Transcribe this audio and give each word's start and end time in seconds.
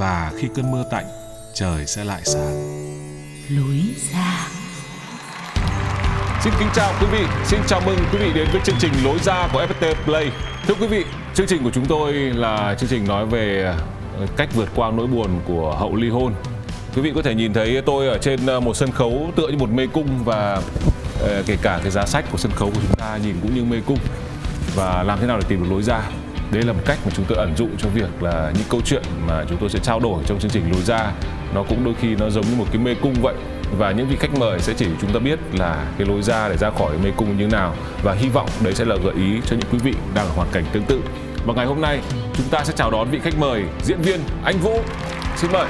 và 0.00 0.32
khi 0.36 0.48
cơn 0.54 0.70
mưa 0.70 0.84
tạnh, 0.90 1.04
trời 1.54 1.86
sẽ 1.86 2.04
lại 2.04 2.20
sáng. 2.24 2.54
lối 3.48 3.80
ra 4.12 4.48
Xin 6.44 6.52
kính 6.58 6.68
chào 6.74 6.92
quý 7.00 7.06
vị, 7.12 7.24
xin 7.44 7.60
chào 7.66 7.80
mừng 7.86 7.98
quý 8.12 8.18
vị 8.18 8.32
đến 8.34 8.48
với 8.52 8.60
chương 8.64 8.76
trình 8.78 8.92
Lối 9.04 9.18
ra 9.18 9.48
của 9.52 9.66
FPT 9.66 9.94
Play. 10.04 10.30
Thưa 10.66 10.74
quý 10.74 10.86
vị, 10.86 11.04
chương 11.34 11.46
trình 11.46 11.62
của 11.64 11.70
chúng 11.70 11.86
tôi 11.86 12.12
là 12.12 12.74
chương 12.78 12.90
trình 12.90 13.08
nói 13.08 13.26
về 13.26 13.74
ờ, 14.18 14.26
cách 14.36 14.48
vượt 14.54 14.68
qua 14.74 14.90
nỗi 14.90 15.06
buồn 15.06 15.28
của 15.46 15.76
hậu 15.78 15.96
ly 15.96 16.08
hôn. 16.08 16.34
Quý 16.94 17.02
vị 17.02 17.12
có 17.14 17.22
thể 17.22 17.34
nhìn 17.34 17.52
thấy 17.52 17.82
tôi 17.86 18.08
ở 18.08 18.18
trên 18.18 18.46
ờ, 18.46 18.60
một 18.60 18.76
sân 18.76 18.92
khấu 18.92 19.30
tựa 19.36 19.48
như 19.48 19.56
một 19.56 19.70
mê 19.70 19.86
cung 19.86 20.24
và 20.24 20.62
ờ, 21.20 21.42
kể 21.46 21.56
cả 21.62 21.80
cái 21.82 21.90
giá 21.90 22.06
sách 22.06 22.24
của 22.32 22.38
sân 22.38 22.52
khấu 22.52 22.70
của 22.70 22.80
chúng 22.88 22.96
ta 22.96 23.18
nhìn 23.24 23.34
cũng 23.42 23.54
như 23.54 23.64
mê 23.64 23.76
cung 23.86 23.98
và 24.74 25.02
làm 25.02 25.18
thế 25.20 25.26
nào 25.26 25.38
để 25.38 25.44
tìm 25.48 25.62
được 25.62 25.68
lối 25.70 25.82
ra. 25.82 26.02
Đây 26.52 26.62
là 26.62 26.72
một 26.72 26.82
cách 26.86 26.98
mà 27.04 27.10
chúng 27.16 27.24
tôi 27.28 27.38
ẩn 27.38 27.56
dụ 27.56 27.68
cho 27.78 27.88
việc 27.88 28.22
là 28.22 28.52
những 28.54 28.66
câu 28.68 28.80
chuyện 28.84 29.02
mà 29.26 29.44
chúng 29.48 29.58
tôi 29.58 29.70
sẽ 29.70 29.78
trao 29.82 30.00
đổi 30.00 30.22
trong 30.26 30.38
chương 30.40 30.50
trình 30.50 30.72
lối 30.72 30.82
ra. 30.82 31.12
Nó 31.54 31.64
cũng 31.68 31.84
đôi 31.84 31.94
khi 32.00 32.14
nó 32.14 32.30
giống 32.30 32.44
như 32.50 32.56
một 32.56 32.66
cái 32.72 32.82
mê 32.82 32.94
cung 33.02 33.14
vậy. 33.22 33.34
Và 33.78 33.92
những 33.92 34.08
vị 34.08 34.16
khách 34.20 34.34
mời 34.34 34.60
sẽ 34.60 34.74
chỉ 34.76 34.86
chúng 35.00 35.12
ta 35.12 35.18
biết 35.18 35.38
là 35.52 35.92
cái 35.98 36.06
lối 36.06 36.22
ra 36.22 36.48
để 36.48 36.56
ra 36.56 36.70
khỏi 36.78 36.98
mê 37.04 37.10
cung 37.16 37.38
như 37.38 37.44
thế 37.44 37.50
nào. 37.50 37.76
Và 38.02 38.14
hy 38.14 38.28
vọng 38.28 38.48
đấy 38.64 38.74
sẽ 38.74 38.84
là 38.84 38.96
gợi 39.04 39.14
ý 39.14 39.40
cho 39.46 39.56
những 39.56 39.68
quý 39.72 39.78
vị 39.78 39.92
đang 40.14 40.26
ở 40.26 40.32
hoàn 40.32 40.48
cảnh 40.52 40.64
tương 40.72 40.84
tự. 40.84 41.00
Và 41.46 41.54
ngày 41.54 41.66
hôm 41.66 41.80
nay 41.80 42.00
chúng 42.34 42.48
ta 42.50 42.64
sẽ 42.64 42.72
chào 42.76 42.90
đón 42.90 43.10
vị 43.10 43.18
khách 43.22 43.38
mời 43.38 43.62
diễn 43.84 44.02
viên 44.02 44.20
anh 44.44 44.58
Vũ. 44.58 44.80
Xin 45.36 45.52
mời. 45.52 45.66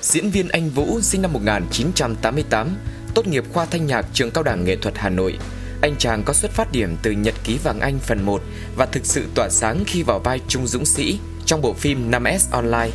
Diễn 0.00 0.30
viên 0.30 0.48
Anh 0.48 0.70
Vũ 0.70 1.00
sinh 1.00 1.22
năm 1.22 1.32
1988, 1.32 2.68
tốt 3.14 3.26
nghiệp 3.26 3.44
khoa 3.52 3.66
thanh 3.66 3.86
nhạc 3.86 4.06
trường 4.12 4.30
cao 4.30 4.44
đẳng 4.44 4.64
nghệ 4.64 4.76
thuật 4.76 4.98
Hà 4.98 5.08
Nội. 5.08 5.38
Anh 5.80 5.96
chàng 5.98 6.22
có 6.22 6.32
xuất 6.32 6.50
phát 6.50 6.72
điểm 6.72 6.96
từ 7.02 7.10
Nhật 7.10 7.34
ký 7.44 7.58
vàng 7.64 7.80
Anh 7.80 7.98
phần 7.98 8.22
1 8.22 8.42
và 8.76 8.86
thực 8.86 9.06
sự 9.06 9.26
tỏa 9.34 9.48
sáng 9.48 9.84
khi 9.86 10.02
vào 10.02 10.18
vai 10.18 10.40
Trung 10.48 10.66
Dũng 10.66 10.84
Sĩ 10.84 11.18
trong 11.46 11.62
bộ 11.62 11.72
phim 11.72 12.10
5S 12.10 12.38
Online. 12.50 12.90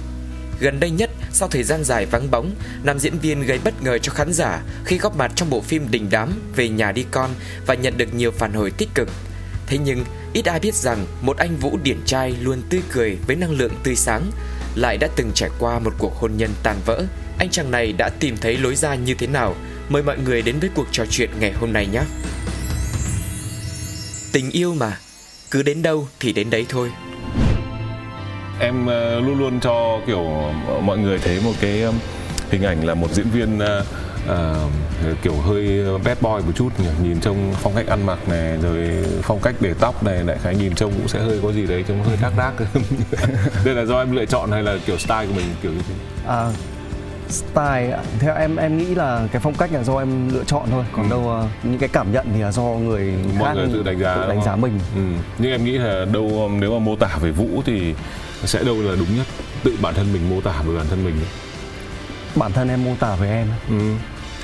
Gần 0.59 0.79
đây 0.79 0.89
nhất, 0.89 1.09
sau 1.31 1.47
thời 1.47 1.63
gian 1.63 1.83
dài 1.83 2.05
vắng 2.05 2.31
bóng, 2.31 2.51
nam 2.83 2.99
diễn 2.99 3.19
viên 3.19 3.41
gây 3.41 3.59
bất 3.63 3.83
ngờ 3.83 3.97
cho 3.97 4.11
khán 4.11 4.33
giả 4.33 4.63
khi 4.85 4.97
góp 4.97 5.17
mặt 5.17 5.31
trong 5.35 5.49
bộ 5.49 5.61
phim 5.61 5.91
Đình 5.91 6.07
Đám 6.11 6.33
về 6.55 6.69
nhà 6.69 6.91
đi 6.91 7.05
con 7.11 7.29
và 7.65 7.73
nhận 7.73 7.97
được 7.97 8.13
nhiều 8.13 8.31
phản 8.31 8.53
hồi 8.53 8.71
tích 8.71 8.89
cực. 8.95 9.09
Thế 9.67 9.77
nhưng, 9.77 10.05
ít 10.33 10.45
ai 10.45 10.59
biết 10.59 10.75
rằng 10.75 11.05
một 11.21 11.37
anh 11.37 11.57
Vũ 11.57 11.79
điển 11.83 11.97
trai 12.05 12.35
luôn 12.41 12.61
tươi 12.69 12.81
cười 12.91 13.17
với 13.27 13.35
năng 13.35 13.51
lượng 13.51 13.73
tươi 13.83 13.95
sáng, 13.95 14.31
lại 14.75 14.97
đã 14.97 15.07
từng 15.15 15.31
trải 15.35 15.49
qua 15.59 15.79
một 15.79 15.93
cuộc 15.97 16.15
hôn 16.15 16.31
nhân 16.37 16.49
tan 16.63 16.77
vỡ. 16.85 17.03
Anh 17.37 17.49
chàng 17.49 17.71
này 17.71 17.93
đã 17.93 18.09
tìm 18.09 18.37
thấy 18.41 18.57
lối 18.57 18.75
ra 18.75 18.95
như 18.95 19.13
thế 19.13 19.27
nào? 19.27 19.55
Mời 19.89 20.03
mọi 20.03 20.17
người 20.25 20.41
đến 20.41 20.59
với 20.59 20.69
cuộc 20.75 20.87
trò 20.91 21.05
chuyện 21.09 21.29
ngày 21.39 21.51
hôm 21.51 21.73
nay 21.73 21.87
nhé. 21.87 22.01
Tình 24.31 24.51
yêu 24.51 24.73
mà, 24.75 24.97
cứ 25.51 25.63
đến 25.63 25.81
đâu 25.81 26.07
thì 26.19 26.33
đến 26.33 26.49
đấy 26.49 26.65
thôi. 26.69 26.91
em 28.59 28.85
ờ, 28.87 29.19
luôn 29.19 29.39
luôn 29.39 29.59
cho 29.59 29.99
kiểu 30.07 30.23
mọi 30.81 30.97
người 30.97 31.19
thấy 31.19 31.39
một 31.43 31.53
cái 31.61 31.81
um, 31.81 31.95
hình 32.51 32.63
ảnh 32.63 32.85
là 32.85 32.93
một 32.93 33.11
diễn 33.13 33.29
viên 33.29 33.59
ờ, 34.27 34.67
kiểu 35.21 35.33
hơi 35.33 35.79
bad 36.05 36.17
boy 36.21 36.29
một 36.29 36.51
chút 36.55 36.69
nhỉ? 36.79 36.87
nhìn 37.03 37.19
trông 37.21 37.53
phong 37.61 37.75
cách 37.75 37.87
ăn 37.87 38.05
mặc 38.05 38.29
này 38.29 38.57
rồi 38.63 38.89
phong 39.21 39.39
cách 39.41 39.55
để 39.59 39.73
tóc 39.79 40.03
này 40.03 40.23
đại 40.25 40.37
khái 40.43 40.55
nhìn 40.55 40.75
trông 40.75 40.91
cũng 40.93 41.07
sẽ 41.07 41.19
hơi 41.19 41.39
có 41.43 41.51
gì 41.51 41.65
đấy 41.65 41.83
trông 41.87 42.03
hơi 42.03 42.17
đác 42.21 42.31
đác 42.37 42.51
đây 43.65 43.75
là 43.75 43.85
do 43.85 43.99
em 43.99 44.11
lựa 44.15 44.25
chọn 44.25 44.51
hay 44.51 44.63
là 44.63 44.77
kiểu 44.85 44.97
style 44.97 45.25
của 45.27 45.33
mình 45.33 45.45
kiểu 45.63 45.71
như 45.71 45.81
thế 45.87 45.93
À, 46.27 46.49
style 47.31 47.91
ạ. 47.91 47.99
theo 48.19 48.35
em 48.35 48.55
em 48.55 48.77
nghĩ 48.77 48.95
là 48.95 49.27
cái 49.31 49.41
phong 49.41 49.53
cách 49.53 49.71
là 49.73 49.83
do 49.83 49.99
em 49.99 50.29
lựa 50.33 50.43
chọn 50.43 50.65
thôi 50.71 50.83
còn 50.93 51.09
đâu 51.09 51.31
à, 51.41 51.49
những 51.63 51.77
cái 51.79 51.89
cảm 51.89 52.11
nhận 52.11 52.25
thì 52.35 52.41
là 52.41 52.51
do 52.51 52.61
người 52.61 53.01
Ừ. 53.01 53.29
mọi 53.39 53.47
khác 53.49 53.53
người 53.55 53.69
tự 53.73 53.83
đánh 53.83 53.99
giá 53.99 54.15
tự 54.15 54.27
đánh 54.29 54.43
giá 54.43 54.55
mình 54.55 54.79
ừ. 54.95 55.01
nhưng 55.37 55.51
em 55.51 55.63
nghĩ 55.63 55.71
là 55.77 56.05
đâu 56.13 56.27
um, 56.43 56.59
nếu 56.59 56.73
mà 56.73 56.79
mô 56.79 56.95
tả 56.95 57.17
về 57.21 57.31
vũ 57.31 57.47
thì 57.65 57.93
sẽ 58.45 58.63
đâu 58.63 58.81
là 58.81 58.95
đúng 58.99 59.17
nhất 59.17 59.25
tự 59.63 59.75
bản 59.81 59.93
thân 59.93 60.13
mình 60.13 60.29
mô 60.29 60.41
tả 60.41 60.61
về 60.67 60.77
bản 60.77 60.85
thân 60.89 61.03
mình 61.03 61.15
bản 62.35 62.51
thân 62.51 62.69
em 62.69 62.83
mô 62.83 62.91
tả 62.99 63.15
về 63.15 63.29
em 63.29 63.47
ừ. 63.69 63.93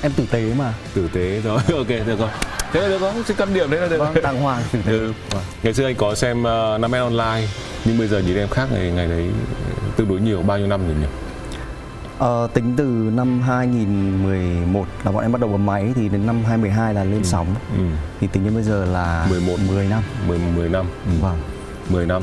em 0.02 0.12
tử 0.12 0.25
tế 0.31 0.44
mà 0.58 0.74
tử 0.94 1.09
tế 1.14 1.42
rồi 1.44 1.59
ok 1.78 1.88
được 1.90 2.19
rồi 2.19 2.30
thế 2.74 2.81
là 2.81 2.88
được 2.88 3.02
rồi 3.02 3.12
xin 3.28 3.38
căn 3.38 3.54
điểm 3.54 3.69
thế 3.72 3.78
là 3.78 3.88
được 3.88 3.98
vâng 4.00 4.14
đàng 4.24 4.42
hoàng 4.42 4.62
tử 4.72 4.80
tế 4.86 4.92
Ừ. 4.92 5.14
Ngày 5.64 5.74
xưa 5.74 5.86
anh 5.86 5.96
có 5.96 6.16
xem 6.16 6.40
uh, 6.42 6.46
5S 6.81 7.04
online 7.04 7.48
nhưng 7.86 7.98
bây 7.98 8.08
giờ 8.08 8.19
nhìn 8.19 8.38
em 8.38 8.48
khác 8.50 8.68
ngày 8.74 8.92
ngày 8.92 9.08
đấy 9.08 9.28
tương 9.98 10.08
đối 10.08 10.19
nhiều 10.19 10.42
bao 10.42 10.58
nhiêu 10.58 10.68
năm 10.68 10.81
rồi 10.88 10.96
nhỉ? 11.02 11.08
Ờ, 12.20 12.48
tính 12.54 12.74
từ 12.78 12.84
năm 13.14 13.42
2011 13.42 14.86
là 15.04 15.12
bọn 15.12 15.22
em 15.22 15.32
bắt 15.32 15.42
đầu 15.42 15.50
bấm 15.50 15.66
máy 15.66 15.94
thì 15.96 16.10
đến 16.10 16.26
năm 16.26 16.44
2012 16.44 16.94
là 16.94 17.04
lên 17.04 17.24
sóng 17.24 17.48
Ừ. 17.78 17.84
thì 18.22 18.28
tính 18.28 18.44
đến 18.44 18.54
bây 18.54 18.64
giờ 18.64 18.86
là 18.86 19.28
11. 19.30 19.58
10 19.68 19.86
năm 19.88 20.04
10 20.28 20.40
10 20.56 20.70
năm. 20.70 20.86
Ừ. 21.06 21.12
vâng 21.22 21.38
10 21.90 22.06
năm. 22.06 22.22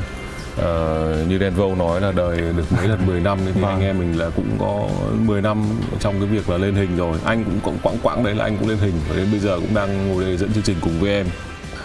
Ờ, 0.57 1.25
như 1.29 1.37
Đen 1.37 1.53
Vâu 1.55 1.75
nói 1.75 2.01
là 2.01 2.11
đời 2.11 2.37
được 2.37 2.71
mấy 2.77 2.87
lần 2.87 3.05
10 3.05 3.19
năm 3.21 3.37
thì 3.45 3.51
Vâng. 3.61 3.71
anh 3.71 3.81
em 3.81 3.99
mình 3.99 4.19
là 4.19 4.29
cũng 4.35 4.57
có 4.59 4.87
10 5.25 5.41
năm 5.41 5.63
trong 5.99 6.13
cái 6.19 6.27
việc 6.29 6.49
là 6.49 6.57
lên 6.57 6.75
hình 6.75 6.97
rồi. 6.97 7.17
Anh 7.25 7.43
cũng 7.43 7.59
cũng 7.63 7.77
quãng 7.83 7.97
quãng 8.03 8.23
đấy 8.23 8.35
là 8.35 8.43
anh 8.43 8.57
cũng 8.57 8.69
lên 8.69 8.77
hình 8.77 8.93
và 9.09 9.15
đến 9.15 9.27
bây 9.31 9.39
giờ 9.39 9.55
cũng 9.59 9.73
đang 9.73 10.09
ngồi 10.09 10.23
đây 10.23 10.37
dẫn 10.37 10.53
chương 10.53 10.63
trình 10.63 10.77
cùng 10.81 10.99
với 10.99 11.11
em. 11.11 11.25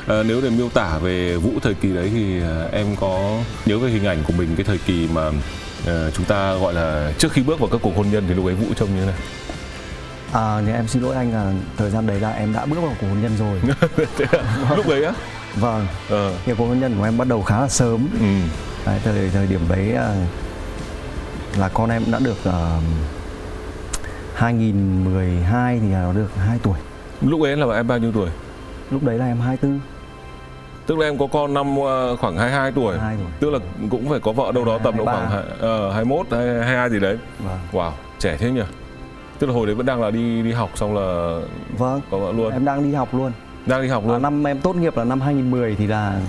Ờ, 0.06 0.22
nếu 0.22 0.40
để 0.40 0.50
miêu 0.50 0.68
tả 0.68 0.98
về 1.02 1.36
Vũ 1.36 1.50
thời 1.62 1.74
kỳ 1.74 1.94
đấy 1.94 2.10
thì 2.14 2.40
ờ, 2.40 2.68
em 2.72 2.86
có 3.00 3.38
nhớ 3.66 3.78
về 3.78 3.90
hình 3.90 4.04
ảnh 4.04 4.18
của 4.26 4.32
mình 4.38 4.48
cái 4.56 4.64
thời 4.64 4.78
kỳ 4.78 5.08
mà 5.14 5.30
ờ, 5.86 6.10
chúng 6.10 6.24
ta 6.24 6.54
gọi 6.54 6.74
là 6.74 7.12
trước 7.18 7.32
khi 7.32 7.42
bước 7.42 7.60
vào 7.60 7.68
các 7.72 7.80
cuộc 7.82 7.96
hôn 7.96 8.06
nhân 8.10 8.24
thì 8.28 8.34
lúc 8.34 8.44
ấy 8.46 8.54
Vũ 8.54 8.66
trông 8.76 8.88
như 8.94 9.00
thế 9.00 9.06
này. 9.06 9.20
à, 10.32 10.60
nhưng 10.66 10.74
em 10.74 10.88
xin 10.88 11.02
lỗi 11.02 11.14
anh 11.16 11.32
là 11.32 11.52
thời 11.76 11.90
gian 11.90 12.06
đấy 12.06 12.20
là 12.20 12.30
em 12.30 12.52
đã 12.52 12.66
bước 12.66 12.80
vào 12.82 12.94
cuộc 13.00 13.06
hôn 13.06 13.22
nhân 13.22 13.36
rồi 13.38 13.60
à? 14.68 14.76
lúc 14.76 14.88
đấy 14.88 15.04
á? 15.04 15.12
vâng 15.56 15.86
Ờ. 16.10 16.32
nhưng 16.46 16.56
cuộc 16.56 16.66
hôn 16.66 16.80
nhân 16.80 16.94
của 16.98 17.04
em 17.04 17.18
bắt 17.18 17.28
đầu 17.28 17.42
khá 17.42 17.60
là 17.60 17.68
sớm 17.68 18.08
Ừ. 18.20 18.26
Đấy, 18.86 19.00
thời 19.04 19.30
thời 19.30 19.46
điểm 19.46 19.60
đấy 19.68 19.92
à, 19.94 20.14
là 21.58 21.68
con 21.68 21.90
em 21.90 22.02
đã 22.10 22.18
được 22.18 22.36
uh, 22.48 22.54
2012 24.34 25.78
thì 25.80 25.86
nó 25.88 26.12
được 26.12 26.28
2 26.46 26.58
tuổi. 26.62 26.78
Lúc 27.22 27.42
ấy 27.42 27.56
là 27.56 27.66
em 27.76 27.86
bao 27.88 27.98
nhiêu 27.98 28.12
tuổi? 28.12 28.30
Lúc 28.90 29.02
đấy 29.02 29.18
là 29.18 29.26
em 29.26 29.40
24. 29.40 29.80
Tức 30.90 30.98
là 30.98 31.06
em 31.06 31.18
có 31.18 31.26
con 31.26 31.54
năm 31.54 31.76
ờ, 31.82 32.16
khoảng 32.16 32.36
22 32.36 32.72
tuổi. 32.72 32.98
22 32.98 33.16
tuổi. 33.24 33.32
Tức 33.40 33.50
là 33.50 33.58
cũng 33.90 34.08
phải 34.08 34.20
có 34.20 34.32
vợ 34.32 34.52
đâu 34.54 34.64
đó 34.64 34.78
tầm 34.84 34.96
độ 34.96 35.04
23. 35.04 35.12
khoảng 35.12 35.30
hai- 35.30 35.58
ờ, 35.60 35.92
21 35.92 36.26
hay 36.30 36.46
22 36.46 36.90
gì 36.90 37.00
đấy. 37.00 37.18
Vâng. 37.38 37.58
Wow, 37.72 37.90
trẻ 38.18 38.36
thế 38.40 38.50
nhỉ? 38.50 38.60
Tức 39.38 39.46
là 39.46 39.52
hồi 39.52 39.66
đấy 39.66 39.74
vẫn 39.74 39.86
đang 39.86 40.00
là 40.02 40.10
đi 40.10 40.42
đi 40.42 40.52
học 40.52 40.70
xong 40.74 40.94
là 40.96 41.38
Vâng. 41.78 42.00
có 42.10 42.18
vợ 42.18 42.32
luôn. 42.32 42.52
Em 42.52 42.64
đang 42.64 42.82
đi 42.82 42.94
học 42.94 43.08
luôn. 43.14 43.32
Đang 43.66 43.82
đi 43.82 43.88
học 43.88 44.04
luôn. 44.06 44.22
năm 44.22 44.46
em 44.46 44.58
tốt 44.60 44.76
nghiệp 44.76 44.96
là 44.96 45.04
năm 45.04 45.20
2010 45.20 45.74
thì 45.78 45.86
là 45.86 46.20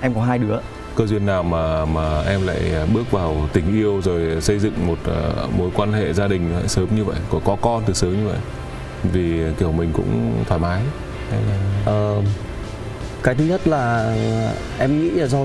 em 0.00 0.14
có 0.14 0.20
hai 0.22 0.38
đứa. 0.38 0.56
Cơ 0.96 1.06
duyên 1.06 1.26
nào 1.26 1.42
mà 1.42 1.84
mà 1.84 2.22
em 2.22 2.46
lại 2.46 2.60
bước 2.94 3.10
vào 3.10 3.36
tình 3.52 3.72
yêu 3.74 4.00
rồi 4.04 4.40
xây 4.40 4.58
dựng 4.58 4.86
một 4.86 4.98
ờ, 5.04 5.48
mối 5.58 5.70
quan 5.74 5.92
hệ 5.92 6.12
gia 6.12 6.28
đình 6.28 6.54
sớm 6.66 6.86
như 6.96 7.04
vậy, 7.04 7.16
có 7.30 7.40
có 7.44 7.56
con 7.62 7.82
từ 7.86 7.92
sớm 7.92 8.10
như 8.16 8.26
vậy? 8.28 8.38
Vì 9.02 9.40
kiểu 9.58 9.72
mình 9.72 9.90
cũng 9.92 10.34
thoải 10.48 10.60
mái. 10.60 10.80
Hay 11.30 11.40
là... 11.48 11.56
Ờ, 11.86 12.16
cái 13.22 13.34
thứ 13.34 13.44
nhất 13.44 13.68
là 13.68 14.14
em 14.78 15.02
nghĩ 15.02 15.10
là 15.10 15.26
do 15.26 15.38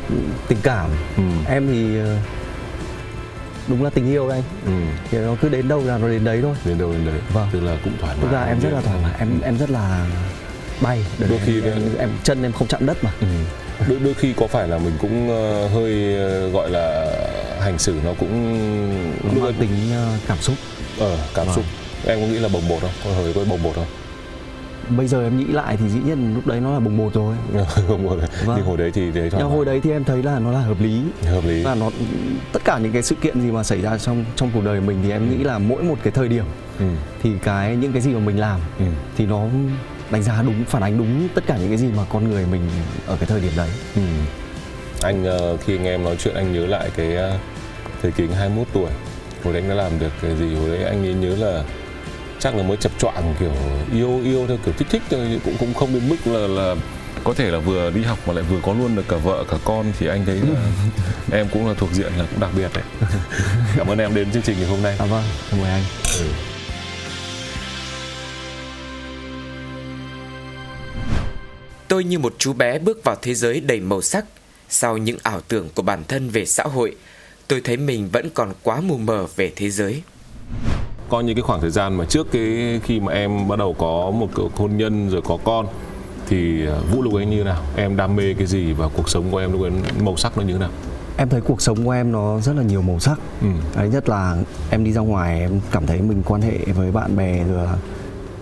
tình 0.48 0.58
cảm. 0.64 0.90
Ừ. 1.18 1.24
Em 1.48 1.68
thì 1.68 2.00
ờ, 2.00 2.18
đúng 3.68 3.84
là 3.84 3.90
tình 3.90 4.08
yêu 4.10 4.30
đấy 4.30 4.38
anh. 4.66 4.74
Ừ. 4.76 4.94
Thì 5.12 5.18
nó 5.18 5.36
cứ 5.42 5.50
đến 5.50 5.68
đâu 5.68 5.84
là 5.86 5.98
nó 5.98 6.08
đến 6.08 6.24
đấy 6.24 6.40
thôi. 6.42 6.56
Đến 6.66 6.78
đâu 6.78 6.92
đến 6.92 7.06
đấy. 7.06 7.20
Vâng. 7.34 7.50
Tức 7.52 7.60
là 7.60 7.78
cũng 7.84 7.94
thoải 8.02 8.16
mái. 8.16 8.22
Thực 8.22 8.32
ra 8.32 8.44
em 8.44 8.60
rất 8.60 8.70
là 8.74 8.82
thoải 8.82 8.98
mái, 9.04 9.12
em 9.20 9.30
em 9.44 9.58
rất 9.58 9.70
là 9.70 10.06
bay 10.82 11.06
Đôi 11.20 11.30
này 11.30 11.40
khi 11.46 11.54
em, 11.62 11.64
đấy- 11.64 11.82
em 12.00 12.10
chân 12.24 12.44
em 12.44 12.52
không 12.52 12.68
chạm 12.68 12.86
đất 12.86 13.04
mà 13.04 13.12
Ừ. 13.22 13.28
đôi 13.90 14.00
đôi 14.00 14.14
khi 14.14 14.34
có 14.38 14.48
phải 14.48 14.68
là 14.68 14.78
mình 14.78 14.94
cũng 15.02 15.30
ờ, 15.30 15.68
hơi 15.68 16.16
ờ, 16.18 16.50
gọi 16.50 16.70
là 16.70 17.06
hành 17.62 17.80
xử 17.80 17.96
nó 18.06 18.14
cũng 18.20 18.34
nó 19.24 19.44
mang 19.44 19.54
tính 19.54 19.70
ờ, 19.96 20.18
cảm 20.28 20.38
xúc 20.42 20.56
ờ 21.00 21.18
cảm 21.34 21.48
xúc 21.56 21.66
em 22.06 22.22
có 22.22 22.28
nghĩ 22.28 22.40
là 22.40 22.50
bồng 22.50 22.68
bột 22.70 22.82
không 22.82 22.92
có 23.04 23.10
hơi 23.12 23.34
có 23.34 23.42
bồng 23.50 23.64
bột 23.64 23.76
không 23.76 23.86
bây 24.90 25.08
giờ 25.08 25.24
em 25.24 25.38
nghĩ 25.38 25.46
lại 25.46 25.78
thì 25.78 25.90
dĩ 25.90 26.00
nhiên 26.06 26.34
lúc 26.36 26.48
đấy 26.48 26.60
nó 26.62 26.74
là 26.74 26.80
bồng 26.80 26.98
bột 26.98 27.14
rồi. 27.14 27.36
Bồng 27.90 28.06
bột. 28.06 28.20
Vâng. 28.46 28.58
nhưng 28.58 28.66
hồi 28.66 28.78
đấy 28.78 28.92
thì 28.94 29.12
đấy 29.12 29.30
thoải 29.30 29.44
nhưng 29.44 29.52
hồi 29.52 29.66
đấy 29.66 29.80
thì 29.84 29.92
em 29.92 30.04
thấy 30.04 30.24
là 30.24 30.40
nó 30.40 30.52
là 30.52 30.60
hợp 30.60 30.82
lý. 30.82 31.02
Hợp 31.26 31.44
lý. 31.46 31.64
Là 31.64 31.76
nó 31.76 31.90
tất 32.54 32.62
cả 32.66 32.78
những 32.78 32.92
cái 32.92 33.04
sự 33.04 33.16
kiện 33.22 33.42
gì 33.42 33.52
mà 33.52 33.64
xảy 33.64 33.82
ra 33.82 33.98
trong 33.98 34.26
trong 34.36 34.52
cuộc 34.54 34.64
đời 34.64 34.82
mình 34.82 34.98
thì 35.04 35.12
em 35.12 35.30
nghĩ 35.30 35.44
là 35.44 35.58
mỗi 35.60 35.84
một 35.84 35.96
cái 36.04 36.12
thời 36.12 36.28
điểm 36.28 36.46
ừ. 36.80 36.86
thì 37.24 37.32
cái 37.44 37.76
những 37.76 37.92
cái 37.92 38.02
gì 38.02 38.12
mà 38.14 38.20
mình 38.20 38.40
làm 38.40 38.60
Ừ. 38.80 38.86
thì 39.18 39.26
nó 39.26 39.44
đánh 40.12 40.24
giá 40.24 40.42
đúng 40.44 40.66
phản 40.66 40.82
ánh 40.84 40.98
đúng 40.98 41.28
tất 41.36 41.44
cả 41.48 41.58
những 41.58 41.70
cái 41.70 41.78
gì 41.78 41.88
mà 41.98 42.04
con 42.10 42.30
người 42.30 42.46
mình 42.52 42.62
ở 43.08 43.16
cái 43.16 43.26
thời 43.28 43.42
điểm 43.42 43.52
đấy. 43.58 43.70
Ừ. 43.96 44.02
Anh 45.02 45.26
ờ, 45.26 45.58
khi 45.58 45.78
nghe 45.78 45.90
em 45.90 46.04
nói 46.04 46.16
chuyện 46.20 46.36
anh 46.36 46.54
nhớ 46.54 46.66
lại 46.66 46.90
cái 46.96 47.16
ờ, 47.16 47.38
thời 48.02 48.12
kỳ 48.12 48.24
anh 48.24 48.32
21 48.32 48.68
tuổi. 48.74 48.90
Hồi 49.44 49.54
đấy 49.54 49.62
anh 49.62 49.70
đã 49.70 49.76
làm 49.76 50.00
được 50.00 50.12
cái 50.22 50.36
gì? 50.36 50.56
Hồi 50.56 50.70
đấy 50.70 50.84
anh 50.84 51.06
ấy 51.06 51.14
nhớ 51.14 51.36
là 51.36 51.64
chắc 52.40 52.56
là 52.56 52.64
mới 52.64 52.78
chập 52.78 52.92
choạng 53.00 53.36
kiểu 53.40 53.52
yêu 53.94 54.22
yêu 54.24 54.48
theo 54.48 54.58
kiểu 54.66 54.74
thích 54.78 54.88
thích 54.92 55.02
thôi 55.10 55.40
cũng 55.46 55.56
cũng 55.60 55.74
không 55.74 55.94
đến 55.94 56.10
mức 56.10 56.16
là 56.26 56.48
là 56.48 56.76
có 57.24 57.34
thể 57.34 57.52
là 57.52 57.60
vừa 57.60 57.92
đi 57.92 58.04
học 58.04 58.20
mà 58.28 58.34
lại 58.34 58.44
vừa 58.44 58.60
có 58.62 58.74
luôn 58.74 58.96
được 58.96 59.06
cả 59.08 59.18
vợ 59.18 59.44
cả 59.52 59.58
con 59.66 59.86
thì 60.00 60.08
anh 60.08 60.26
thấy 60.26 60.36
là 60.36 60.62
em 61.38 61.48
cũng 61.54 61.68
là 61.68 61.74
thuộc 61.74 61.90
diện 61.94 62.14
là 62.18 62.26
cũng 62.32 62.40
đặc 62.40 62.52
biệt 62.56 62.70
đấy 62.74 62.84
cảm 63.78 63.88
ơn 63.88 63.98
em 63.98 64.16
đến 64.16 64.32
chương 64.32 64.44
trình 64.44 64.56
ngày 64.60 64.70
hôm 64.70 64.82
nay 64.82 64.96
à 65.00 65.06
vâng 65.06 65.24
mời 65.52 65.72
anh 65.72 65.84
Tôi 71.88 72.04
như 72.04 72.20
một 72.20 72.36
chú 72.38 72.54
bé 72.54 72.80
bước 72.80 73.04
vào 73.04 73.16
thế 73.22 73.34
giới 73.34 73.60
đầy 73.60 73.80
màu 73.80 74.02
sắc. 74.02 74.26
Sau 74.70 74.98
những 74.98 75.18
ảo 75.24 75.42
tưởng 75.42 75.70
của 75.76 75.82
bản 75.82 76.04
thân 76.08 76.30
về 76.30 76.46
xã 76.46 76.64
hội, 76.64 76.96
tôi 77.48 77.62
thấy 77.62 77.78
mình 77.78 78.10
vẫn 78.12 78.30
còn 78.34 78.54
quá 78.64 78.82
mù 78.82 78.98
mờ 78.98 79.28
về 79.36 79.52
thế 79.56 79.70
giới. 79.70 80.02
Coi 81.10 81.24
như 81.24 81.34
cái 81.34 81.42
khoảng 81.42 81.62
thời 81.62 81.70
gian 81.70 81.96
mà 81.98 82.06
trước 82.06 82.28
cái 82.32 82.80
khi 82.84 83.00
mà 83.00 83.14
em 83.14 83.48
bắt 83.48 83.60
đầu 83.60 83.74
có 83.74 84.12
một 84.12 84.28
cái 84.36 84.46
hôn 84.56 84.78
nhân 84.78 85.10
rồi 85.10 85.22
có 85.22 85.38
con 85.44 85.66
thì 86.28 86.66
ờ, 86.66 86.82
Vũ 86.92 87.02
lúc 87.02 87.14
ấy 87.14 87.26
như 87.26 87.44
nào 87.44 87.62
em 87.76 87.96
đam 87.98 88.16
mê 88.16 88.34
cái 88.34 88.48
gì 88.48 88.74
và 88.74 88.88
cuộc 88.98 89.10
sống 89.10 89.26
của 89.32 89.38
em 89.38 89.52
lúc 89.52 89.62
ấy 89.62 89.72
màu 90.02 90.18
sắc 90.18 90.38
nó 90.38 90.44
như 90.44 90.54
thế 90.54 90.60
nào 90.60 90.70
em 91.18 91.30
thấy 91.30 91.42
cuộc 91.42 91.62
sống 91.62 91.86
của 91.86 91.92
em 91.92 92.12
nó 92.12 92.40
rất 92.40 92.56
là 92.56 92.64
nhiều 92.64 92.82
màu 92.82 93.00
sắc 93.00 93.20
ừ. 93.42 93.48
Đấy 93.76 93.90
nhất 93.90 94.10
là 94.10 94.36
em 94.70 94.84
đi 94.84 94.92
ra 94.94 95.02
ngoài 95.02 95.40
em 95.40 95.60
cảm 95.72 95.86
thấy 95.86 96.02
mình 96.02 96.24
quan 96.26 96.42
hệ 96.42 96.58
với 96.76 96.92
bạn 96.92 97.16
bè 97.16 97.44
rồi 97.44 97.64
là 97.66 97.76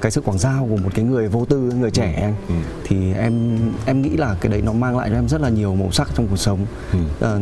cái 0.02 0.12
sự 0.12 0.22
quảng 0.22 0.38
giao 0.38 0.68
của 0.70 0.78
một 0.78 0.90
cái 0.96 1.06
người 1.06 1.28
vô 1.28 1.46
tư 1.46 1.58
người 1.80 1.92
trẻ 1.92 2.14
anh 2.22 2.36
Ừ. 2.48 2.54
thì 2.84 3.14
em 3.14 3.60
em 3.86 4.02
nghĩ 4.02 4.10
là 4.10 4.36
cái 4.42 4.52
đấy 4.52 4.62
nó 4.66 4.74
mang 4.74 4.98
lại 4.98 5.10
cho 5.10 5.16
em 5.16 5.28
rất 5.28 5.42
là 5.42 5.50
nhiều 5.50 5.76
màu 5.76 5.92
sắc 5.92 6.10
trong 6.16 6.28
cuộc 6.28 6.36
sống 6.38 6.60
Ừ. 6.94 7.00
Ờ, 7.20 7.40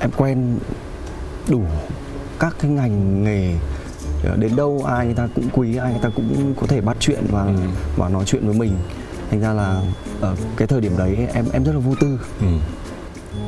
em 0.00 0.10
quen 0.16 0.58
đủ 1.48 1.62
các 2.38 2.56
cái 2.60 2.70
ngành 2.70 3.24
nghề 3.24 3.54
đến 4.36 4.56
đâu 4.56 4.82
ai 4.86 5.06
người 5.06 5.14
ta 5.14 5.28
cũng 5.34 5.48
quý 5.52 5.76
ai 5.76 5.90
người 5.90 6.00
ta 6.02 6.08
cũng 6.08 6.54
có 6.60 6.66
thể 6.66 6.80
bắt 6.80 6.96
chuyện 7.00 7.24
và 7.30 7.44
Ừ. 7.44 7.52
và 7.96 8.08
nói 8.08 8.24
chuyện 8.26 8.46
với 8.46 8.58
mình 8.58 8.72
thành 9.30 9.40
ra 9.40 9.52
là 9.52 9.80
ở 10.20 10.36
cái 10.56 10.68
thời 10.68 10.80
điểm 10.80 10.92
đấy 10.98 11.16
em 11.34 11.44
em 11.52 11.64
rất 11.64 11.72
là 11.72 11.78
vô 11.78 11.94
tư 12.00 12.18
Ừ. 12.40 12.46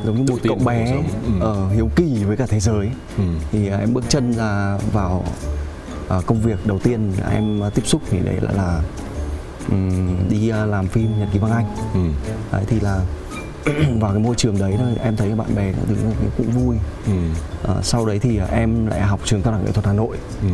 giống 0.04 0.16
như 0.24 0.32
một 0.32 0.38
cậu 0.44 0.58
bé. 0.66 0.92
Ừ. 1.24 1.30
ờ, 1.40 1.68
hiếu 1.68 1.90
kỳ 1.96 2.24
với 2.24 2.36
cả 2.36 2.46
thế 2.48 2.60
giới 2.60 2.90
Ừ. 3.18 3.22
thì 3.52 3.68
em 3.68 3.94
bước 3.94 4.04
chân 4.08 4.32
ra 4.32 4.78
vào 4.92 5.24
à, 6.08 6.16
công 6.26 6.40
việc 6.40 6.66
đầu 6.66 6.78
tiên 6.78 7.12
em 7.30 7.60
tiếp 7.74 7.82
xúc 7.86 8.02
thì 8.10 8.18
đấy 8.20 8.36
là, 8.40 8.50
là 8.52 8.82
ừm, 9.70 10.28
đi 10.28 10.50
làm 10.52 10.88
phim 10.88 11.20
nhật 11.20 11.28
ký 11.32 11.38
Vang 11.38 11.52
Anh 11.52 11.66
Ừ. 11.94 12.00
đấy 12.52 12.64
thì 12.68 12.80
là 12.80 13.00
vào 14.00 14.12
cái 14.12 14.22
môi 14.22 14.34
trường 14.34 14.58
đấy 14.58 14.74
thôi. 14.78 14.92
Em 15.02 15.16
thấy 15.16 15.34
bạn 15.34 15.54
bè 15.56 15.72
thứ 15.88 15.94
cũng 16.36 16.50
vui. 16.50 16.76
Ừ. 17.06 17.12
à, 17.68 17.74
sau 17.82 18.06
đấy 18.06 18.18
thì 18.18 18.38
à, 18.38 18.46
em 18.50 18.86
lại 18.86 19.00
học 19.00 19.20
trường 19.24 19.42
cao 19.42 19.52
đẳng 19.52 19.64
nghệ 19.64 19.72
thuật 19.72 19.86
Hà 19.86 19.92
Nội. 19.92 20.16
Ừ. 20.42 20.48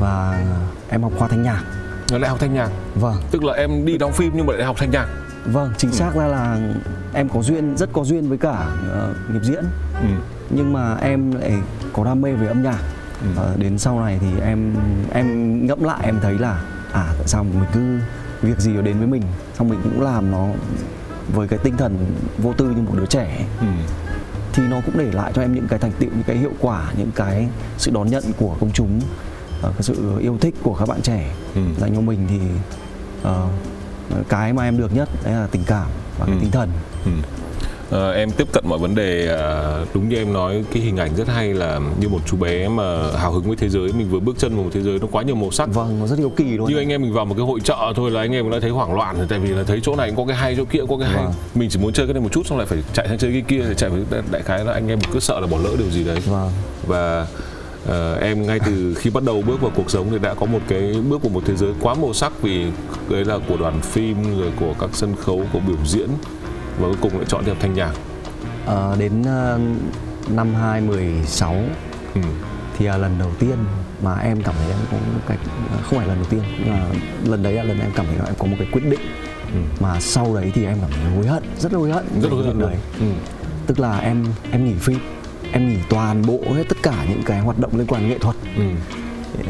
và 0.00 0.44
em 0.88 1.02
học 1.02 1.12
khoa 1.18 1.28
thanh 1.28 1.42
nhạc. 1.42 1.64
Nó 2.10 2.18
lại 2.18 2.30
học 2.30 2.40
thanh 2.40 2.54
nhạc? 2.54 2.70
Vâng. 2.94 3.16
Tức 3.30 3.44
là 3.44 3.52
em 3.52 3.84
đi 3.84 3.98
đóng 3.98 4.12
phim 4.12 4.32
nhưng 4.36 4.46
mà 4.46 4.52
lại 4.54 4.64
học 4.66 4.76
thanh 4.78 4.90
nhạc? 4.90 5.06
Vâng 5.44 5.72
chính 5.78 5.92
xác 5.92 6.14
ra 6.14 6.26
là 6.26 6.58
em 7.14 7.28
có 7.28 7.42
duyên 7.42 7.76
rất 7.76 7.88
có 7.92 8.04
duyên 8.04 8.28
với 8.28 8.38
cả 8.38 8.66
ờ, 8.92 9.14
nghiệp 9.32 9.40
diễn. 9.42 9.64
Ừ. 10.00 10.06
nhưng 10.50 10.72
mà 10.72 10.94
em 10.94 11.32
lại 11.32 11.52
có 11.92 12.04
đam 12.04 12.20
mê 12.20 12.32
về 12.32 12.46
âm 12.46 12.62
nhạc. 12.62 12.78
Ờ, 13.36 13.54
đến 13.58 13.78
sau 13.78 14.00
này 14.00 14.18
thì 14.20 14.40
em 14.42 14.74
em 15.12 15.66
ngẫm 15.66 15.82
lại 15.82 16.00
em 16.02 16.18
thấy 16.22 16.38
là 16.38 16.60
à 16.92 17.06
tại 17.18 17.26
sao 17.26 17.44
mình 17.44 17.64
cứ 17.74 17.98
việc 18.42 18.58
gì 18.58 18.72
nó 18.72 18.82
đến 18.82 18.98
với 18.98 19.06
mình 19.06 19.22
xong 19.58 19.68
mình 19.68 19.80
cũng 19.82 20.02
làm 20.02 20.30
nó 20.30 20.46
với 21.32 21.48
cái 21.48 21.58
tinh 21.62 21.76
thần 21.76 22.06
vô 22.38 22.52
tư 22.52 22.64
như 22.70 22.82
một 22.82 22.94
đứa 22.96 23.06
trẻ 23.06 23.46
Ừ. 23.60 23.66
thì 24.52 24.62
nó 24.62 24.80
cũng 24.86 24.98
để 24.98 25.12
lại 25.12 25.32
cho 25.34 25.42
em 25.42 25.54
những 25.54 25.68
cái 25.68 25.78
thành 25.78 25.92
tựu 25.98 26.10
những 26.10 26.22
cái 26.26 26.36
hiệu 26.36 26.52
quả 26.60 26.92
những 26.98 27.10
cái 27.14 27.48
sự 27.78 27.90
đón 27.90 28.10
nhận 28.10 28.24
của 28.38 28.56
công 28.60 28.70
chúng 28.72 29.00
ờ, 29.62 29.70
cái 29.72 29.82
sự 29.82 30.18
yêu 30.20 30.38
thích 30.40 30.54
của 30.62 30.74
các 30.74 30.88
bạn 30.88 31.00
trẻ 31.02 31.34
Ừ. 31.54 31.60
dành 31.78 31.94
cho 31.94 32.00
mình 32.00 32.26
thì 32.30 32.38
ờ, 33.22 33.48
cái 34.28 34.52
mà 34.52 34.64
em 34.64 34.78
được 34.78 34.94
nhất 34.94 35.08
đấy 35.24 35.34
là 35.34 35.46
tình 35.50 35.62
cảm 35.66 35.86
và 36.18 36.26
cái 36.26 36.34
Ừ. 36.34 36.40
tinh 36.40 36.50
thần 36.50 36.70
Ừ. 37.04 37.10
Ờ, 37.94 38.12
em 38.12 38.30
tiếp 38.30 38.48
cận 38.52 38.64
mọi 38.68 38.78
vấn 38.78 38.94
đề 38.94 39.26
ờ, 39.26 39.84
đúng 39.94 40.08
như 40.08 40.16
em 40.16 40.32
nói 40.32 40.64
cái 40.72 40.82
hình 40.82 40.96
ảnh 40.96 41.10
rất 41.16 41.28
hay 41.28 41.54
là 41.54 41.80
như 42.00 42.08
một 42.08 42.18
chú 42.26 42.36
bé 42.36 42.68
mà 42.68 43.10
hào 43.18 43.32
hứng 43.32 43.42
với 43.42 43.56
thế 43.56 43.68
giới 43.68 43.92
mình 43.92 44.08
vừa 44.10 44.20
bước 44.20 44.38
chân 44.38 44.54
vào 44.54 44.64
một 44.64 44.70
thế 44.72 44.82
giới 44.82 44.98
nó 44.98 45.06
quá 45.12 45.22
nhiều 45.22 45.34
màu 45.34 45.50
sắc. 45.50 45.68
Vâng 45.74 46.00
nó 46.00 46.06
rất 46.06 46.18
yêu 46.18 46.32
kỳ 46.36 46.44
luôn 46.44 46.68
như 46.70 46.76
anh 46.78 46.88
em 46.88 47.02
mình 47.02 47.12
vào 47.12 47.24
một 47.24 47.34
cái 47.38 47.46
hội 47.46 47.60
chợ 47.64 47.92
thôi 47.96 48.10
là 48.10 48.20
anh 48.20 48.32
em 48.32 48.50
đã 48.50 48.60
thấy 48.60 48.70
hoảng 48.70 48.94
loạn 48.94 49.16
rồi 49.18 49.26
tại 49.30 49.38
vì 49.38 49.48
là 49.48 49.62
thấy 49.62 49.80
chỗ 49.82 49.96
này 49.96 50.12
có 50.16 50.24
cái 50.28 50.36
hay 50.36 50.54
chỗ 50.56 50.64
kia 50.64 50.78
có 50.88 50.96
cái 50.96 51.08
hay. 51.08 51.24
Vâng. 51.24 51.32
mình 51.54 51.68
chỉ 51.70 51.78
muốn 51.80 51.92
chơi 51.92 52.06
cái 52.06 52.14
này 52.14 52.22
một 52.22 52.32
chút 52.32 52.46
xong 52.46 52.58
lại 52.58 52.66
phải 52.66 52.78
chạy 52.92 53.08
sang 53.08 53.18
chơi 53.18 53.32
cái 53.32 53.42
kia 53.48 53.74
chạy 53.76 53.90
với 53.90 54.04
đại- 54.32 54.42
khái 54.42 54.64
là 54.64 54.72
anh 54.72 54.88
em 54.88 54.98
cứ 55.12 55.20
sợ 55.20 55.40
là 55.40 55.46
bỏ 55.46 55.58
lỡ 55.64 55.70
điều 55.78 55.90
gì 55.90 56.04
đấy. 56.04 56.20
Vâng. 56.26 56.50
Và 56.86 57.26
ờ, 57.86 58.14
em 58.20 58.46
ngay 58.46 58.60
từ 58.66 58.94
khi 58.94 59.10
bắt 59.10 59.22
đầu 59.24 59.42
bước 59.46 59.60
vào 59.60 59.70
cuộc 59.76 59.90
sống 59.90 60.06
thì 60.10 60.18
đã 60.18 60.34
có 60.34 60.46
một 60.46 60.60
cái 60.68 60.94
bước 61.08 61.22
vào 61.22 61.30
một 61.32 61.42
thế 61.46 61.56
giới 61.56 61.70
quá 61.80 61.94
màu 61.94 62.12
sắc 62.12 62.42
vì 62.42 62.64
đấy 63.08 63.24
là 63.24 63.38
của 63.48 63.56
đoàn 63.56 63.80
phim 63.80 64.38
rồi 64.40 64.50
của 64.60 64.74
các 64.80 64.90
sân 64.92 65.14
khấu 65.20 65.42
của 65.52 65.60
biểu 65.66 65.76
diễn 65.86 66.08
và 66.78 66.88
cuối 66.88 66.96
cùng 67.00 67.16
lại 67.16 67.24
chọn 67.28 67.44
đi 67.44 67.48
học 67.48 67.58
thanh 67.60 67.74
nhạc 67.74 67.92
Ờ, 68.66 68.96
đến 68.98 69.22
ờ, 69.26 69.58
năm 70.28 70.54
2016 70.54 71.56
ừ. 72.14 72.20
thì 72.78 72.86
là 72.86 72.96
lần 72.96 73.18
đầu 73.18 73.30
tiên 73.38 73.56
mà 74.02 74.14
em 74.18 74.42
cảm 74.42 74.54
thấy 74.58 74.68
em 74.68 74.78
có 74.90 74.96
một 74.96 75.20
cái 75.28 75.38
không 75.82 75.98
phải 75.98 76.08
lần 76.08 76.16
đầu 76.16 76.26
tiên 76.30 76.42
nhưng 76.64 76.70
mà 76.74 76.80
lần 77.24 77.42
đấy 77.42 77.52
là 77.52 77.62
lần 77.62 77.80
em 77.80 77.90
cảm 77.96 78.06
thấy 78.06 78.16
là 78.18 78.24
em 78.24 78.34
có 78.38 78.46
một 78.46 78.56
cái 78.58 78.68
quyết 78.72 78.82
định 78.90 79.00
Ừ. 79.54 79.60
mà 79.80 80.00
sau 80.00 80.34
đấy 80.34 80.52
thì 80.54 80.64
em 80.64 80.76
cảm 80.80 80.90
thấy 80.90 81.14
hối 81.16 81.26
hận 81.26 81.42
rất 81.58 81.72
là 81.72 81.78
hối 81.78 81.90
hận 81.92 82.04
rất 82.22 82.28
về 82.28 82.36
hối 82.36 82.46
hận 82.46 82.58
đấy 82.58 82.76
ừ. 83.00 83.06
tức 83.66 83.80
là 83.80 83.98
em 83.98 84.24
em 84.50 84.64
nghỉ 84.64 84.74
phim 84.74 84.98
em 85.52 85.68
nghỉ 85.68 85.76
toàn 85.90 86.22
bộ 86.26 86.40
hết 86.54 86.62
tất 86.68 86.76
cả 86.82 87.04
những 87.08 87.22
cái 87.26 87.40
hoạt 87.40 87.58
động 87.58 87.70
liên 87.78 87.86
quan 87.86 88.08
nghệ 88.08 88.18
thuật 88.18 88.36
Ừ. 88.56 88.62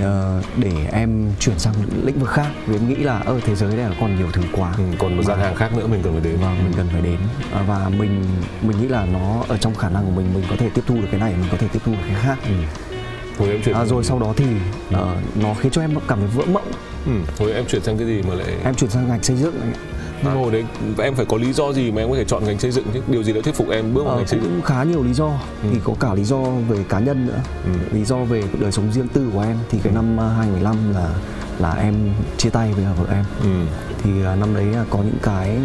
ờ, 0.03 0.43
để 0.57 0.73
em 0.93 1.31
chuyển 1.41 1.59
sang 1.59 1.75
lĩnh 2.05 2.19
vực 2.19 2.29
khác 2.31 2.47
vì 2.67 2.77
em 2.77 2.89
nghĩ 2.89 2.95
là 2.95 3.19
ở 3.19 3.41
thế 3.47 3.55
giới 3.55 3.77
này 3.77 3.97
còn 4.01 4.17
nhiều 4.17 4.29
thứ 4.33 4.43
quá 4.53 4.73
Ừ. 4.79 4.85
còn 4.99 5.17
một 5.17 5.23
gian 5.23 5.39
hàng 5.39 5.55
khác 5.55 5.77
nữa 5.77 5.87
mình 5.87 6.01
cần 6.03 6.13
phải 6.13 6.23
đến 6.23 6.37
vâng 6.41 6.65
mình 6.65 6.73
cần 6.77 6.89
phải 6.93 7.01
đến 7.01 7.17
À, 7.53 7.63
và 7.67 7.89
mình 7.89 8.25
mình 8.63 8.81
nghĩ 8.81 8.89
là 8.89 9.05
nó 9.13 9.43
ở 9.49 9.57
trong 9.57 9.75
khả 9.75 9.89
năng 9.89 10.05
của 10.05 10.11
mình 10.11 10.35
mình 10.35 10.45
có 10.51 10.57
thể 10.59 10.69
tiếp 10.75 10.83
thu 10.87 10.95
được 10.95 11.09
cái 11.11 11.21
này 11.21 11.33
mình 11.41 11.49
có 11.51 11.57
thể 11.61 11.69
tiếp 11.73 11.79
thu 11.85 11.93
được 11.93 11.99
cái 12.07 12.17
khác 12.23 12.39
ừ. 12.49 12.55
hồi 13.39 13.49
em 13.51 13.63
chuyển 13.65 13.75
à, 13.75 13.85
rồi 13.85 14.05
sau 14.05 14.19
đó 14.19 14.33
thì 14.37 14.45
ờ, 14.93 15.17
nó 15.35 15.55
khiến 15.55 15.73
cho 15.73 15.81
em 15.81 15.91
cảm 16.09 16.19
thấy 16.19 16.29
vỡ 16.29 16.45
mộng 16.53 16.71
ừ. 17.07 17.13
hồi 17.39 17.53
em 17.53 17.65
chuyển 17.67 17.83
sang 17.83 17.99
cái 17.99 18.07
gì 18.07 18.23
mà 18.29 18.35
lại 18.35 18.47
em 18.65 18.75
chuyển 18.75 18.91
sang 18.91 19.09
ngành 19.09 19.23
xây 19.23 19.37
dựng 19.37 19.61
anh 19.61 19.73
ạ. 19.73 19.79
Nhưng 20.25 20.35
mà 20.35 20.41
hồi 20.41 20.53
đấy 20.53 20.65
em 20.99 21.15
phải 21.15 21.27
có 21.27 21.37
lý 21.37 21.53
do 21.53 21.73
gì 21.73 21.91
mà 21.93 22.03
em 22.03 22.11
có 22.11 22.17
thể 22.17 22.25
chọn 22.25 22.45
ngành 22.45 22.59
xây 22.59 22.71
dựng 22.71 22.85
chứ? 22.95 23.01
Điều 23.09 23.23
gì 23.23 23.33
đã 23.33 23.41
thuyết 23.45 23.55
phục 23.55 23.69
em 23.71 23.95
bước 23.95 24.05
vào 24.05 24.13
Ờ, 24.13 24.19
ngành 24.19 24.27
xây 24.27 24.41
dựng? 24.41 24.51
cũng 24.51 24.63
khá 24.63 24.83
nhiều 24.85 25.03
lý 25.03 25.13
do. 25.15 25.31
Thì 25.63 25.79
có 25.85 25.95
cả 26.01 26.15
lý 26.15 26.25
do 26.25 26.39
về 26.69 26.85
cá 26.89 26.99
nhân 26.99 27.27
nữa. 27.27 27.41
Ừ. 27.65 27.71
lý 27.97 28.05
do 28.05 28.17
về 28.17 28.43
đời 28.61 28.73
sống 28.73 28.93
riêng 28.93 29.09
tư 29.09 29.31
của 29.35 29.41
em. 29.41 29.57
Thì 29.71 29.79
cái 29.83 29.93
năm 29.93 30.17
ờ, 30.17 30.29
2015 30.29 30.93
là 30.95 31.09
là 31.59 31.73
em 31.73 31.95
chia 32.39 32.51
tay 32.51 32.73
với 32.73 32.85
vợ 32.85 33.05
em. 33.15 33.25
Ừ. 33.43 33.49
thì 34.03 34.11
ờ, 34.25 34.37
năm 34.37 34.55
đấy 34.55 34.67
có 34.91 34.99
những 34.99 35.19
cái 35.23 35.59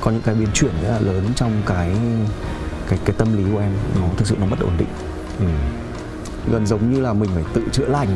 có 0.00 0.10
những 0.10 0.22
cái 0.22 0.34
biến 0.34 0.48
chuyển 0.54 0.72
rất 0.82 0.88
là 0.90 0.98
lớn 1.00 1.24
trong 1.36 1.52
cái 1.66 1.90
cái 2.88 2.98
cái 3.04 3.14
tâm 3.18 3.36
lý 3.36 3.52
của 3.52 3.58
em. 3.60 3.72
Nó 4.00 4.06
thực 4.16 4.26
sự 4.26 4.36
nó 4.40 4.46
bất 4.46 4.60
ổn 4.60 4.72
định. 4.78 4.88
Ừ. 5.38 5.46
gần 6.52 6.66
giống 6.66 6.92
như 6.92 7.00
là 7.00 7.12
mình 7.12 7.30
phải 7.34 7.44
tự 7.52 7.62
chữa 7.72 7.86
lành. 7.86 8.08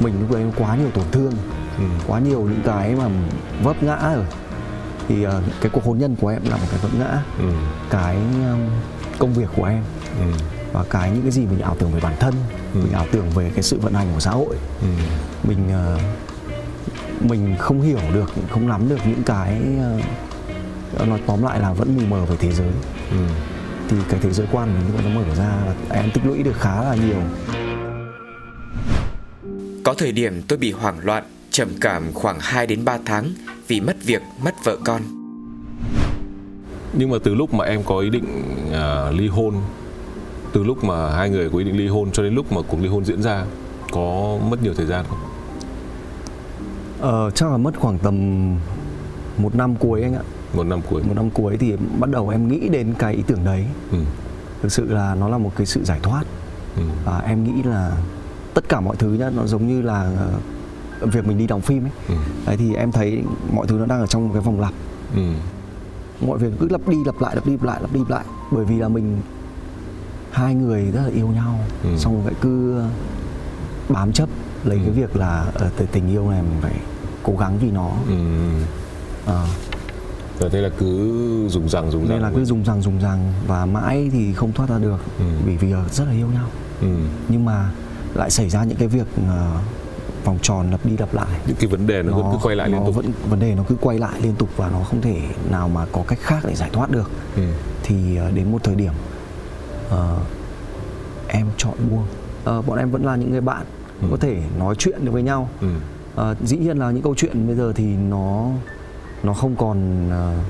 Mình 0.00 0.14
lúc 0.20 0.32
đấy 0.32 0.44
quá 0.56 0.76
nhiều 0.76 0.90
tổn 0.94 1.04
thương 1.12 1.32
Ừ. 1.80 1.84
quá 2.06 2.18
nhiều 2.20 2.40
những 2.42 2.62
cái 2.64 2.94
mà 2.94 3.08
vấp 3.62 3.82
ngã 3.82 3.96
rồi 4.14 4.24
thì 5.08 5.22
ờ, 5.22 5.42
cái 5.60 5.70
cuộc 5.74 5.84
hôn 5.84 5.98
nhân 5.98 6.16
của 6.20 6.28
em 6.28 6.42
là 6.44 6.56
một 6.56 6.66
cái 6.70 6.80
vấp 6.82 6.94
ngã 6.98 7.22
Ừ. 7.38 7.44
cái 7.90 8.16
um, 8.50 8.60
công 9.18 9.34
việc 9.34 9.48
của 9.56 9.64
em 9.64 9.82
Ừ. 10.20 10.26
và 10.72 10.84
cái 10.90 11.10
những 11.10 11.22
cái 11.22 11.30
gì 11.30 11.46
mình 11.46 11.60
ảo 11.60 11.76
tưởng 11.78 11.92
về 11.92 12.00
bản 12.00 12.14
thân 12.20 12.34
Ừ. 12.74 12.80
mình 12.82 12.92
ảo 12.92 13.06
tưởng 13.12 13.30
về 13.30 13.50
cái 13.54 13.62
sự 13.62 13.78
vận 13.78 13.92
hành 13.94 14.06
của 14.14 14.20
xã 14.20 14.30
hội 14.30 14.56
Ừ. 14.80 14.86
mình 15.42 15.58
ờ, 15.72 15.98
mình 17.20 17.56
không 17.58 17.80
hiểu 17.82 17.98
được 18.14 18.30
không 18.50 18.68
nắm 18.68 18.88
được 18.88 18.98
những 19.06 19.22
cái 19.26 19.60
ờ, 20.98 21.06
nói 21.06 21.20
tóm 21.26 21.42
lại 21.42 21.60
là 21.60 21.72
vẫn 21.72 21.96
mù 21.96 22.02
mờ 22.08 22.24
về 22.24 22.36
thế 22.40 22.52
giới 22.52 22.70
Ừ. 23.10 23.16
thì 23.88 23.96
cái 24.08 24.20
thế 24.22 24.32
giới 24.32 24.46
quan 24.52 24.74
mình 24.74 25.04
nó 25.14 25.20
mở 25.20 25.34
ra 25.34 25.50
và 25.88 25.96
em 25.96 26.10
tích 26.14 26.26
lũy 26.26 26.42
được 26.42 26.56
khá 26.60 26.82
là 26.82 26.94
nhiều 26.94 27.20
Có 29.84 29.94
thời 29.98 30.12
điểm 30.12 30.42
tôi 30.48 30.58
bị 30.58 30.72
hoảng 30.72 30.98
loạn, 31.02 31.24
trầm 31.60 31.68
cảm 31.80 32.12
khoảng 32.12 32.36
2 32.40 32.66
đến 32.66 32.84
3 32.84 32.98
tháng 33.04 33.32
vì 33.68 33.80
mất 33.80 33.96
việc, 34.04 34.22
mất 34.44 34.64
vợ 34.64 34.76
con. 34.84 35.02
Nhưng 36.92 37.10
mà 37.10 37.16
từ 37.24 37.34
lúc 37.34 37.54
mà 37.54 37.64
em 37.64 37.82
có 37.82 37.98
ý 37.98 38.10
định 38.10 38.24
uh, 38.68 39.14
ly 39.14 39.28
hôn 39.28 39.54
từ 40.52 40.64
lúc 40.64 40.84
mà 40.84 41.10
hai 41.10 41.30
người 41.30 41.50
có 41.50 41.58
ý 41.58 41.64
định 41.64 41.76
ly 41.76 41.88
hôn 41.88 42.10
cho 42.12 42.22
đến 42.22 42.34
lúc 42.34 42.52
mà 42.52 42.60
cuộc 42.68 42.80
ly 42.80 42.88
hôn 42.88 43.04
diễn 43.04 43.22
ra 43.22 43.44
có 43.92 44.38
mất 44.50 44.62
nhiều 44.62 44.74
thời 44.74 44.86
gian 44.86 45.04
không? 45.08 45.18
Ờ, 47.00 47.30
chắc 47.30 47.50
là 47.50 47.56
mất 47.56 47.76
khoảng 47.78 47.98
tầm 47.98 48.14
một 49.38 49.54
năm 49.54 49.76
cuối 49.76 50.02
anh 50.02 50.14
ạ 50.14 50.22
một 50.54 50.66
năm 50.66 50.80
cuối 50.90 51.02
một 51.02 51.14
năm 51.16 51.30
cuối 51.30 51.56
thì 51.60 51.76
bắt 51.98 52.10
đầu 52.10 52.28
em 52.28 52.48
nghĩ 52.48 52.68
đến 52.68 52.94
cái 52.98 53.14
ý 53.14 53.22
tưởng 53.26 53.44
đấy 53.44 53.64
ừ. 53.92 53.98
thực 54.62 54.72
sự 54.72 54.92
là 54.92 55.14
nó 55.14 55.28
là 55.28 55.38
một 55.38 55.52
cái 55.56 55.66
sự 55.66 55.84
giải 55.84 56.00
thoát 56.02 56.24
ừ. 56.76 56.82
và 57.04 57.18
em 57.18 57.44
nghĩ 57.44 57.62
là 57.62 57.92
tất 58.54 58.68
cả 58.68 58.80
mọi 58.80 58.96
thứ 58.96 59.12
nhá 59.12 59.30
nó 59.36 59.46
giống 59.46 59.68
như 59.68 59.82
là 59.82 60.02
ờ, 60.18 60.30
việc 61.00 61.26
mình 61.26 61.38
đi 61.38 61.46
đóng 61.46 61.60
phim 61.60 61.84
ấy 61.84 61.92
ừ. 62.08 62.14
đấy 62.46 62.56
thì 62.56 62.74
em 62.74 62.92
thấy 62.92 63.22
mọi 63.52 63.66
thứ 63.66 63.76
nó 63.78 63.86
đang 63.86 64.00
ở 64.00 64.06
trong 64.06 64.28
một 64.28 64.30
cái 64.34 64.42
vòng 64.42 64.60
lặp 64.60 64.72
ừ. 65.14 65.22
mọi 66.20 66.38
việc 66.38 66.52
cứ 66.60 66.68
lặp 66.70 66.88
đi 66.88 66.96
lặp 67.04 67.20
lại 67.20 67.36
lặp 67.36 67.46
đi 67.46 67.52
lặp 67.52 67.62
lại 67.62 67.80
lặp 67.80 67.92
đi 67.92 68.00
lặp 68.00 68.10
lại 68.10 68.24
bởi 68.50 68.64
vì 68.64 68.78
là 68.78 68.88
mình 68.88 69.20
hai 70.30 70.54
người 70.54 70.90
rất 70.90 71.02
là 71.02 71.10
yêu 71.14 71.28
nhau 71.28 71.58
ừ. 71.82 71.90
xong 71.98 72.24
rồi 72.24 72.34
cứ 72.40 72.82
bám 73.88 74.12
chấp 74.12 74.28
lấy 74.64 74.78
ừ. 74.78 74.82
cái 74.84 74.92
việc 74.92 75.16
là 75.16 75.40
ở 75.54 75.70
ờ, 75.78 75.86
tình 75.92 76.10
yêu 76.10 76.30
này 76.30 76.42
mình 76.42 76.60
phải 76.62 76.74
cố 77.22 77.36
gắng 77.36 77.58
vì 77.58 77.70
nó 77.70 77.90
ừ. 78.08 78.14
à. 79.26 79.46
rồi 80.40 80.50
thế 80.50 80.60
là 80.60 80.68
cứ 80.78 81.48
dùng 81.48 81.68
rằng 81.68 81.90
dùng 81.90 82.02
rằng 82.02 82.10
nên 82.10 82.22
là 82.22 82.30
cứ 82.34 82.44
dùng 82.44 82.64
rằng 82.64 82.82
dùng 82.82 83.00
rằng 83.00 83.32
và 83.46 83.66
mãi 83.66 84.10
thì 84.12 84.32
không 84.32 84.52
thoát 84.52 84.68
ra 84.68 84.78
được 84.78 84.98
ừ. 85.18 85.24
vì 85.44 85.56
vì 85.56 85.72
rất 85.90 86.04
là 86.04 86.12
yêu 86.12 86.28
nhau 86.34 86.46
ừ. 86.80 86.96
nhưng 87.28 87.44
mà 87.44 87.70
lại 88.14 88.30
xảy 88.30 88.50
ra 88.50 88.64
những 88.64 88.78
cái 88.78 88.88
việc 88.88 89.06
uh, 89.16 89.30
vòng 90.24 90.38
tròn 90.42 90.70
lặp 90.70 90.86
đi 90.86 90.96
lặp 90.96 91.14
lại 91.14 91.40
những 91.46 91.56
cái 91.56 91.66
vấn 91.66 91.86
đề 91.86 92.02
nó, 92.02 92.10
nó 92.10 92.16
vẫn 92.18 92.32
cứ 92.32 92.38
quay 92.42 92.56
lại 92.56 92.68
liên 92.68 92.84
tục 92.86 92.94
vẫn 92.94 93.12
vấn 93.28 93.40
đề 93.40 93.54
nó 93.54 93.64
cứ 93.68 93.76
quay 93.80 93.98
lại 93.98 94.20
liên 94.22 94.34
tục 94.34 94.48
và 94.56 94.70
nó 94.72 94.78
không 94.84 95.00
thể 95.00 95.20
nào 95.50 95.68
mà 95.68 95.86
có 95.92 96.02
cách 96.08 96.18
khác 96.22 96.38
để 96.46 96.54
giải 96.54 96.70
thoát 96.72 96.90
được 96.90 97.10
ừ. 97.36 97.42
thì 97.82 98.18
uh, 98.28 98.34
đến 98.34 98.52
một 98.52 98.64
thời 98.64 98.74
điểm 98.74 98.92
uh, 99.88 99.94
em 101.28 101.46
chọn 101.56 101.74
buông 101.90 102.06
uh, 102.58 102.66
bọn 102.66 102.78
em 102.78 102.90
vẫn 102.90 103.04
là 103.04 103.16
những 103.16 103.30
người 103.30 103.40
bạn 103.40 103.66
ừ. 104.02 104.08
có 104.10 104.16
thể 104.16 104.42
nói 104.58 104.74
chuyện 104.78 105.04
được 105.04 105.12
với 105.12 105.22
nhau 105.22 105.48
ừ. 105.60 105.68
uh, 106.30 106.36
dĩ 106.44 106.56
nhiên 106.56 106.78
là 106.78 106.90
những 106.90 107.02
câu 107.02 107.14
chuyện 107.14 107.46
bây 107.46 107.56
giờ 107.56 107.72
thì 107.76 107.84
nó 107.84 108.46
nó 109.22 109.34
không 109.34 109.56
còn 109.56 110.08
uh, 110.08 110.44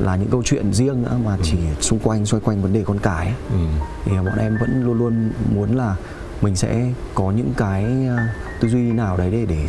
là 0.00 0.16
những 0.16 0.30
câu 0.30 0.42
chuyện 0.44 0.72
riêng 0.72 1.02
nữa 1.02 1.18
mà 1.24 1.34
ừ. 1.34 1.42
chỉ 1.44 1.58
xung 1.80 1.98
quanh 1.98 2.26
xoay 2.26 2.40
quanh 2.44 2.62
vấn 2.62 2.72
đề 2.72 2.84
con 2.86 2.98
cái 2.98 3.34
ừ. 3.50 3.58
thì 4.04 4.12
bọn 4.16 4.38
em 4.38 4.58
vẫn 4.60 4.84
luôn 4.84 4.98
luôn 4.98 5.30
muốn 5.54 5.76
là 5.76 5.96
mình 6.40 6.56
sẽ 6.56 6.92
có 7.14 7.30
những 7.30 7.52
cái 7.56 7.84
ờ, 8.08 8.16
tư 8.60 8.68
duy 8.68 8.80
nào 8.80 9.16
đấy 9.16 9.30
để 9.30 9.46
để 9.48 9.68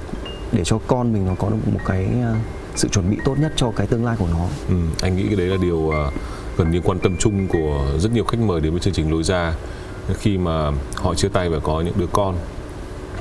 để 0.51 0.63
cho 0.63 0.79
con 0.87 1.13
mình 1.13 1.25
nó 1.25 1.35
có 1.39 1.49
được 1.49 1.67
một 1.73 1.79
cái 1.85 2.07
ờ, 2.23 2.35
sự 2.75 2.87
chuẩn 2.87 3.09
bị 3.11 3.17
tốt 3.25 3.35
nhất 3.39 3.53
cho 3.55 3.71
cái 3.75 3.87
tương 3.87 4.05
lai 4.05 4.15
của 4.19 4.27
nó. 4.31 4.45
Ừ, 4.69 4.75
anh 5.01 5.15
nghĩ 5.15 5.23
cái 5.23 5.35
đấy 5.35 5.47
là 5.47 5.57
điều 5.61 5.89
ờ, 5.89 6.11
gần 6.57 6.71
như 6.71 6.81
quan 6.83 6.99
tâm 6.99 7.17
chung 7.17 7.47
của 7.47 7.85
rất 7.99 8.11
nhiều 8.11 8.23
khách 8.23 8.39
mời 8.39 8.61
đến 8.61 8.71
với 8.71 8.79
chương 8.79 8.93
trình 8.93 9.11
lối 9.11 9.23
ra. 9.23 9.53
Khi 10.13 10.37
mà 10.37 10.71
họ 10.95 11.15
chia 11.15 11.27
tay 11.27 11.49
và 11.49 11.59
có 11.59 11.81
những 11.81 11.93
đứa 11.97 12.07
con 12.11 12.35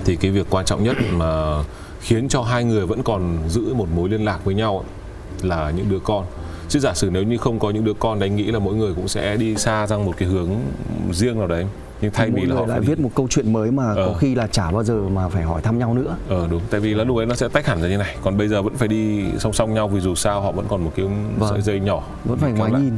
thì 0.04 0.16
cái 0.16 0.30
việc 0.30 0.47
quan 0.50 0.64
trọng 0.64 0.85
nhất 0.85 0.97
mà 1.12 1.62
khiến 2.00 2.28
cho 2.28 2.42
hai 2.42 2.64
người 2.64 2.87
vẫn 2.87 3.02
còn 3.02 3.38
giữ 3.49 3.75
một 3.75 3.88
mối 3.95 4.09
liên 4.09 4.25
lạc 4.25 4.45
với 4.45 4.54
nhau 4.54 4.85
là 5.42 5.73
những 5.76 5.88
đứa 5.88 5.99
con. 5.99 6.25
Chứ 6.69 6.80
giả 6.80 6.95
sử 6.95 7.11
nếu 7.12 7.23
như 7.23 7.38
không 7.38 7.59
có 7.59 7.71
những 7.71 7.85
đứa 7.85 7.92
con 7.99 8.19
đấy 8.19 8.28
anh 8.28 8.37
nghĩ 8.37 8.45
là 8.45 8.59
mỗi 8.59 8.75
người 8.75 8.95
cũng 8.95 9.09
sẽ 9.09 9.37
đi 9.37 9.57
xa 9.57 9.87
sang 9.87 10.04
một 10.04 10.12
cái 10.19 10.28
hướng 10.28 10.49
riêng 11.12 11.38
nào 11.38 11.47
đấy 11.47 11.66
nhưng 12.00 12.11
thay 12.11 12.30
vì 12.30 12.47
là 12.47 12.54
họ 12.54 12.66
lại 12.66 12.80
đi... 12.80 12.87
viết 12.87 13.00
một 13.00 13.11
câu 13.14 13.26
chuyện 13.30 13.52
mới 13.52 13.71
mà 13.71 13.88
ờ. 13.88 14.07
có 14.07 14.14
khi 14.14 14.35
là 14.35 14.47
chả 14.47 14.71
bao 14.71 14.85
giờ 14.85 15.09
mà 15.09 15.28
phải 15.28 15.42
hỏi 15.42 15.62
thăm 15.62 15.78
nhau 15.78 15.95
nữa. 15.95 16.16
Ờ 16.28 16.49
đúng. 16.50 16.62
Tại 16.71 16.80
vì 16.80 16.95
là 16.95 17.04
lúc 17.04 17.16
ấy 17.16 17.26
nó 17.26 17.35
sẽ 17.35 17.49
tách 17.49 17.66
hẳn 17.66 17.83
ra 17.83 17.88
như 17.88 17.97
này. 17.97 18.16
Còn 18.23 18.37
bây 18.37 18.49
giờ 18.49 18.62
vẫn 18.62 18.75
phải 18.76 18.88
đi 18.88 19.25
song 19.38 19.52
song 19.52 19.75
nhau 19.75 19.88
vì 19.88 20.00
dù 20.00 20.14
sao 20.14 20.40
họ 20.40 20.52
vẫn 20.52 20.66
còn 20.69 20.85
một 20.85 20.92
cái 20.97 21.07
vâng. 21.38 21.50
sợi 21.50 21.61
dây 21.61 21.80
nhỏ 21.80 22.02
vẫn 22.25 22.38
phải 22.38 22.52
ngoái 22.52 22.73
nhìn. 22.73 22.92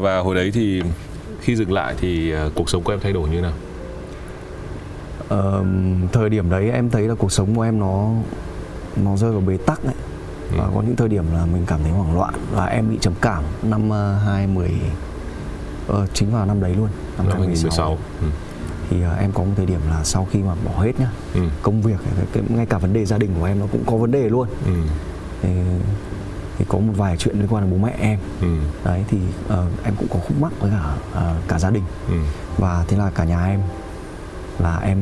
Và 0.00 0.18
hồi 0.18 0.34
đấy 0.34 0.50
thì 0.54 0.82
khi 1.40 1.56
dừng 1.56 1.72
lại 1.72 1.94
thì 2.00 2.30
ờ, 2.30 2.50
cuộc 2.54 2.70
sống 2.70 2.82
của 2.82 2.92
em 2.92 3.00
thay 3.00 3.12
đổi 3.12 3.28
như 3.28 3.40
nào? 3.40 3.52
Ờ, 5.28 5.64
thời 6.12 6.30
điểm 6.30 6.50
đấy 6.50 6.70
em 6.70 6.90
thấy 6.90 7.08
là 7.08 7.14
cuộc 7.14 7.32
sống 7.32 7.54
của 7.54 7.62
em 7.62 7.80
nó 7.80 8.10
nó 8.96 9.16
rơi 9.16 9.32
vào 9.32 9.40
bế 9.40 9.56
tắc 9.56 9.84
đấy 9.84 9.94
ừ. 10.50 10.56
và 10.58 10.68
có 10.74 10.82
những 10.82 10.96
thời 10.96 11.08
điểm 11.08 11.24
là 11.34 11.46
mình 11.46 11.64
cảm 11.66 11.80
thấy 11.82 11.92
hoảng 11.92 12.16
loạn 12.16 12.34
và 12.52 12.66
em 12.66 12.90
bị 12.90 12.98
trầm 13.00 13.12
cảm. 13.20 13.42
Năm 13.62 13.88
uh, 13.88 13.94
ờ, 15.86 15.96
20 15.98 16.08
chính 16.14 16.32
vào 16.32 16.46
năm 16.46 16.60
đấy 16.60 16.74
luôn 16.74 16.88
năm 17.18 17.26
2016 17.26 17.98
ừ. 18.20 18.26
thì 18.90 18.96
uh, 18.96 19.18
em 19.18 19.32
có 19.32 19.44
một 19.44 19.52
thời 19.56 19.66
điểm 19.66 19.80
là 19.90 20.04
sau 20.04 20.26
khi 20.30 20.38
mà 20.38 20.54
bỏ 20.64 20.82
hết 20.82 21.00
nhá 21.00 21.10
ừ. 21.34 21.40
công 21.62 21.82
việc 21.82 22.00
cái, 22.32 22.42
ngay 22.48 22.66
cả 22.66 22.78
vấn 22.78 22.92
đề 22.92 23.04
gia 23.04 23.18
đình 23.18 23.30
của 23.38 23.44
em 23.44 23.60
nó 23.60 23.66
cũng 23.72 23.84
có 23.86 23.96
vấn 23.96 24.10
đề 24.10 24.28
luôn 24.28 24.48
ừ. 24.64 24.72
thì, 25.42 25.48
thì 26.58 26.64
có 26.68 26.78
một 26.78 26.92
vài 26.96 27.16
chuyện 27.16 27.38
liên 27.38 27.48
quan 27.48 27.64
đến 27.64 27.72
bố 27.72 27.86
mẹ 27.86 27.94
em 27.98 28.18
ừ. 28.40 28.56
đấy 28.84 29.04
thì 29.08 29.18
uh, 29.46 29.84
em 29.84 29.94
cũng 29.98 30.08
có 30.08 30.18
khúc 30.18 30.40
mắc 30.40 30.52
với 30.60 30.70
cả 30.70 30.94
uh, 31.18 31.48
cả 31.48 31.58
gia 31.58 31.70
đình 31.70 31.84
ừ. 32.08 32.14
và 32.58 32.84
thế 32.88 32.96
là 32.96 33.10
cả 33.10 33.24
nhà 33.24 33.46
em 33.46 33.60
là 34.58 34.78
em 34.78 34.98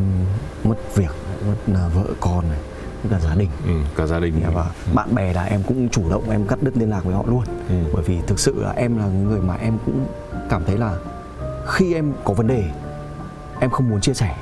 mất 0.64 0.96
việc 0.96 1.10
mất 1.46 1.86
uh, 1.86 1.94
vợ 1.94 2.14
con 2.20 2.48
này 2.48 2.58
cả 3.10 3.20
gia 3.20 3.34
đình 3.34 3.48
ừ, 3.66 3.72
cả 3.96 4.06
gia 4.06 4.20
đình 4.20 4.34
và 4.54 4.62
ừ. 4.62 4.92
bạn 4.94 5.14
bè 5.14 5.32
là 5.32 5.44
em 5.44 5.62
cũng 5.66 5.88
chủ 5.88 6.10
động 6.10 6.30
em 6.30 6.46
cắt 6.46 6.62
đứt 6.62 6.76
liên 6.76 6.90
lạc 6.90 7.04
với 7.04 7.14
họ 7.14 7.24
luôn 7.28 7.44
ừ. 7.68 7.74
bởi 7.92 8.02
vì 8.02 8.18
thực 8.26 8.38
sự 8.38 8.54
là 8.62 8.70
em 8.70 8.98
là 8.98 9.06
người 9.06 9.40
mà 9.40 9.54
em 9.54 9.78
cũng 9.86 10.06
cảm 10.48 10.62
thấy 10.66 10.78
là 10.78 10.96
khi 11.66 11.94
em 11.94 12.12
có 12.24 12.34
vấn 12.34 12.46
đề 12.46 12.64
em 13.60 13.70
không 13.70 13.88
muốn 13.88 14.00
chia 14.00 14.14
sẻ 14.14 14.36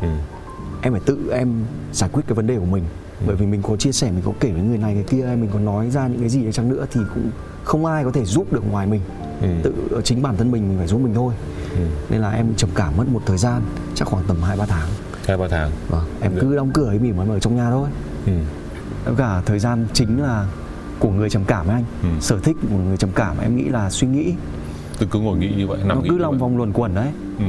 ừ. 0.00 0.08
em 0.82 0.92
phải 0.92 1.02
tự 1.06 1.30
em 1.32 1.64
giải 1.92 2.10
quyết 2.12 2.22
cái 2.26 2.34
vấn 2.34 2.46
đề 2.46 2.58
của 2.58 2.64
mình 2.64 2.84
ừ. 3.20 3.24
bởi 3.26 3.36
vì 3.36 3.46
mình 3.46 3.62
có 3.62 3.76
chia 3.76 3.92
sẻ 3.92 4.10
mình 4.10 4.22
có 4.24 4.32
kể 4.40 4.52
với 4.52 4.62
người 4.62 4.78
này 4.78 4.94
người 4.94 5.04
kia 5.04 5.24
mình 5.24 5.50
có 5.52 5.58
nói 5.58 5.90
ra 5.90 6.06
những 6.06 6.20
cái 6.20 6.28
gì 6.28 6.42
đấy 6.42 6.52
chăng 6.52 6.68
nữa 6.68 6.86
thì 6.92 7.00
cũng 7.14 7.30
không 7.64 7.86
ai 7.86 8.04
có 8.04 8.10
thể 8.10 8.24
giúp 8.24 8.52
được 8.52 8.70
ngoài 8.70 8.86
mình 8.86 9.00
ừ. 9.42 9.48
tự 9.62 10.00
chính 10.04 10.22
bản 10.22 10.36
thân 10.36 10.50
mình 10.50 10.68
mình 10.68 10.78
phải 10.78 10.86
giúp 10.86 11.00
mình 11.00 11.14
thôi 11.14 11.34
ừ. 11.72 11.86
nên 12.10 12.20
là 12.20 12.30
em 12.30 12.54
trầm 12.56 12.70
cảm 12.74 12.96
mất 12.96 13.04
một 13.08 13.20
thời 13.26 13.38
gian 13.38 13.62
chắc 13.94 14.08
khoảng 14.08 14.24
tầm 14.28 14.42
hai 14.42 14.56
ba 14.56 14.66
tháng 14.66 14.88
hai 15.26 15.36
ba 15.36 15.48
tháng 15.48 15.70
vâng 15.88 16.04
em 16.20 16.32
cứ 16.40 16.56
đóng 16.56 16.70
cửa 16.74 16.86
ấy 16.86 16.98
mỉm 16.98 17.16
ở 17.30 17.40
trong 17.40 17.56
nhà 17.56 17.70
thôi. 17.70 17.88
Ừ. 18.26 18.32
cả 19.18 19.42
thời 19.46 19.58
gian 19.58 19.86
chính 19.92 20.22
là 20.22 20.46
của 20.98 21.10
người 21.10 21.30
trầm 21.30 21.44
cảm 21.44 21.66
ấy 21.66 21.74
anh. 21.74 21.84
Ừ. 22.02 22.08
sở 22.20 22.38
thích 22.38 22.56
của 22.70 22.76
người 22.76 22.96
trầm 22.96 23.10
cảm 23.14 23.38
em 23.38 23.56
nghĩ 23.56 23.64
là 23.64 23.90
suy 23.90 24.06
nghĩ. 24.06 24.34
Tôi 24.98 25.08
cứ 25.12 25.18
ngồi 25.18 25.38
nghĩ 25.38 25.52
như 25.56 25.66
vậy 25.66 25.78
nằm 25.84 25.88
nó 25.88 26.04
cứ 26.08 26.18
lòng 26.18 26.38
vòng 26.38 26.56
luẩn 26.56 26.72
quẩn 26.72 26.94
đấy. 26.94 27.08
Ừ. 27.38 27.44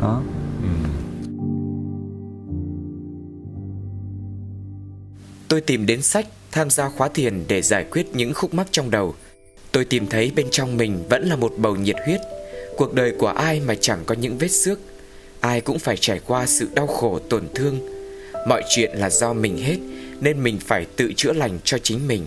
đó. 0.00 0.22
Ừ. 0.62 0.68
tôi 5.48 5.60
tìm 5.60 5.86
đến 5.86 6.02
sách 6.02 6.26
tham 6.52 6.70
gia 6.70 6.88
khóa 6.88 7.08
thiền 7.08 7.44
để 7.48 7.62
giải 7.62 7.84
quyết 7.84 8.06
những 8.14 8.34
khúc 8.34 8.54
mắc 8.54 8.66
trong 8.70 8.90
đầu. 8.90 9.14
Tôi 9.72 9.84
tìm 9.84 10.06
thấy 10.06 10.32
bên 10.36 10.46
trong 10.50 10.76
mình 10.76 11.04
vẫn 11.08 11.24
là 11.24 11.36
một 11.36 11.52
bầu 11.58 11.76
nhiệt 11.76 11.96
huyết. 12.06 12.20
Cuộc 12.76 12.94
đời 12.94 13.14
của 13.18 13.26
ai 13.26 13.60
mà 13.60 13.74
chẳng 13.80 13.98
có 14.06 14.14
những 14.14 14.38
vết 14.38 14.48
xước 14.48 14.78
ai 15.40 15.60
cũng 15.60 15.78
phải 15.78 15.96
trải 15.96 16.20
qua 16.26 16.46
sự 16.46 16.68
đau 16.74 16.86
khổ 16.86 17.18
tổn 17.30 17.42
thương. 17.54 17.80
Mọi 18.48 18.62
chuyện 18.68 18.90
là 18.94 19.10
do 19.10 19.32
mình 19.32 19.58
hết 19.58 19.76
nên 20.20 20.42
mình 20.42 20.58
phải 20.66 20.86
tự 20.96 21.12
chữa 21.16 21.32
lành 21.32 21.58
cho 21.64 21.78
chính 21.82 22.08
mình. 22.08 22.26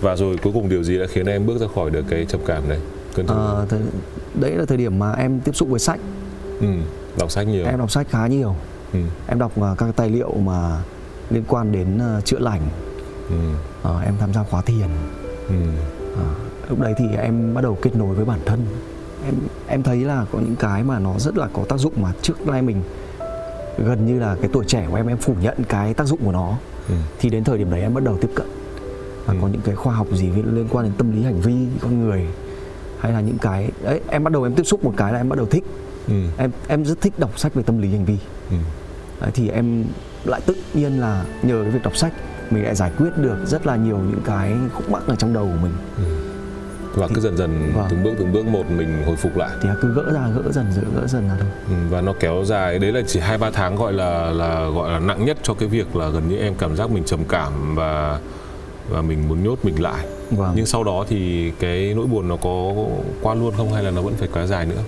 Và 0.00 0.16
rồi 0.16 0.36
cuối 0.42 0.52
cùng 0.52 0.68
điều 0.68 0.82
gì 0.82 0.98
đã 0.98 1.06
khiến 1.06 1.26
em 1.26 1.46
bước 1.46 1.58
ra 1.60 1.66
khỏi 1.74 1.90
được 1.90 2.04
cái 2.10 2.26
trầm 2.28 2.40
cảm 2.46 2.68
này? 2.68 2.78
Cơn 3.14 3.26
à, 3.26 3.34
th- 3.34 3.80
đấy 4.34 4.52
là 4.56 4.64
thời 4.64 4.76
điểm 4.76 4.98
mà 4.98 5.12
em 5.12 5.40
tiếp 5.40 5.56
xúc 5.56 5.68
với 5.68 5.80
sách. 5.80 6.00
Ừ, 6.60 6.66
đọc 7.18 7.30
sách 7.30 7.46
nhiều. 7.46 7.66
Em 7.66 7.78
đọc 7.78 7.90
sách 7.90 8.06
khá 8.10 8.26
nhiều. 8.26 8.56
Ừ. 8.92 8.98
em 9.26 9.38
đọc 9.38 9.52
uh, 9.60 9.78
các 9.78 9.96
tài 9.96 10.10
liệu 10.10 10.34
mà 10.34 10.82
liên 11.30 11.44
quan 11.48 11.72
đến 11.72 11.98
uh, 12.18 12.24
chữa 12.24 12.38
lành. 12.38 12.60
Ừ. 13.28 13.36
uh, 13.90 14.04
em 14.04 14.14
tham 14.20 14.32
gia 14.34 14.42
khóa 14.42 14.62
thiền. 14.62 14.88
Ừ. 15.48 15.54
uh, 16.12 16.70
lúc 16.70 16.80
đấy 16.80 16.94
thì 16.98 17.04
em 17.22 17.54
bắt 17.54 17.60
đầu 17.60 17.78
kết 17.82 17.96
nối 17.96 18.14
với 18.14 18.24
bản 18.24 18.40
thân 18.46 18.66
em 19.24 19.34
em 19.66 19.82
thấy 19.82 19.96
là 19.96 20.26
có 20.32 20.38
những 20.38 20.56
cái 20.56 20.84
mà 20.84 20.98
nó 20.98 21.18
rất 21.18 21.36
là 21.36 21.48
có 21.52 21.64
tác 21.68 21.76
dụng 21.76 21.92
mà 21.96 22.12
trước 22.22 22.46
nay 22.46 22.62
mình 22.62 22.82
gần 23.78 24.06
như 24.06 24.20
là 24.20 24.36
cái 24.40 24.50
tuổi 24.52 24.64
trẻ 24.64 24.86
của 24.90 24.96
em 24.96 25.06
em 25.06 25.18
phủ 25.18 25.34
nhận 25.40 25.54
cái 25.68 25.94
tác 25.94 26.06
dụng 26.06 26.18
của 26.24 26.32
nó 26.32 26.56
ừ. 26.88 26.94
thì 27.18 27.30
đến 27.30 27.44
thời 27.44 27.58
điểm 27.58 27.70
đấy 27.70 27.80
em 27.80 27.94
bắt 27.94 28.04
đầu 28.04 28.18
tiếp 28.20 28.30
cận 28.34 28.46
và 29.26 29.34
ừ. 29.34 29.38
có 29.42 29.48
những 29.48 29.60
cái 29.64 29.74
khoa 29.74 29.94
học 29.94 30.06
gì 30.12 30.30
liên 30.30 30.68
quan 30.70 30.84
đến 30.84 30.94
tâm 30.98 31.12
lý 31.12 31.22
hành 31.22 31.40
vi 31.40 31.54
con 31.80 32.08
người 32.08 32.26
hay 33.00 33.12
là 33.12 33.20
những 33.20 33.38
cái 33.38 33.70
đấy 33.82 34.00
em 34.08 34.24
bắt 34.24 34.32
đầu 34.32 34.42
em 34.42 34.54
tiếp 34.54 34.64
xúc 34.64 34.84
một 34.84 34.94
cái 34.96 35.12
là 35.12 35.18
em 35.18 35.28
bắt 35.28 35.36
đầu 35.36 35.46
thích 35.46 35.64
ừ. 36.08 36.14
em 36.36 36.50
em 36.68 36.84
rất 36.84 37.00
thích 37.00 37.12
đọc 37.18 37.38
sách 37.38 37.54
về 37.54 37.62
tâm 37.62 37.78
lý 37.78 37.90
hành 37.90 38.04
vi 38.04 38.18
ừ. 38.50 38.56
đấy, 39.20 39.30
thì 39.34 39.48
em 39.48 39.84
lại 40.24 40.40
tự 40.46 40.54
nhiên 40.74 41.00
là 41.00 41.24
nhờ 41.42 41.60
cái 41.62 41.70
việc 41.70 41.82
đọc 41.82 41.96
sách 41.96 42.12
mình 42.50 42.64
lại 42.64 42.74
giải 42.74 42.90
quyết 42.98 43.10
được 43.16 43.36
rất 43.46 43.66
là 43.66 43.76
nhiều 43.76 43.98
những 43.98 44.22
cái 44.24 44.52
khúc 44.74 44.90
mắc 44.90 45.02
ở 45.06 45.16
trong 45.16 45.32
đầu 45.32 45.44
của 45.44 45.62
mình 45.62 45.72
ừ 45.96 46.23
và 46.94 47.08
cứ 47.14 47.20
dần 47.20 47.36
dần 47.36 47.72
vâng. 47.74 47.86
từng 47.90 48.02
bước 48.02 48.10
từng 48.18 48.32
bước 48.32 48.46
một 48.46 48.70
mình 48.70 49.02
hồi 49.06 49.16
phục 49.16 49.36
lại 49.36 49.50
thì 49.62 49.68
cứ 49.82 49.94
gỡ 49.94 50.12
ra 50.12 50.28
gỡ 50.34 50.52
dần 50.52 50.66
gỡ, 50.76 51.00
gỡ 51.00 51.06
dần 51.06 51.28
ra 51.28 51.34
thôi 51.40 51.48
ừ, 51.68 51.74
và 51.90 52.00
nó 52.00 52.12
kéo 52.20 52.44
dài 52.44 52.78
đấy 52.78 52.92
là 52.92 53.00
chỉ 53.06 53.20
hai 53.20 53.38
ba 53.38 53.50
tháng 53.50 53.76
gọi 53.76 53.92
là 53.92 54.32
là 54.32 54.68
gọi 54.74 54.92
là 54.92 54.98
nặng 54.98 55.24
nhất 55.24 55.36
cho 55.42 55.54
cái 55.54 55.68
việc 55.68 55.96
là 55.96 56.08
gần 56.08 56.28
như 56.28 56.36
em 56.36 56.54
cảm 56.54 56.76
giác 56.76 56.90
mình 56.90 57.04
trầm 57.04 57.20
cảm 57.28 57.74
và 57.74 58.18
và 58.90 59.02
mình 59.02 59.28
muốn 59.28 59.44
nhốt 59.44 59.58
mình 59.62 59.82
lại 59.82 60.06
vâng. 60.30 60.52
nhưng 60.56 60.66
sau 60.66 60.84
đó 60.84 61.04
thì 61.08 61.52
cái 61.60 61.92
nỗi 61.96 62.06
buồn 62.06 62.28
nó 62.28 62.36
có 62.36 62.72
qua 63.22 63.34
luôn 63.34 63.54
không 63.56 63.72
hay 63.72 63.82
là 63.82 63.90
nó 63.90 64.02
vẫn 64.02 64.14
phải 64.14 64.28
kéo 64.34 64.46
dài 64.46 64.66
nữa 64.66 64.82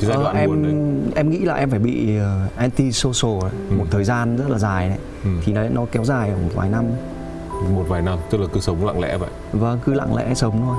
Cái 0.00 0.08
giai 0.08 0.16
Ờ, 0.16 0.22
đoạn 0.22 0.36
em 0.36 0.48
buồn 0.48 0.62
đấy. 0.62 1.12
em 1.16 1.30
nghĩ 1.30 1.38
là 1.38 1.54
em 1.54 1.70
phải 1.70 1.78
bị 1.78 2.18
uh, 2.46 2.56
anti 2.56 2.92
social 2.92 3.50
Ừ. 3.70 3.74
một 3.78 3.84
thời 3.90 4.04
gian 4.04 4.36
rất 4.36 4.50
là 4.50 4.58
dài 4.58 4.88
đấy 4.88 4.98
Ừ. 5.24 5.30
thì 5.44 5.52
đấy 5.52 5.68
nó 5.72 5.84
kéo 5.92 6.04
dài 6.04 6.30
một 6.30 6.50
vài 6.54 6.68
năm 6.68 6.84
một 7.70 7.84
vài 7.88 8.02
năm 8.02 8.18
tức 8.30 8.40
là 8.40 8.46
cứ 8.52 8.60
sống 8.60 8.86
lặng 8.86 9.00
lẽ 9.00 9.16
vậy 9.16 9.30
và 9.52 9.76
cứ 9.84 9.94
lặng 9.94 10.14
lẽ 10.16 10.34
sống 10.34 10.62
thôi 10.66 10.76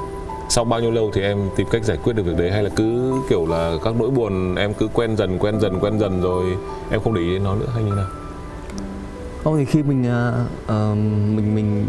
sau 0.49 0.63
bao 0.65 0.79
nhiêu 0.79 0.91
lâu 0.91 1.11
thì 1.13 1.21
em 1.21 1.49
tìm 1.55 1.67
cách 1.71 1.83
giải 1.83 1.97
quyết 2.03 2.13
được 2.13 2.23
việc 2.23 2.37
đấy 2.37 2.51
hay 2.51 2.63
là 2.63 2.69
cứ 2.75 3.13
kiểu 3.29 3.45
là 3.47 3.75
các 3.83 3.95
nỗi 3.99 4.09
buồn 4.09 4.55
em 4.55 4.73
cứ 4.73 4.87
quen 4.93 5.15
dần 5.17 5.37
quen 5.39 5.59
dần 5.59 5.79
quen 5.79 5.99
dần 5.99 6.21
rồi 6.21 6.45
em 6.89 7.01
không 7.03 7.13
để 7.13 7.21
ý 7.21 7.33
đến 7.33 7.43
nó 7.43 7.55
nữa 7.55 7.65
hay 7.73 7.83
như 7.83 7.91
nào 7.95 8.05
không 9.43 9.57
thì 9.57 9.65
khi 9.65 9.83
mình 9.83 10.05
ờ, 10.67 10.95
mình 11.35 11.55
mình 11.55 11.85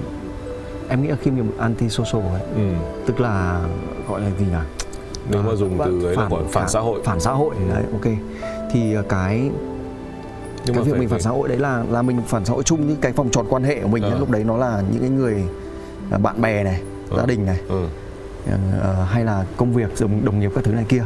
em 0.89 1.03
nghĩ 1.03 1.09
là 1.09 1.17
khi 1.23 1.31
mình 1.31 1.51
anti 1.59 1.89
social 1.89 2.23
ấy 2.27 2.41
ừ. 2.55 2.61
tức 3.07 3.21
là 3.21 3.61
gọi 4.09 4.21
là 4.21 4.31
gì 4.39 4.45
nhỉ 4.47 4.57
nếu 5.31 5.43
mà 5.43 5.49
Ờ, 5.51 5.57
dùng 5.57 5.79
từ 5.85 6.07
ấy 6.07 6.17
là 6.17 6.29
gọi 6.29 6.43
phản 6.53 6.69
xã 6.69 6.81
hội 6.81 7.01
phản 7.05 7.21
xã 7.21 7.33
hội 7.33 7.55
đấy 7.75 7.85
ok 7.93 8.13
thì 8.73 8.95
ờ, 8.95 9.03
cái 9.09 9.51
nhưng 10.67 10.75
cái 10.75 10.85
việc 10.85 10.91
phải- 10.93 11.01
mình 11.01 11.09
phản 11.09 11.19
phải- 11.19 11.21
xã 11.21 11.31
hội 11.31 11.49
đấy 11.49 11.59
là 11.59 11.85
là 11.91 12.03
mình 12.03 12.21
phản 12.27 12.45
xã 12.45 12.53
hội 12.55 12.63
chung 12.63 12.87
những 12.89 12.97
cái 13.01 13.13
vòng 13.13 13.29
tròn 13.31 13.47
quan 13.49 13.63
hệ 13.65 13.81
của 13.83 13.89
mình. 13.89 14.03
Ờ. 14.03 14.19
lúc 14.19 14.31
đấy 14.31 14.45
nó 14.45 14.57
là 14.57 14.83
những 14.93 15.01
cái 15.01 15.11
người 15.11 15.43
bạn 16.23 16.41
bè 16.41 16.65
này 16.65 16.81
Ờ. 17.11 17.17
gia 17.19 17.27
đình 17.27 17.47
này 17.47 17.59
ừ. 17.69 17.85
Ờ, 18.81 19.05
hay 19.11 19.25
là 19.25 19.45
công 19.57 19.73
việc 19.73 19.91
đồng 20.01 20.25
đồng 20.25 20.41
nghiệp 20.41 20.51
các 20.55 20.65
thứ 20.65 20.73
này 20.73 20.85
kia 20.89 21.05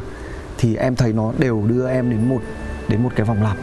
thì 0.59 0.76
em 0.76 0.97
thấy 0.97 1.12
nó 1.12 1.32
đều 1.38 1.62
đưa 1.66 1.88
em 1.88 2.11
đến 2.11 2.28
một 2.28 2.40
đến 2.88 3.02
một 3.02 3.11
cái 3.16 3.26
vòng 3.26 3.42
lặp 3.42 3.56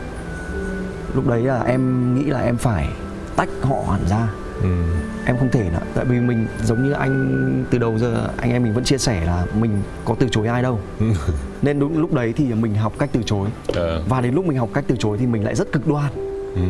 lúc 1.15 1.27
đấy 1.27 1.41
là 1.43 1.63
em 1.63 2.13
nghĩ 2.15 2.23
là 2.25 2.41
em 2.41 2.57
phải 2.57 2.87
tách 3.35 3.49
họ 3.61 3.75
hẳn 3.91 4.01
ra 4.09 4.27
Ừ. 4.61 4.69
em 5.25 5.37
không 5.37 5.49
thể 5.51 5.63
nữa 5.63 5.79
tại 5.95 6.05
vì 6.05 6.19
mình 6.19 6.47
giống 6.63 6.83
như 6.83 6.91
anh 6.91 7.65
từ 7.71 7.77
đầu 7.77 7.97
giờ 7.97 8.29
anh 8.37 8.51
em 8.51 8.63
mình 8.63 8.73
vẫn 8.73 8.83
chia 8.83 8.97
sẻ 8.97 9.25
là 9.25 9.45
mình 9.59 9.71
có 10.05 10.15
từ 10.19 10.27
chối 10.31 10.47
ai 10.47 10.63
đâu 10.63 10.79
nên 11.61 11.79
đúng 11.79 11.97
lúc 11.97 12.13
đấy 12.13 12.33
thì 12.37 12.53
mình 12.53 12.75
học 12.75 12.93
cách 12.99 13.09
từ 13.13 13.21
chối 13.25 13.49
Ờ. 13.73 14.03
và 14.09 14.21
đến 14.21 14.33
lúc 14.35 14.45
mình 14.45 14.57
học 14.57 14.69
cách 14.73 14.83
từ 14.87 14.95
chối 14.99 15.17
thì 15.17 15.25
mình 15.25 15.43
lại 15.43 15.55
rất 15.55 15.71
cực 15.71 15.87
đoan 15.87 16.11
ừ. 16.55 16.61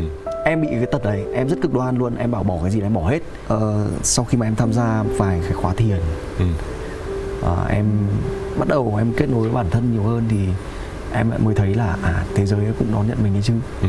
em 0.46 0.62
bị 0.62 0.68
cái 0.72 0.86
tật 0.86 1.04
đấy 1.04 1.24
em 1.34 1.50
rất 1.50 1.56
cực 1.62 1.74
đoan 1.74 1.98
luôn 1.98 2.16
em 2.16 2.32
bảo 2.32 2.44
bỏ 2.44 2.58
cái 2.62 2.72
gì 2.72 2.80
là 2.80 2.86
em 2.88 2.94
bỏ 2.94 3.10
hết 3.10 3.20
ờ, 3.48 3.88
sau 4.04 4.26
khi 4.26 4.38
mà 4.38 4.48
em 4.48 4.56
tham 4.56 4.74
gia 4.74 5.04
vài 5.18 5.40
cái 5.44 5.52
khóa 5.52 5.74
thiền 5.74 5.98
Ừ. 6.40 6.46
ờ, 7.42 7.66
em 7.70 7.86
bắt 8.60 8.68
đầu 8.68 8.96
em 8.98 9.14
kết 9.18 9.30
nối 9.30 9.42
với 9.42 9.52
bản 9.52 9.70
thân 9.70 9.92
nhiều 9.94 10.04
hơn 10.04 10.24
thì 10.30 10.38
em 11.14 11.32
mới 11.40 11.56
thấy 11.56 11.74
là 11.76 11.98
à 12.04 12.24
thế 12.36 12.46
giới 12.46 12.60
cũng 12.80 12.88
đón 12.94 13.08
nhận 13.08 13.18
mình 13.24 13.36
ấy 13.36 13.42
chứ. 13.42 13.54
Ừ. 13.82 13.88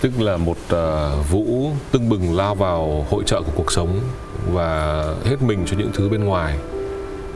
tức 0.00 0.20
là 0.20 0.36
một 0.36 0.56
ờ, 0.68 1.16
vũ 1.30 1.70
tưng 1.90 2.08
bừng 2.08 2.36
lao 2.36 2.54
vào 2.54 3.06
hội 3.10 3.22
trợ 3.26 3.42
của 3.42 3.52
cuộc 3.56 3.72
sống 3.72 4.00
và 4.52 5.04
hết 5.24 5.42
mình 5.42 5.62
cho 5.66 5.76
những 5.76 5.90
thứ 5.94 6.08
bên 6.08 6.24
ngoài. 6.24 6.58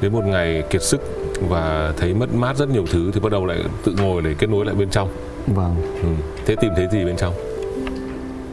Đến 0.00 0.12
một 0.12 0.24
ngày 0.24 0.62
kiệt 0.70 0.82
sức 0.82 1.00
và 1.48 1.92
thấy 1.96 2.14
mất 2.14 2.34
mát 2.34 2.56
rất 2.56 2.68
nhiều 2.68 2.84
thứ 2.92 3.10
thì 3.14 3.20
bắt 3.20 3.32
đầu 3.32 3.46
lại 3.46 3.58
tự 3.84 3.94
ngồi 3.98 4.22
để 4.22 4.34
kết 4.38 4.50
nối 4.50 4.64
lại 4.64 4.74
bên 4.74 4.90
trong. 4.90 5.08
Vâng. 5.46 5.74
Ừ. 6.02 6.08
thế 6.46 6.56
tìm 6.60 6.72
thấy 6.76 6.88
gì 6.92 7.04
bên 7.04 7.16
trong? 7.16 7.34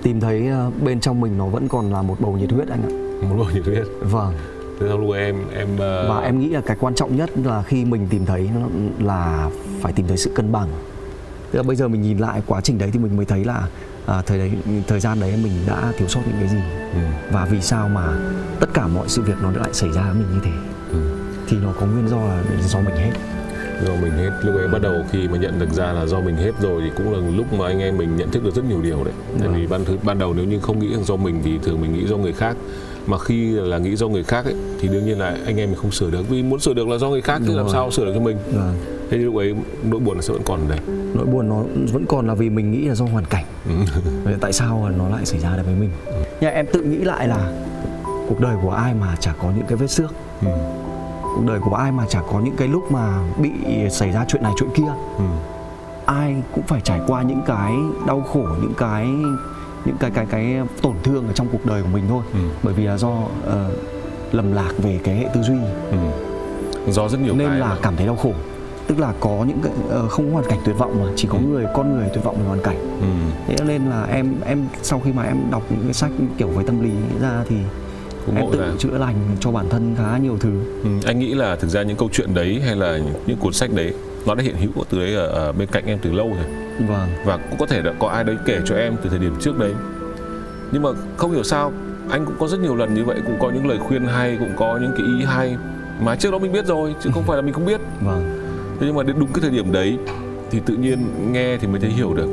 Tìm 0.03 0.19
thấy 0.19 0.47
ờ, 0.47 0.71
bên 0.83 0.99
trong 0.99 1.21
mình 1.21 1.37
nó 1.37 1.45
vẫn 1.45 1.67
còn 1.67 1.93
là 1.93 2.01
một 2.01 2.15
bầu 2.19 2.37
nhiệt 2.37 2.51
huyết 2.51 2.67
anh 2.67 2.81
ạ. 2.83 2.91
Muốn 3.29 3.39
bao 3.39 3.49
nhiêu 3.53 3.63
thứ 3.65 3.75
hết 3.75 3.83
vâng 4.01 4.33
thế 4.79 4.87
lúc 4.87 5.13
em 5.13 5.35
em 5.55 5.67
ờ, 5.77 6.09
và 6.09 6.21
em 6.21 6.39
nghĩ 6.39 6.49
là 6.49 6.61
cái 6.61 6.77
quan 6.79 6.95
trọng 6.95 7.15
nhất 7.15 7.29
là 7.43 7.63
khi 7.63 7.85
mình 7.85 8.07
tìm 8.09 8.25
thấy 8.25 8.49
nó 8.55 8.67
là 9.05 9.49
phải 9.81 9.93
tìm 9.93 10.07
thấy 10.07 10.17
sự 10.17 10.31
cân 10.35 10.51
bằng. 10.51 10.69
Tức 11.51 11.59
là 11.59 11.63
bây 11.63 11.75
giờ 11.75 11.87
mình 11.87 12.01
nhìn 12.01 12.17
lại 12.17 12.41
quá 12.47 12.61
trình 12.61 12.77
đấy 12.77 12.89
thì 12.93 12.99
mình 12.99 13.17
mới 13.17 13.25
thấy 13.25 13.45
là 13.45 13.67
à, 14.05 14.21
thời 14.21 14.37
đấy 14.37 14.51
thời 14.87 14.99
gian 14.99 15.19
đấy 15.19 15.39
mình 15.43 15.51
đã 15.67 15.93
thiếu 15.97 16.07
sót 16.07 16.21
những 16.27 16.37
cái 16.39 16.47
gì. 16.47 16.59
Ừ. 16.93 16.99
và 17.31 17.45
vì 17.45 17.61
sao 17.61 17.89
mà 17.89 18.07
tất 18.59 18.69
cả 18.73 18.87
mọi 18.87 19.09
sự 19.09 19.21
việc 19.21 19.37
nó 19.41 19.51
lại 19.51 19.73
xảy 19.73 19.91
ra 19.91 20.01
với 20.01 20.13
mình 20.13 20.27
như 20.33 20.39
thế? 20.43 20.51
Ừ. 20.91 20.99
thì 21.47 21.57
nó 21.63 21.73
có 21.79 21.85
nguyên 21.85 22.07
do 22.07 22.17
là 22.17 22.43
do 22.67 22.79
mình 22.79 22.95
hết. 22.95 23.11
Do 23.85 23.91
mình 24.01 24.11
hết. 24.11 24.29
Lúc 24.43 24.55
ấy 24.55 24.67
bắt 24.67 24.81
đầu 24.81 24.95
khi 25.11 25.27
mà 25.27 25.37
nhận 25.37 25.59
được 25.59 25.69
ra 25.73 25.93
là 25.93 26.05
do 26.05 26.19
mình 26.19 26.35
hết 26.35 26.51
rồi 26.61 26.81
thì 26.85 26.91
cũng 26.97 27.13
là 27.13 27.37
lúc 27.37 27.53
mà 27.53 27.67
anh 27.67 27.79
em 27.79 27.97
mình 27.97 28.15
nhận 28.17 28.31
thức 28.31 28.43
được 28.43 28.55
rất 28.55 28.65
nhiều 28.65 28.81
điều 28.81 29.03
đấy. 29.03 29.13
Tại 29.39 29.49
vì 29.49 29.67
ban 29.67 29.85
thứ 29.85 29.97
ban 30.03 30.19
đầu 30.19 30.33
nếu 30.33 30.45
như 30.45 30.59
không 30.59 30.79
nghĩ 30.79 30.93
rằng 30.93 31.03
do 31.03 31.15
mình 31.15 31.41
thì 31.43 31.59
thường 31.63 31.81
mình 31.81 31.93
nghĩ 31.93 32.07
do 32.07 32.17
người 32.17 32.33
khác 32.33 32.57
mà 33.07 33.17
khi 33.19 33.51
là 33.51 33.77
nghĩ 33.77 33.95
do 33.95 34.07
người 34.07 34.23
khác 34.23 34.45
ấy, 34.45 34.55
thì 34.79 34.87
đương 34.87 35.05
nhiên 35.05 35.19
là 35.19 35.37
anh 35.45 35.57
em 35.59 35.69
mình 35.69 35.79
không 35.81 35.91
sửa 35.91 36.09
được. 36.09 36.29
Vì 36.29 36.43
muốn 36.43 36.59
sửa 36.59 36.73
được 36.73 36.87
là 36.87 36.97
do 36.97 37.09
người 37.09 37.21
khác 37.21 37.37
thì 37.41 37.47
Đúng 37.47 37.57
làm 37.57 37.69
sao 37.69 37.91
sửa 37.91 38.05
được 38.05 38.11
cho 38.15 38.21
mình. 38.21 38.37
Vâng. 38.53 38.75
thế 39.09 39.17
thì 39.17 39.23
lúc 39.23 39.35
ấy 39.35 39.55
nỗi 39.83 39.99
buồn 39.99 40.15
nó 40.15 40.21
sẽ 40.21 40.33
vẫn 40.33 40.41
còn 40.45 40.59
ở 40.59 40.67
đây. 40.69 40.79
Nỗi 41.13 41.25
buồn 41.25 41.49
nó 41.49 41.63
vẫn 41.93 42.05
còn 42.07 42.27
là 42.27 42.33
vì 42.33 42.49
mình 42.49 42.71
nghĩ 42.71 42.87
là 42.87 42.95
do 42.95 43.05
hoàn 43.05 43.25
cảnh. 43.25 43.45
Vậy 44.23 44.35
tại 44.41 44.53
sao 44.53 44.89
nó 44.97 45.09
lại 45.09 45.25
xảy 45.25 45.39
ra 45.39 45.57
được 45.57 45.63
với 45.65 45.75
mình? 45.75 45.89
Nhưng 46.41 46.53
em 46.53 46.65
tự 46.73 46.81
nghĩ 46.81 46.97
lại 46.97 47.27
là 47.27 47.51
cuộc 48.29 48.39
đời 48.39 48.55
của 48.61 48.71
ai 48.71 48.93
mà 48.93 49.15
chả 49.19 49.33
có 49.41 49.51
những 49.55 49.65
cái 49.67 49.75
vết 49.77 49.87
xước? 49.87 50.11
Ừ. 50.41 50.47
cuộc 51.35 51.43
đời 51.47 51.59
của 51.59 51.75
ai 51.75 51.91
mà 51.91 52.05
chả 52.09 52.21
có 52.31 52.39
những 52.39 52.55
cái 52.57 52.67
lúc 52.67 52.91
mà 52.91 53.19
bị 53.41 53.49
xảy 53.89 54.11
ra 54.11 54.25
chuyện 54.27 54.43
này 54.43 54.53
chuyện 54.59 54.69
kia? 54.75 54.93
Ừ. 55.17 55.23
ai 56.05 56.35
cũng 56.55 56.63
phải 56.67 56.81
trải 56.81 56.99
qua 57.07 57.21
những 57.21 57.41
cái 57.47 57.73
đau 58.07 58.21
khổ 58.21 58.47
những 58.61 58.73
cái 58.77 59.07
những 59.85 59.95
cái 59.99 60.11
cái 60.11 60.25
cái 60.29 60.55
tổn 60.81 60.95
thương 61.03 61.27
ở 61.27 61.33
trong 61.33 61.47
cuộc 61.51 61.65
đời 61.65 61.81
của 61.83 61.89
mình 61.93 62.03
thôi 62.09 62.23
Ừ. 62.33 62.39
bởi 62.63 62.73
vì 62.73 62.83
là 62.83 62.97
do 62.97 63.13
ờ, 63.45 63.69
lầm 64.31 64.51
lạc 64.53 64.71
về 64.77 64.99
cái 65.03 65.15
hệ 65.15 65.25
tư 65.33 65.41
duy 65.41 65.55
Ừ. 65.91 65.97
do 66.91 67.07
rất 67.09 67.19
nhiều 67.21 67.35
nên 67.35 67.47
cái 67.49 67.59
là 67.59 67.67
mà- 67.67 67.77
cảm 67.81 67.95
thấy 67.95 68.05
đau 68.07 68.15
khổ 68.15 68.33
tức 68.87 68.99
là 68.99 69.13
có 69.19 69.45
những 69.47 69.59
cái 69.63 69.71
ờ, 69.89 70.07
không 70.07 70.25
có 70.27 70.33
hoàn 70.33 70.45
cảnh 70.49 70.59
tuyệt 70.65 70.77
vọng 70.77 71.03
mà 71.05 71.11
chỉ 71.15 71.27
có 71.31 71.37
Ừ. 71.37 71.43
người 71.49 71.65
con 71.73 71.97
người 71.97 72.09
tuyệt 72.13 72.23
vọng 72.23 72.35
về 72.39 72.45
hoàn 72.47 72.61
cảnh 72.61 72.77
ừ. 73.01 73.07
thế 73.47 73.65
nên 73.67 73.85
là 73.85 74.03
em 74.05 74.35
em 74.45 74.65
sau 74.81 75.01
khi 75.05 75.11
mà 75.13 75.23
em 75.23 75.37
đọc 75.51 75.63
những 75.69 75.83
cái 75.83 75.93
sách 75.93 76.11
kiểu 76.37 76.47
về 76.47 76.63
tâm 76.67 76.81
lý 76.83 76.91
ra 77.21 77.43
thì 77.49 77.55
Cũng 78.25 78.35
em 78.35 78.45
tự 78.51 78.59
ra. 78.61 78.67
chữa 78.79 78.97
lành 78.97 79.15
cho 79.39 79.51
bản 79.51 79.65
thân 79.69 79.95
khá 79.97 80.17
nhiều 80.17 80.37
thứ 80.39 80.51
Ừ, 80.83 80.89
anh 81.05 81.19
nghĩ 81.19 81.33
là 81.33 81.55
thực 81.55 81.67
ra 81.67 81.81
những 81.83 81.97
câu 81.97 82.09
chuyện 82.11 82.33
đấy 82.33 82.61
hay 82.65 82.75
là 82.75 82.99
những 83.25 83.37
cuốn 83.37 83.53
sách 83.53 83.69
đấy 83.73 83.93
nó 84.25 84.35
đã 84.35 84.43
hiện 84.43 84.55
hữu 84.55 84.83
từ 84.89 84.99
đấy 84.99 85.15
ở, 85.15 85.27
ở 85.27 85.51
bên 85.51 85.69
cạnh 85.71 85.85
em 85.85 85.99
từ 86.01 86.11
lâu 86.11 86.27
rồi. 86.29 86.45
Vâng. 86.87 87.09
Và 87.25 87.37
cũng 87.37 87.59
có 87.59 87.65
thể 87.65 87.81
là 87.81 87.93
có 87.99 88.07
ai 88.07 88.23
đấy 88.23 88.35
kể 88.45 88.59
cho 88.65 88.75
em 88.75 88.95
từ 89.03 89.09
thời 89.09 89.19
điểm 89.19 89.35
trước 89.39 89.59
đấy. 89.59 89.73
Nhưng 90.71 90.81
mà 90.81 90.89
không 91.17 91.31
hiểu 91.31 91.43
sao 91.43 91.71
anh 92.09 92.25
cũng 92.25 92.35
có 92.39 92.47
rất 92.47 92.59
nhiều 92.59 92.75
lần 92.75 92.93
như 92.93 93.03
vậy 93.03 93.17
cũng 93.25 93.39
có 93.39 93.51
những 93.51 93.67
lời 93.67 93.77
khuyên 93.77 94.05
hay 94.05 94.37
cũng 94.39 94.51
có 94.57 94.79
những 94.81 94.91
cái 94.97 95.05
ý 95.05 95.25
hay 95.25 95.57
mà 96.01 96.15
trước 96.15 96.31
đó 96.31 96.39
mình 96.39 96.51
biết 96.51 96.65
rồi 96.65 96.95
chứ 97.03 97.09
không 97.13 97.23
phải 97.27 97.35
là 97.35 97.41
mình 97.41 97.53
không 97.53 97.65
biết. 97.65 97.81
Vâng. 98.01 98.41
Thế 98.79 98.87
nhưng 98.87 98.95
mà 98.95 99.03
đến 99.03 99.15
đúng 99.19 99.33
cái 99.33 99.41
thời 99.41 99.51
điểm 99.51 99.71
đấy 99.71 99.97
thì 100.51 100.59
tự 100.65 100.75
nhiên 100.75 101.31
nghe 101.31 101.57
thì 101.57 101.67
mới 101.67 101.79
thấy 101.79 101.89
hiểu 101.89 102.13
được. 102.13 102.27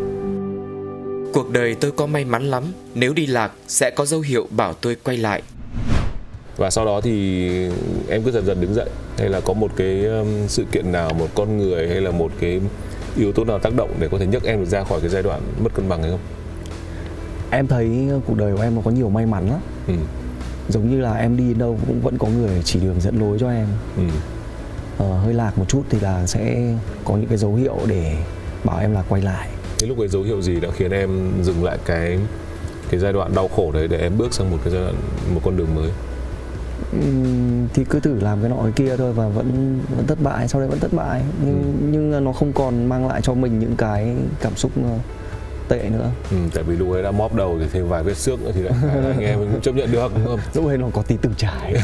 Cuộc 1.34 1.50
đời 1.50 1.74
tôi 1.74 1.90
có 1.90 2.06
may 2.06 2.24
mắn 2.24 2.42
lắm, 2.44 2.62
nếu 2.94 3.12
đi 3.12 3.26
lạc 3.26 3.52
sẽ 3.68 3.90
có 3.90 4.04
dấu 4.04 4.20
hiệu 4.20 4.46
bảo 4.50 4.72
tôi 4.72 4.96
quay 5.04 5.16
lại. 5.16 5.42
Và 6.56 6.70
sau 6.70 6.84
đó 6.84 7.00
thì 7.00 7.48
em 8.08 8.22
cứ 8.22 8.30
dần 8.30 8.46
dần 8.46 8.60
đứng 8.60 8.74
dậy. 8.74 8.90
Hay 9.18 9.28
là 9.28 9.40
có 9.40 9.52
một 9.52 9.70
cái 9.76 10.04
um, 10.04 10.26
sự 10.48 10.64
kiện 10.72 10.92
nào 10.92 11.10
một 11.18 11.28
con 11.34 11.58
người 11.58 11.88
hay 11.88 12.00
là 12.00 12.10
một 12.10 12.32
cái 12.40 12.60
yếu 13.16 13.32
tố 13.32 13.44
nào 13.44 13.58
tác 13.58 13.74
động 13.76 13.90
để 13.98 14.08
có 14.08 14.18
thể 14.18 14.26
nhấc 14.26 14.44
em 14.44 14.60
được 14.60 14.68
ra 14.68 14.84
khỏi 14.84 15.00
cái 15.00 15.08
giai 15.08 15.22
đoạn 15.22 15.40
mất 15.64 15.74
cân 15.74 15.88
bằng 15.88 16.02
hay 16.02 16.10
không? 16.10 16.20
Em 17.50 17.66
thấy 17.66 18.08
cuộc 18.26 18.36
đời 18.36 18.56
của 18.56 18.62
em 18.62 18.74
nó 18.74 18.80
có 18.84 18.90
nhiều 18.90 19.08
may 19.08 19.26
mắn 19.26 19.48
lắm. 19.48 19.60
Ừ. 19.88 19.94
giống 20.68 20.90
như 20.90 21.00
là 21.00 21.14
em 21.14 21.36
đi 21.36 21.54
đâu 21.54 21.78
cũng 21.86 22.00
vẫn 22.00 22.18
có 22.18 22.28
người 22.28 22.62
chỉ 22.64 22.80
đường 22.80 23.00
dẫn 23.00 23.20
lối 23.20 23.38
cho 23.38 23.50
em. 23.50 23.66
Ừ. 23.96 24.02
ờ, 24.98 25.18
hơi 25.18 25.34
lạc 25.34 25.58
một 25.58 25.64
chút 25.68 25.82
thì 25.90 26.00
là 26.00 26.26
sẽ 26.26 26.74
có 27.04 27.16
những 27.16 27.26
cái 27.28 27.38
dấu 27.38 27.54
hiệu 27.54 27.78
để 27.86 28.16
bảo 28.64 28.78
em 28.78 28.92
là 28.92 29.02
quay 29.08 29.22
lại. 29.22 29.48
Thế 29.78 29.86
lúc 29.86 29.98
ấy 29.98 30.08
dấu 30.08 30.22
hiệu 30.22 30.42
gì 30.42 30.60
đã 30.60 30.68
khiến 30.76 30.90
em 30.90 31.32
dừng 31.42 31.64
lại 31.64 31.78
cái 31.84 32.18
cái 32.90 33.00
giai 33.00 33.12
đoạn 33.12 33.34
đau 33.34 33.48
khổ 33.48 33.72
đấy 33.72 33.88
để 33.88 33.98
em 33.98 34.18
bước 34.18 34.34
sang 34.34 34.50
một 34.50 34.58
cái 34.64 34.72
giai 34.72 34.82
đoạn 34.82 34.94
một 35.34 35.40
con 35.44 35.56
đường 35.56 35.74
mới 35.74 35.90
thì 37.74 37.84
cứ 37.84 38.00
thử 38.00 38.20
làm 38.20 38.40
cái 38.40 38.50
nọ 38.50 38.56
cái 38.62 38.72
kia 38.72 38.96
thôi 38.96 39.12
và 39.12 39.28
vẫn 39.28 39.78
vẫn 39.96 40.06
thất 40.06 40.18
bại 40.22 40.48
sau 40.48 40.60
đấy 40.60 40.70
vẫn 40.70 40.78
thất 40.78 40.92
bại. 40.92 41.22
Nhưng 41.44 41.88
nhưng 41.90 42.24
nó 42.24 42.32
không 42.32 42.52
còn 42.52 42.86
mang 42.86 43.08
lại 43.08 43.20
cho 43.22 43.34
mình 43.34 43.58
những 43.58 43.76
cái 43.76 44.16
cảm 44.40 44.56
xúc 44.56 44.70
ờ, 44.76 44.98
tệ 45.68 45.88
nữa. 45.90 46.10
Ừ, 46.30 46.36
tại 46.54 46.64
vì 46.64 46.76
lúc 46.76 46.90
ấy 46.92 47.02
đã 47.02 47.10
móp 47.10 47.34
đầu 47.34 47.56
thì 47.60 47.66
thêm 47.72 47.88
vài 47.88 48.02
vết 48.02 48.16
xước 48.16 48.42
nữa 48.42 48.50
thì 48.54 48.60
lại 48.60 48.74
anh 49.10 49.20
em 49.20 49.40
mình 49.40 49.48
cũng 49.52 49.60
chấp 49.60 49.74
nhận 49.74 49.92
được 49.92 50.12
đúng 50.14 50.26
không? 50.26 50.40
Lúc 50.54 50.66
ấy 50.66 50.78
nó 50.78 50.86
có 50.92 51.02
tí 51.02 51.16
từng 51.22 51.34
trải. 51.36 51.74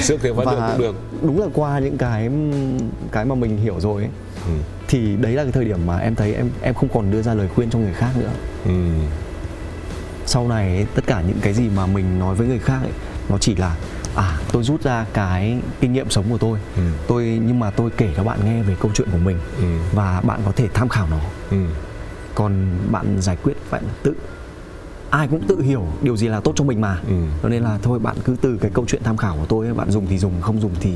Xước 0.00 0.20
thêm 0.22 0.36
phát 0.36 0.44
được 0.44 0.60
cũng 0.72 0.80
được. 0.80 0.96
đúng 1.22 1.40
là 1.40 1.46
qua 1.54 1.78
những 1.78 1.98
cái 1.98 2.30
cái 3.12 3.24
mà 3.24 3.34
mình 3.34 3.56
hiểu 3.56 3.80
rồi 3.80 4.02
ấy, 4.02 4.10
ừ. 4.46 4.52
thì 4.88 5.16
đấy 5.16 5.32
là 5.32 5.42
cái 5.42 5.52
thời 5.52 5.64
điểm 5.64 5.86
mà 5.86 5.98
em 5.98 6.14
thấy 6.14 6.34
em 6.34 6.50
em 6.62 6.74
không 6.74 6.88
còn 6.94 7.10
đưa 7.10 7.22
ra 7.22 7.34
lời 7.34 7.48
khuyên 7.54 7.70
cho 7.70 7.78
người 7.78 7.94
khác 7.94 8.10
nữa. 8.18 8.30
Ừ. 8.64 8.72
sau 10.26 10.48
này 10.48 10.86
tất 10.94 11.06
cả 11.06 11.22
những 11.26 11.38
cái 11.42 11.52
gì 11.52 11.68
mà 11.76 11.86
mình 11.86 12.18
nói 12.18 12.34
với 12.34 12.46
người 12.46 12.58
khác 12.58 12.78
ấy, 12.82 12.92
nó 13.28 13.38
chỉ 13.38 13.54
là 13.54 13.76
à 14.14 14.38
tôi 14.52 14.62
rút 14.62 14.82
ra 14.82 15.06
cái 15.12 15.58
kinh 15.80 15.92
nghiệm 15.92 16.10
sống 16.10 16.24
của 16.30 16.38
tôi 16.38 16.58
Ừ. 16.76 16.82
tôi 17.06 17.40
nhưng 17.46 17.58
mà 17.60 17.70
tôi 17.70 17.90
kể 17.96 18.08
cho 18.16 18.24
bạn 18.24 18.38
nghe 18.44 18.62
về 18.62 18.76
câu 18.80 18.90
chuyện 18.94 19.08
của 19.12 19.18
mình 19.18 19.38
Ừ. 19.58 19.64
và 19.92 20.20
bạn 20.20 20.40
có 20.44 20.52
thể 20.52 20.68
tham 20.74 20.88
khảo 20.88 21.06
nó 21.10 21.18
Ừ. 21.50 21.56
còn 22.34 22.66
bạn 22.90 23.16
giải 23.20 23.36
quyết 23.42 23.54
bạn 23.70 23.82
tự 24.02 24.14
ai 25.10 25.28
cũng 25.28 25.42
tự 25.48 25.60
hiểu 25.60 25.86
điều 26.02 26.16
gì 26.16 26.28
là 26.28 26.40
tốt 26.40 26.52
cho 26.56 26.64
mình 26.64 26.80
mà 26.80 27.00
Ừ. 27.08 27.14
cho 27.42 27.48
nên 27.48 27.62
là 27.62 27.78
thôi 27.82 27.98
bạn 27.98 28.16
cứ 28.24 28.36
từ 28.40 28.58
cái 28.60 28.70
câu 28.74 28.84
chuyện 28.88 29.02
tham 29.04 29.16
khảo 29.16 29.36
của 29.40 29.46
tôi 29.48 29.74
bạn 29.74 29.90
dùng 29.90 30.06
thì 30.06 30.18
dùng 30.18 30.40
không 30.40 30.60
dùng 30.60 30.72
thì 30.80 30.92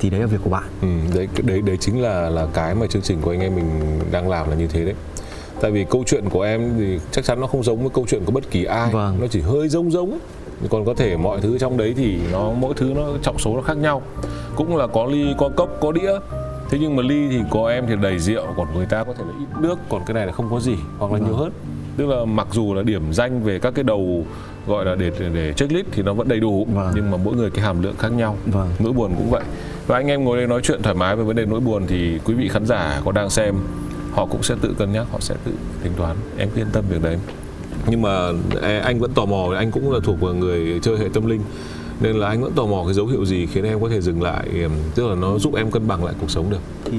thì 0.00 0.10
đấy 0.10 0.20
là 0.20 0.26
việc 0.26 0.40
của 0.44 0.50
bạn 0.50 0.64
Ừ, 0.82 0.88
đấy 1.14 1.28
đấy 1.42 1.62
đấy 1.62 1.76
chính 1.80 2.02
là 2.02 2.30
là 2.30 2.46
cái 2.54 2.74
mà 2.74 2.86
chương 2.86 3.02
trình 3.02 3.20
của 3.20 3.30
anh 3.30 3.40
em 3.40 3.54
mình 3.56 4.00
đang 4.10 4.28
làm 4.28 4.50
là 4.50 4.56
như 4.56 4.66
thế 4.66 4.84
đấy 4.84 4.94
tại 5.60 5.70
vì 5.70 5.84
câu 5.90 6.04
chuyện 6.06 6.28
của 6.30 6.42
em 6.42 6.72
thì 6.78 6.98
chắc 7.10 7.24
chắn 7.24 7.40
nó 7.40 7.46
không 7.46 7.62
giống 7.62 7.80
với 7.80 7.90
câu 7.94 8.06
chuyện 8.08 8.22
của 8.24 8.32
bất 8.32 8.50
kỳ 8.50 8.64
ai 8.64 8.90
Vâng. 8.92 9.16
nó 9.20 9.26
chỉ 9.30 9.40
hơi 9.40 9.68
giống 9.68 9.90
giống 9.90 10.18
còn 10.70 10.84
có 10.84 10.94
thể 10.94 11.16
mọi 11.16 11.40
thứ 11.40 11.58
trong 11.58 11.76
đấy 11.76 11.94
thì 11.96 12.18
nó 12.32 12.50
mỗi 12.60 12.74
thứ 12.76 12.92
nó 12.96 13.02
trọng 13.22 13.38
số 13.38 13.56
nó 13.56 13.62
khác 13.62 13.76
nhau. 13.76 14.02
Cũng 14.56 14.76
là 14.76 14.86
có 14.86 15.06
ly 15.06 15.34
có 15.38 15.48
cốc 15.56 15.68
có 15.80 15.92
đĩa. 15.92 16.12
Thế 16.70 16.78
nhưng 16.80 16.96
mà 16.96 17.02
ly 17.02 17.28
thì 17.30 17.40
có 17.50 17.68
em 17.68 17.84
thì 17.88 17.94
đầy 18.02 18.18
rượu 18.18 18.42
còn 18.56 18.66
người 18.74 18.86
ta 18.86 19.04
có 19.04 19.14
thể 19.18 19.24
là 19.24 19.32
ít 19.40 19.60
nước 19.60 19.78
còn 19.88 20.02
cái 20.06 20.14
này 20.14 20.26
là 20.26 20.32
không 20.32 20.48
có 20.50 20.60
gì 20.60 20.76
hoặc 20.98 21.12
là 21.12 21.18
Vâng. 21.18 21.28
nhiều 21.28 21.36
hơn. 21.36 21.52
Tức 21.96 22.06
là 22.06 22.24
mặc 22.24 22.46
dù 22.52 22.74
là 22.74 22.82
điểm 22.82 23.12
danh 23.12 23.42
về 23.42 23.58
các 23.58 23.74
cái 23.74 23.84
đầu 23.84 24.24
gọi 24.66 24.84
là 24.84 24.94
để 24.94 25.10
để, 25.20 25.28
để 25.34 25.52
checklist 25.52 25.86
thì 25.92 26.02
nó 26.02 26.12
vẫn 26.14 26.28
đầy 26.28 26.40
đủ 26.40 26.66
Vâng. 26.74 26.92
nhưng 26.94 27.10
mà 27.10 27.16
mỗi 27.16 27.34
người 27.36 27.50
cái 27.50 27.64
hàm 27.64 27.82
lượng 27.82 27.94
khác 27.98 28.12
nhau. 28.12 28.36
Vâng. 28.46 28.68
nỗi 28.78 28.92
buồn 28.92 29.12
cũng 29.16 29.30
vậy. 29.30 29.42
Và 29.86 29.96
anh 29.96 30.06
em 30.06 30.24
ngồi 30.24 30.36
đây 30.36 30.46
nói 30.46 30.60
chuyện 30.62 30.82
thoải 30.82 30.94
mái 30.94 31.16
về 31.16 31.24
vấn 31.24 31.36
đề 31.36 31.46
nỗi 31.46 31.60
buồn 31.60 31.86
thì 31.86 32.18
quý 32.24 32.34
vị 32.34 32.48
khán 32.48 32.66
giả 32.66 33.00
có 33.04 33.12
đang 33.12 33.30
xem 33.30 33.54
họ 34.12 34.26
cũng 34.26 34.42
sẽ 34.42 34.54
tự 34.60 34.74
cân 34.78 34.92
nhắc 34.92 35.06
họ 35.12 35.20
sẽ 35.20 35.34
tự 35.44 35.52
tính 35.82 35.92
toán. 35.96 36.16
Em 36.38 36.48
cứ 36.54 36.60
yên 36.60 36.66
tâm 36.72 36.84
việc 36.90 37.02
đấy 37.02 37.18
nhưng 37.86 38.02
mà 38.02 38.32
anh 38.84 38.98
vẫn 38.98 39.10
tò 39.14 39.24
mò 39.24 39.54
anh 39.56 39.70
cũng 39.70 39.92
là 39.92 40.00
thuộc 40.04 40.20
vào 40.20 40.34
người 40.34 40.80
chơi 40.82 40.98
hệ 40.98 41.08
tâm 41.14 41.26
linh 41.26 41.40
nên 42.00 42.16
là 42.16 42.28
anh 42.28 42.42
vẫn 42.42 42.52
tò 42.52 42.66
mò 42.66 42.82
cái 42.84 42.94
dấu 42.94 43.06
hiệu 43.06 43.24
gì 43.26 43.46
khiến 43.46 43.64
em 43.64 43.80
có 43.80 43.88
thể 43.88 44.00
dừng 44.00 44.22
lại 44.22 44.48
tức 44.94 45.06
là 45.08 45.14
nó 45.14 45.38
giúp 45.38 45.54
em 45.54 45.70
cân 45.70 45.88
bằng 45.88 46.04
lại 46.04 46.14
cuộc 46.20 46.30
sống 46.30 46.50
được 46.50 46.60
thì 46.84 46.98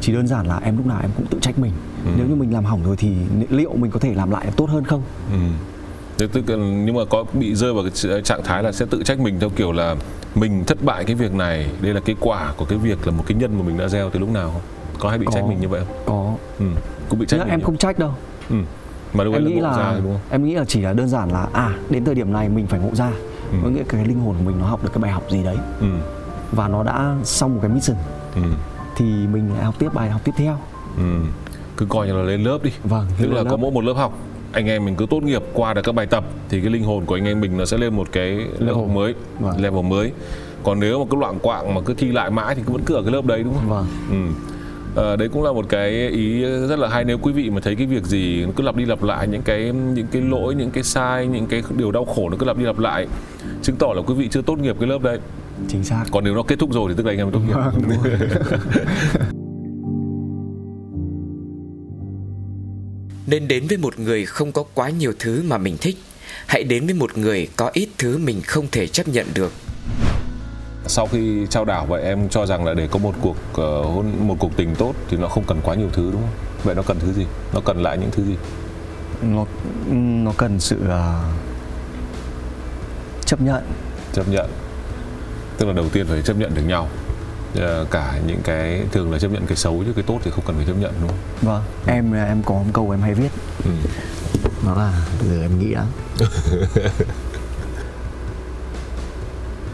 chỉ 0.00 0.12
đơn 0.12 0.26
giản 0.26 0.46
là 0.46 0.60
em 0.64 0.76
lúc 0.76 0.86
nào 0.86 0.98
em 1.02 1.10
cũng 1.16 1.26
tự 1.26 1.38
trách 1.40 1.58
mình 1.58 1.72
Ừ. 2.04 2.10
nếu 2.16 2.26
như 2.26 2.34
mình 2.34 2.52
làm 2.52 2.64
hỏng 2.64 2.84
rồi 2.84 2.96
thì 2.96 3.12
liệu 3.50 3.72
mình 3.76 3.90
có 3.90 4.00
thể 4.00 4.14
làm 4.14 4.30
lại 4.30 4.46
tốt 4.56 4.68
hơn 4.70 4.84
không 4.84 5.02
ừ. 5.32 5.38
Tức 6.32 6.42
nhưng 6.58 6.94
mà 6.94 7.04
có 7.10 7.24
bị 7.32 7.54
rơi 7.54 7.74
vào 7.74 7.84
cái 7.84 8.22
trạng 8.22 8.40
thái 8.44 8.62
là 8.62 8.72
sẽ 8.72 8.86
tự 8.90 9.02
trách 9.02 9.20
mình 9.20 9.40
theo 9.40 9.50
kiểu 9.56 9.72
là 9.72 9.96
mình 10.34 10.64
thất 10.64 10.78
bại 10.84 11.04
cái 11.04 11.14
việc 11.16 11.34
này 11.34 11.66
đây 11.80 11.94
là 11.94 12.00
cái 12.00 12.16
quả 12.20 12.52
của 12.56 12.64
cái 12.64 12.78
việc 12.78 13.06
là 13.06 13.12
một 13.12 13.24
cái 13.26 13.38
nhân 13.38 13.58
mà 13.58 13.64
mình 13.66 13.78
đã 13.78 13.88
gieo 13.88 14.10
từ 14.10 14.18
lúc 14.20 14.28
nào 14.30 14.50
không 14.52 14.60
có 14.98 15.08
hay 15.08 15.18
bị 15.18 15.26
Có. 15.26 15.32
trách 15.32 15.44
mình 15.48 15.60
như 15.60 15.68
vậy 15.68 15.80
không 15.86 15.96
có 16.06 16.34
ừ. 16.58 16.64
cũng 17.08 17.18
bị 17.18 17.26
trách 17.26 17.40
em 17.48 17.58
nhiều. 17.58 17.66
không 17.66 17.76
trách 17.76 17.98
đâu 17.98 18.10
ừ. 18.50 18.56
Mà 19.14 19.24
em 19.24 19.32
là 19.32 19.38
nghĩ 19.38 19.54
ngộ 19.54 19.62
ra 19.62 19.70
là 19.76 20.00
đúng 20.02 20.12
không 20.12 20.20
em 20.30 20.44
nghĩ 20.44 20.54
là 20.54 20.64
chỉ 20.64 20.80
là 20.80 20.92
đơn 20.92 21.08
giản 21.08 21.30
là 21.32 21.48
à 21.52 21.74
đến 21.90 22.04
thời 22.04 22.14
điểm 22.14 22.32
này 22.32 22.48
mình 22.48 22.66
phải 22.66 22.80
ngộ 22.80 22.90
ra 22.94 23.10
Ừ. 23.52 23.56
có 23.62 23.68
nghĩa 23.68 23.82
cái 23.88 24.04
linh 24.04 24.20
hồn 24.20 24.34
của 24.38 24.44
mình 24.50 24.58
nó 24.60 24.66
học 24.66 24.82
được 24.84 24.90
cái 24.94 25.02
bài 25.02 25.10
học 25.10 25.22
gì 25.30 25.42
đấy 25.42 25.56
ừ. 25.80 25.86
và 26.52 26.68
nó 26.68 26.82
đã 26.82 27.14
xong 27.24 27.54
một 27.54 27.58
cái 27.62 27.70
mission 27.70 27.96
Ừ. 28.34 28.40
thì 28.96 29.04
mình 29.04 29.50
lại 29.54 29.64
học 29.64 29.74
tiếp 29.78 29.88
bài 29.94 30.10
học 30.10 30.20
tiếp 30.24 30.32
theo 30.36 30.58
Ừ. 30.96 31.02
cứ 31.76 31.86
coi 31.88 32.06
như 32.06 32.12
là 32.12 32.22
lên 32.22 32.42
lớp 32.42 32.58
đi 32.62 32.70
Vâng, 32.84 33.06
tức 33.18 33.26
là 33.32 33.42
lớp. 33.42 33.50
có 33.50 33.56
mỗi 33.56 33.70
một 33.70 33.84
lớp 33.84 33.92
học 33.94 34.18
anh 34.52 34.66
em 34.66 34.84
mình 34.84 34.94
cứ 34.96 35.06
tốt 35.10 35.22
nghiệp 35.22 35.42
qua 35.52 35.74
được 35.74 35.80
các 35.84 35.94
bài 35.94 36.06
tập 36.06 36.24
thì 36.48 36.60
cái 36.60 36.70
linh 36.70 36.84
hồn 36.84 37.04
của 37.04 37.14
anh 37.16 37.24
em 37.24 37.40
mình 37.40 37.56
nó 37.58 37.64
sẽ 37.64 37.78
lên 37.78 37.96
một 37.96 38.08
cái 38.12 38.28
level 38.58 38.66
Level. 38.76 38.94
mới 38.94 39.14
Vâng. 39.40 39.60
level 39.62 39.82
mới 39.84 40.12
còn 40.64 40.80
nếu 40.80 40.98
mà 40.98 41.04
cứ 41.10 41.16
loạn 41.16 41.38
quạng 41.38 41.74
mà 41.74 41.80
cứ 41.80 41.94
thi 41.94 42.12
lại 42.12 42.30
mãi 42.30 42.54
thì 42.54 42.62
cứ 42.66 42.72
vẫn 42.72 42.82
cứ 42.86 42.94
ở 42.94 43.02
cái 43.02 43.12
lớp 43.12 43.24
đấy 43.24 43.42
đúng 43.42 43.54
không 43.54 43.68
vâng 43.68 43.86
ừ. 44.10 44.32
Ờ, 44.98 45.16
đấy 45.16 45.28
cũng 45.28 45.42
là 45.42 45.52
một 45.52 45.66
cái 45.68 46.08
ý 46.08 46.42
rất 46.42 46.78
là 46.78 46.88
hay 46.88 47.04
nếu 47.04 47.18
quý 47.18 47.32
vị 47.32 47.50
mà 47.50 47.60
thấy 47.60 47.74
cái 47.74 47.86
việc 47.86 48.04
gì 48.04 48.44
nó 48.44 48.50
cứ 48.56 48.62
lặp 48.62 48.76
đi 48.76 48.84
lặp 48.84 49.02
lại 49.02 49.28
những 49.28 49.42
cái 49.42 49.72
những 49.72 50.06
cái 50.12 50.22
lỗi 50.22 50.54
những 50.54 50.70
cái 50.70 50.82
sai 50.82 51.26
những 51.26 51.46
cái 51.46 51.62
điều 51.76 51.92
đau 51.92 52.04
khổ 52.04 52.30
nó 52.30 52.36
cứ 52.38 52.46
lặp 52.46 52.58
đi 52.58 52.64
lặp 52.64 52.78
lại 52.78 53.06
chứng 53.62 53.76
tỏ 53.76 53.92
là 53.96 54.02
quý 54.02 54.14
vị 54.14 54.28
chưa 54.30 54.42
tốt 54.42 54.58
nghiệp 54.58 54.76
cái 54.80 54.88
lớp 54.88 55.02
đấy. 55.02 55.18
Chính 55.68 55.84
xác. 55.84 56.04
Còn 56.10 56.24
nếu 56.24 56.34
nó 56.34 56.42
kết 56.42 56.58
thúc 56.58 56.72
rồi 56.72 56.88
thì 56.88 56.94
tức 56.96 57.06
là 57.06 57.12
anh 57.12 57.18
em 57.18 57.30
tốt 57.30 57.40
nghiệp. 57.46 57.56
Nên 63.26 63.48
đến 63.48 63.66
với 63.68 63.78
một 63.78 63.98
người 63.98 64.26
không 64.26 64.52
có 64.52 64.64
quá 64.74 64.90
nhiều 64.90 65.12
thứ 65.18 65.42
mà 65.48 65.58
mình 65.58 65.76
thích. 65.80 65.96
Hãy 66.46 66.64
đến 66.64 66.86
với 66.86 66.94
một 66.94 67.18
người 67.18 67.48
có 67.56 67.70
ít 67.72 67.88
thứ 67.98 68.18
mình 68.18 68.40
không 68.46 68.66
thể 68.72 68.86
chấp 68.86 69.08
nhận 69.08 69.26
được 69.34 69.52
sau 70.88 71.06
khi 71.06 71.46
trao 71.50 71.64
đảo 71.64 71.86
vậy 71.86 72.02
em 72.02 72.28
cho 72.28 72.46
rằng 72.46 72.64
là 72.64 72.74
để 72.74 72.88
có 72.90 72.98
một 72.98 73.14
cuộc 73.20 73.36
ờ, 73.54 73.82
hôn 73.82 74.12
một 74.20 74.36
cuộc 74.38 74.56
tình 74.56 74.74
tốt 74.74 74.94
thì 75.10 75.16
nó 75.16 75.28
không 75.28 75.44
cần 75.46 75.60
quá 75.62 75.74
nhiều 75.74 75.88
thứ 75.92 76.10
đúng 76.12 76.20
không? 76.20 76.30
Vậy 76.64 76.74
nó 76.74 76.82
cần 76.82 76.98
thứ 77.00 77.12
gì? 77.12 77.26
Nó 77.54 77.60
cần 77.64 77.82
lại 77.82 77.98
những 77.98 78.10
thứ 78.10 78.24
gì? 78.24 78.36
Nó 79.22 79.44
nó 80.24 80.32
cần 80.36 80.60
sự 80.60 80.76
ờ, 80.88 81.24
chấp 83.24 83.40
nhận. 83.40 83.62
Chấp 84.12 84.28
nhận. 84.28 84.46
Tức 85.58 85.66
là 85.66 85.72
đầu 85.72 85.88
tiên 85.88 86.06
phải 86.06 86.22
chấp 86.22 86.36
nhận 86.36 86.54
được 86.54 86.62
nhau. 86.62 86.88
Ờ, 87.56 87.86
cả 87.90 88.14
những 88.26 88.40
cái 88.44 88.82
thường 88.92 89.12
là 89.12 89.18
chấp 89.18 89.32
nhận 89.32 89.46
cái 89.46 89.56
xấu 89.56 89.82
chứ 89.86 89.92
cái 89.92 90.04
tốt 90.06 90.18
thì 90.24 90.30
không 90.30 90.44
cần 90.46 90.56
phải 90.56 90.66
chấp 90.66 90.76
nhận 90.80 90.92
đúng 91.00 91.08
không? 91.10 91.18
Vâng 91.42 91.62
em 91.86 92.12
em 92.12 92.42
có 92.42 92.54
một 92.54 92.70
câu 92.72 92.90
em 92.90 93.00
hay 93.00 93.14
viết. 93.14 93.30
Ừ. 93.64 93.70
nó 94.66 94.74
là 94.74 94.92
bây 95.20 95.28
giờ 95.28 95.42
em 95.42 95.58
nghĩ 95.58 95.74
đã 95.74 95.84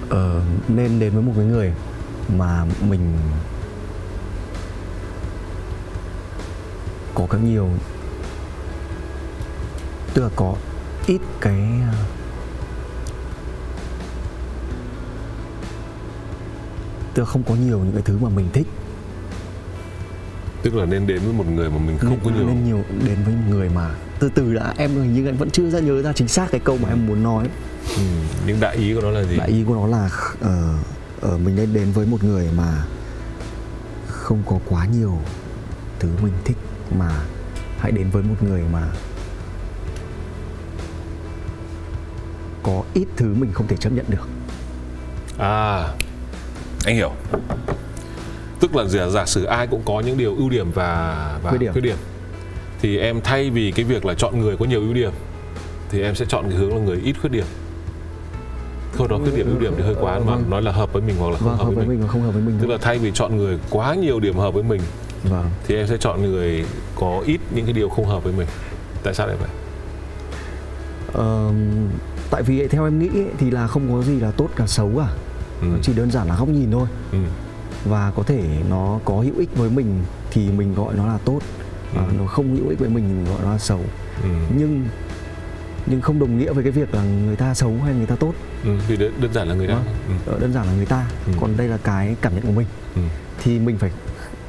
ờ, 0.08 0.42
nên 0.68 1.00
đến 1.00 1.12
với 1.12 1.22
một 1.22 1.32
cái 1.36 1.44
người 1.44 1.72
mà 2.36 2.66
mình 2.88 3.12
có 7.14 7.26
các 7.30 7.38
nhiều 7.38 7.70
tức 10.14 10.22
là 10.22 10.28
có 10.36 10.54
ít 11.06 11.20
cái 11.40 11.62
ờ, 11.90 11.94
tức 17.14 17.22
là 17.22 17.26
không 17.26 17.42
có 17.42 17.54
nhiều 17.54 17.78
những 17.78 17.92
cái 17.92 18.02
thứ 18.02 18.18
mà 18.18 18.28
mình 18.28 18.48
thích. 18.52 18.66
Tức 20.62 20.74
là 20.74 20.84
nên 20.84 21.06
đến 21.06 21.18
với 21.24 21.32
một 21.32 21.46
người 21.48 21.70
mà 21.70 21.78
mình 21.78 21.98
không 21.98 22.18
có 22.24 22.30
nhiều. 22.30 22.46
nên 22.46 22.64
nhiều 22.64 22.82
đến 23.06 23.18
với 23.24 23.34
một 23.34 23.42
người 23.48 23.68
mà 23.68 23.94
từ 24.18 24.30
từ 24.34 24.54
đã 24.54 24.74
em 24.76 24.90
hình 24.90 25.14
như 25.14 25.26
em 25.26 25.36
vẫn 25.36 25.50
chưa 25.50 25.70
ra 25.70 25.80
nhớ 25.80 26.02
ra 26.02 26.12
chính 26.12 26.28
xác 26.28 26.50
cái 26.50 26.60
câu 26.64 26.78
mà 26.82 26.88
em 26.88 27.06
muốn 27.06 27.22
nói 27.22 27.48
ừ. 27.96 28.02
nhưng 28.46 28.60
đại 28.60 28.76
ý 28.76 28.94
của 28.94 29.00
nó 29.00 29.10
là 29.10 29.24
gì 29.24 29.36
đại 29.36 29.48
ý 29.48 29.64
của 29.64 29.74
nó 29.74 29.86
là 29.86 30.10
ờ, 30.40 30.74
ờ, 31.20 31.38
mình 31.38 31.56
nên 31.56 31.72
đến 31.72 31.92
với 31.92 32.06
một 32.06 32.24
người 32.24 32.48
mà 32.56 32.84
không 34.08 34.42
có 34.46 34.58
quá 34.68 34.86
nhiều 34.86 35.18
thứ 35.98 36.08
mình 36.22 36.32
thích 36.44 36.56
mà 36.98 37.24
hãy 37.78 37.92
đến 37.92 38.10
với 38.10 38.22
một 38.22 38.36
người 38.40 38.62
mà 38.72 38.88
có 42.62 42.82
ít 42.94 43.06
thứ 43.16 43.34
mình 43.34 43.52
không 43.52 43.66
thể 43.66 43.76
chấp 43.76 43.92
nhận 43.92 44.06
được 44.08 44.28
À, 45.38 45.88
anh 46.84 46.96
hiểu. 46.96 47.12
Tức 48.60 48.76
là 48.76 48.84
giả, 48.84 49.08
giả 49.08 49.26
sử 49.26 49.44
ai 49.44 49.66
cũng 49.66 49.82
có 49.84 50.00
những 50.00 50.18
điều 50.18 50.36
ưu 50.36 50.50
điểm 50.50 50.70
và, 50.70 51.38
và 51.42 51.50
Khuyết 51.50 51.80
điểm. 51.80 51.96
Thì 52.80 52.98
em 52.98 53.20
thay 53.20 53.50
vì 53.50 53.70
cái 53.70 53.84
việc 53.84 54.04
là 54.04 54.14
chọn 54.14 54.40
người 54.40 54.56
có 54.56 54.64
nhiều 54.64 54.80
ưu 54.80 54.94
điểm 54.94 55.12
thì 55.90 56.02
em 56.02 56.14
sẽ 56.14 56.24
chọn 56.28 56.44
cái 56.48 56.58
hướng 56.58 56.74
là 56.74 56.80
người 56.80 57.00
ít 57.04 57.16
khuyết 57.20 57.30
điểm. 57.32 57.44
Không 58.96 59.08
nói 59.08 59.18
khuyết 59.22 59.34
điểm 59.36 59.46
ưu 59.50 59.58
điểm 59.58 59.72
thì 59.76 59.82
hơi 59.82 59.94
quá 60.00 60.18
mà 60.18 60.24
Vâng. 60.24 60.50
nói 60.50 60.62
là 60.62 60.72
hợp 60.72 60.92
với 60.92 61.02
mình 61.02 61.16
hoặc 61.18 61.30
là 61.30 61.36
không 61.38 61.48
vâng 61.48 61.58
hợp, 61.66 61.74
với 61.74 61.86
mình. 61.86 62.00
và 62.02 62.08
không 62.08 62.22
hợp 62.22 62.30
với 62.30 62.42
mình 62.42 62.58
Tức 62.60 62.66
là 62.70 62.78
thay 62.80 62.98
vì 62.98 63.10
chọn 63.14 63.36
người 63.36 63.58
quá 63.70 63.94
nhiều 63.94 64.20
điểm 64.20 64.36
hợp 64.36 64.54
với 64.54 64.62
mình 64.62 64.80
vâng 65.24 65.50
thì 65.66 65.74
em 65.76 65.86
sẽ 65.86 65.96
chọn 65.96 66.22
người 66.22 66.64
có 66.94 67.22
ít 67.26 67.40
những 67.54 67.64
cái 67.64 67.72
điều 67.72 67.88
không 67.88 68.06
hợp 68.06 68.24
với 68.24 68.32
mình. 68.32 68.46
Tại 69.02 69.14
sao 69.14 69.26
lại 69.26 69.36
vậy? 69.40 69.48
Ờ, 71.12 71.50
tại 72.30 72.42
vì 72.42 72.68
theo 72.68 72.84
em 72.84 72.98
nghĩ 72.98 73.10
thì 73.38 73.50
là 73.50 73.66
không 73.66 73.92
có 73.92 74.02
gì 74.02 74.20
là 74.20 74.30
tốt 74.30 74.48
cả 74.56 74.66
xấu 74.66 74.90
cả 74.96 75.06
Ừ. 75.60 75.68
Chỉ 75.82 75.92
đơn 75.94 76.10
giản 76.10 76.28
là 76.28 76.36
góc 76.38 76.48
nhìn 76.48 76.70
thôi 76.70 76.86
Ừ. 77.12 77.18
và 77.84 78.12
có 78.16 78.22
thể 78.22 78.42
nó 78.70 78.98
có 79.04 79.14
hữu 79.14 79.34
ích 79.38 79.56
với 79.56 79.70
mình 79.70 80.00
thì 80.30 80.48
mình 80.50 80.74
gọi 80.74 80.94
nó 80.96 81.06
là 81.06 81.18
tốt 81.24 81.38
Ừ. 81.94 82.00
nó 82.18 82.26
không 82.26 82.56
hữu 82.56 82.68
ích 82.68 82.78
với 82.78 82.88
mình 82.88 83.04
thì 83.08 83.14
mình 83.14 83.24
gọi 83.24 83.38
nó 83.44 83.50
là 83.52 83.58
xấu 83.58 83.80
Ừ. 84.22 84.28
nhưng 84.56 84.84
nhưng 85.86 86.00
không 86.00 86.18
đồng 86.18 86.38
nghĩa 86.38 86.52
với 86.52 86.64
cái 86.64 86.72
việc 86.72 86.94
là 86.94 87.02
người 87.02 87.36
ta 87.36 87.54
xấu 87.54 87.74
hay 87.84 87.94
người 87.94 88.06
ta 88.06 88.14
tốt 88.16 88.34
Ừ. 88.64 88.70
Vì 88.88 88.96
đơn, 88.96 89.12
đơn 89.20 89.32
giản 89.32 89.48
là 89.48 89.54
người 89.54 89.66
ta. 89.68 89.74
Vâng. 89.74 89.84
Ừ. 90.26 90.32
Ờ, 90.32 90.38
đơn 90.38 90.52
giản 90.52 90.66
là 90.66 90.72
người 90.72 90.86
ta 90.86 91.06
Ừ. 91.26 91.32
còn 91.40 91.56
đây 91.56 91.68
là 91.68 91.78
cái 91.84 92.16
cảm 92.22 92.34
nhận 92.34 92.42
của 92.46 92.52
mình 92.52 92.66
Ừ. 92.96 93.00
thì 93.42 93.58
mình 93.58 93.78
phải 93.78 93.90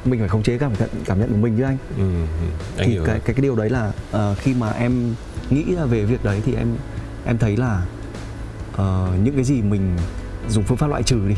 mình 0.04 0.20
phải 0.20 0.28
khống 0.28 0.42
chế 0.42 0.58
cảm 0.58 0.72
nhận 0.78 0.88
cảm 1.04 1.20
nhận 1.20 1.30
của 1.30 1.36
mình 1.36 1.56
chứ 1.56 1.62
anh 1.64 1.76
Ừ. 1.98 2.02
ừ. 2.02 2.46
Anh 2.78 2.88
thì 2.88 2.96
cái, 2.96 2.96
rồi. 2.96 3.06
cái 3.06 3.20
cái 3.34 3.40
điều 3.42 3.56
đấy 3.56 3.70
là 3.70 3.92
ờ, 4.12 4.34
khi 4.38 4.54
mà 4.54 4.70
em 4.70 5.14
nghĩ 5.50 5.64
về 5.90 6.04
việc 6.04 6.24
đấy 6.24 6.40
thì 6.46 6.54
em 6.54 6.68
em 7.24 7.38
thấy 7.38 7.56
là 7.56 7.82
ờ, 8.76 9.08
những 9.22 9.34
cái 9.34 9.44
gì 9.44 9.62
mình 9.62 9.96
dùng 10.48 10.64
phương 10.64 10.76
pháp 10.78 10.86
loại 10.86 11.02
trừ 11.02 11.16
đi 11.28 11.34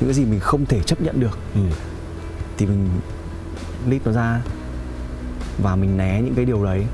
những 0.00 0.08
cái 0.08 0.14
gì 0.14 0.24
mình 0.24 0.40
không 0.40 0.66
thể 0.66 0.80
chấp 0.82 1.00
nhận 1.00 1.20
được 1.20 1.38
Ừ. 1.54 1.60
thì 2.58 2.66
mình 2.66 2.88
list 3.88 4.06
nó 4.06 4.12
ra 4.12 4.40
và 5.62 5.76
mình 5.76 5.96
né 5.96 6.20
những 6.22 6.34
cái 6.34 6.44
điều 6.44 6.64
đấy 6.64 6.84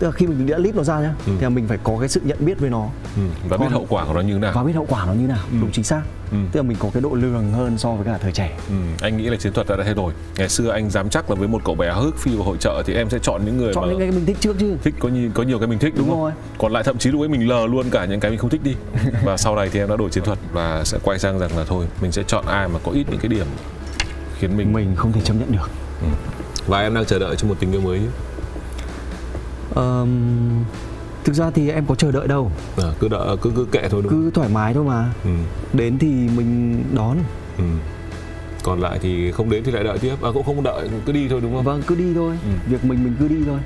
tức 0.00 0.06
là 0.06 0.12
khi 0.12 0.26
mình 0.26 0.46
đã 0.46 0.58
list 0.58 0.74
nó 0.76 0.82
ra 0.82 1.00
nhá 1.00 1.14
Ừ. 1.26 1.32
thì 1.40 1.48
mình 1.48 1.68
phải 1.68 1.78
có 1.84 1.96
cái 2.00 2.08
sự 2.08 2.20
nhận 2.24 2.36
biết 2.40 2.60
với 2.60 2.70
nó 2.70 2.88
Ừ. 3.16 3.22
Và 3.48 3.56
biết 3.56 3.64
Còn- 3.64 3.72
hậu 3.72 3.86
quả 3.88 4.04
của 4.04 4.14
nó 4.14 4.20
như 4.20 4.32
thế 4.32 4.38
nào. 4.38 4.52
và 4.54 4.62
biết 4.62 4.72
hậu 4.72 4.86
quả 4.88 5.06
nó 5.06 5.12
như 5.12 5.26
nào 5.26 5.38
Ừ. 5.52 5.56
đúng 5.60 5.70
chính 5.72 5.84
xác 5.84 6.02
Ừ. 6.32 6.36
tức 6.52 6.60
là 6.60 6.68
mình 6.68 6.76
có 6.80 6.90
cái 6.94 7.00
độ 7.02 7.10
lường 7.14 7.52
hơn 7.52 7.78
so 7.78 7.92
với 7.92 8.06
cả 8.06 8.18
thời 8.22 8.32
trẻ 8.32 8.56
Ừ, 8.68 8.74
anh 9.00 9.16
nghĩ 9.16 9.24
là 9.24 9.36
chiến 9.36 9.52
thuật 9.52 9.66
đã 9.68 9.76
thay 9.84 9.94
đổi. 9.94 10.12
Ngày 10.36 10.48
xưa 10.48 10.70
anh 10.70 10.90
dám 10.90 11.08
chắc 11.10 11.30
là 11.30 11.36
với 11.36 11.48
một 11.48 11.62
cậu 11.64 11.74
bé 11.74 11.92
hức 11.92 12.18
phi 12.18 12.34
vào 12.36 12.44
hội 12.44 12.56
trợ 12.60 12.82
thì 12.86 12.94
em 12.94 13.10
sẽ 13.10 13.18
chọn 13.22 13.44
những 13.44 13.56
người 13.58 13.74
chọn 13.74 13.84
mà 13.84 13.90
những 13.90 13.98
cái 13.98 14.10
mình 14.10 14.26
thích 14.26 14.36
trước 14.40 14.56
chứ 14.60 14.76
thích 14.82 14.94
có 14.98 15.08
nhiều 15.08 15.30
có 15.34 15.42
nhiều 15.42 15.58
cái 15.58 15.68
mình 15.68 15.78
thích 15.78 15.94
đúng, 15.96 16.06
Đúng 16.06 16.14
không? 16.14 16.22
rồi. 16.22 16.32
Còn 16.58 16.72
lại 16.72 16.82
thậm 16.82 16.98
chí 16.98 17.10
lúc 17.10 17.22
ấy 17.22 17.28
mình 17.28 17.48
lờ 17.48 17.66
luôn 17.66 17.90
cả 17.90 18.04
những 18.04 18.20
cái 18.20 18.30
mình 18.30 18.38
không 18.40 18.50
thích 18.50 18.60
đi. 18.64 18.74
và 19.24 19.36
sau 19.36 19.56
này 19.56 19.68
thì 19.72 19.80
em 19.80 19.88
đã 19.88 19.96
đổi 19.96 20.10
chiến 20.10 20.24
thuật 20.24 20.38
và 20.52 20.84
sẽ 20.84 20.98
quay 21.02 21.18
sang 21.18 21.38
rằng 21.38 21.56
là 21.56 21.64
thôi 21.68 21.86
mình 22.02 22.12
sẽ 22.12 22.22
chọn 22.26 22.44
ai 22.46 22.68
mà 22.68 22.78
có 22.84 22.92
ít 22.92 23.04
những 23.10 23.20
cái 23.20 23.28
điểm 23.28 23.46
khiến 24.38 24.56
mình 24.56 24.72
mình 24.72 24.96
không 24.96 25.12
thể 25.12 25.20
chấp 25.24 25.34
nhận 25.34 25.52
được 25.52 25.70
và 26.66 26.80
em 26.80 26.94
đang 26.94 27.04
chờ 27.04 27.18
đợi 27.18 27.36
cho 27.36 27.48
một 27.48 27.54
tình 27.60 27.72
yêu 27.72 27.80
mới. 27.80 28.00
Ờm, 29.74 30.64
thực 31.24 31.32
ra 31.34 31.50
thì 31.50 31.70
em 31.70 31.86
có 31.86 31.94
chờ 31.94 32.12
đợi 32.12 32.28
đâu 32.28 32.52
À, 32.76 32.84
cứ 33.00 33.08
đợi 33.08 33.36
cứ 33.42 33.50
cứ 33.56 33.66
kệ 33.72 33.88
thôi 33.90 34.02
đúng 34.02 34.10
không? 34.12 34.22
cứ 34.24 34.30
thoải 34.30 34.48
mái 34.48 34.74
thôi 34.74 34.84
mà 34.84 35.12
Ừ, 35.24 35.30
đến 35.72 35.98
thì 35.98 36.08
mình 36.36 36.82
đón 36.94 37.18
ừ. 37.58 37.64
Còn 38.64 38.80
lại 38.80 38.98
thì 39.02 39.32
không 39.32 39.50
đến 39.50 39.64
thì 39.64 39.72
lại 39.72 39.84
đợi 39.84 39.98
tiếp. 39.98 40.14
À 40.22 40.28
cũng 40.34 40.42
không 40.44 40.62
đợi 40.62 40.88
cứ 41.06 41.12
đi 41.12 41.26
thôi 41.28 41.40
đúng 41.40 41.54
không? 41.54 41.64
vâng 41.64 41.82
cứ 41.86 41.94
đi 41.94 42.14
thôi 42.14 42.38
Ừ. 42.44 42.50
việc 42.70 42.84
mình 42.84 43.04
mình 43.04 43.14
cứ 43.20 43.28
đi 43.28 43.36
thôi 43.46 43.58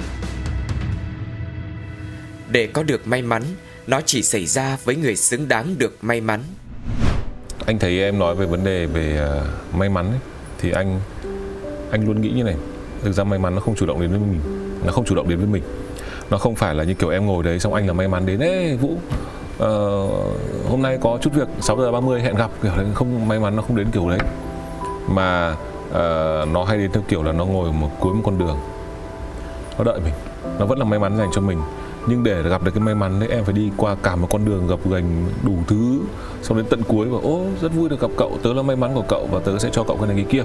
Để 2.50 2.66
có 2.66 2.82
được 2.82 3.06
may 3.06 3.22
mắn 3.22 3.42
Nó 3.86 4.00
chỉ 4.06 4.22
xảy 4.22 4.46
ra 4.46 4.76
với 4.84 4.96
người 4.96 5.16
xứng 5.16 5.48
đáng 5.48 5.74
được 5.78 5.96
may 6.02 6.20
mắn 6.20 6.40
anh 7.66 7.78
thấy 7.78 8.00
em 8.02 8.18
nói 8.18 8.34
về 8.34 8.46
vấn 8.46 8.64
đề 8.64 8.86
về 8.86 9.16
ờ, 9.16 9.46
may 9.78 9.88
mắn 9.88 10.06
ấy, 10.10 10.18
thì 10.58 10.70
anh 10.70 11.00
anh 11.90 12.06
luôn 12.06 12.20
nghĩ 12.20 12.30
như 12.30 12.42
này 12.42 12.56
thực 13.02 13.12
ra 13.12 13.24
may 13.24 13.38
mắn 13.38 13.54
nó 13.54 13.60
không 13.60 13.74
chủ 13.74 13.86
động 13.86 14.00
đến 14.00 14.10
với 14.10 14.18
mình 14.18 14.40
nó 14.86 14.92
không 14.92 15.04
chủ 15.04 15.14
động 15.14 15.28
đến 15.28 15.38
với 15.38 15.46
mình 15.48 15.62
nó 16.30 16.38
không 16.38 16.54
phải 16.54 16.74
là 16.74 16.84
như 16.84 16.94
kiểu 16.94 17.10
em 17.10 17.26
ngồi 17.26 17.44
đấy 17.44 17.58
xong 17.58 17.74
anh 17.74 17.86
là 17.86 17.92
may 17.92 18.08
mắn 18.08 18.26
đến 18.26 18.40
ê 18.40 18.76
vũ 18.76 18.96
uh, 19.54 20.70
hôm 20.70 20.82
nay 20.82 20.98
có 21.00 21.18
chút 21.20 21.30
việc 21.34 21.48
6 21.60 21.76
giờ 21.76 21.92
30 21.92 22.22
hẹn 22.22 22.34
gặp. 22.34 22.50
Kiểu 22.62 22.72
đấy 22.76 22.86
không 22.94 23.28
may 23.28 23.40
mắn 23.40 23.56
nó 23.56 23.62
không 23.62 23.76
đến 23.76 23.86
kiểu 23.92 24.08
đấy. 24.08 24.18
Mà 25.08 25.56
uh, 25.88 26.48
nó 26.52 26.64
hay 26.66 26.78
đến 26.78 26.90
theo 26.92 27.02
kiểu 27.08 27.22
là 27.22 27.32
nó 27.32 27.44
ngồi 27.44 27.72
một 27.72 27.90
cuối 28.00 28.14
một 28.14 28.22
con 28.24 28.38
đường. 28.38 28.56
Nó 29.78 29.84
đợi 29.84 30.00
mình 30.04 30.14
nó 30.58 30.66
vẫn 30.66 30.78
là 30.78 30.84
may 30.84 30.98
mắn 30.98 31.16
dành 31.18 31.28
cho 31.32 31.40
mình. 31.40 31.58
Nhưng 32.06 32.22
để 32.22 32.42
gặp 32.42 32.62
được 32.62 32.70
cái 32.74 32.84
may 32.84 32.94
mắn 32.94 33.20
đấy 33.20 33.28
em 33.32 33.44
phải 33.44 33.52
đi 33.52 33.70
qua 33.76 33.96
cả 34.02 34.16
một 34.16 34.28
con 34.30 34.44
đường 34.44 34.66
gập 34.66 34.90
ghềnh 34.90 35.04
đủ 35.42 35.52
thứ 35.66 36.00
xong 36.42 36.56
đến 36.56 36.66
tận 36.70 36.82
cuối 36.88 37.08
và 37.08 37.18
ô 37.22 37.44
rất 37.62 37.72
vui 37.74 37.88
được 37.88 38.00
gặp 38.00 38.10
cậu 38.16 38.38
tớ 38.42 38.52
là 38.52 38.62
may 38.62 38.76
mắn 38.76 38.94
của 38.94 39.04
cậu 39.08 39.28
và 39.30 39.40
tớ 39.44 39.58
sẽ 39.58 39.68
cho 39.72 39.84
cậu 39.84 39.96
cái 39.96 40.06
này 40.06 40.16
cái 40.16 40.26
kia. 40.30 40.42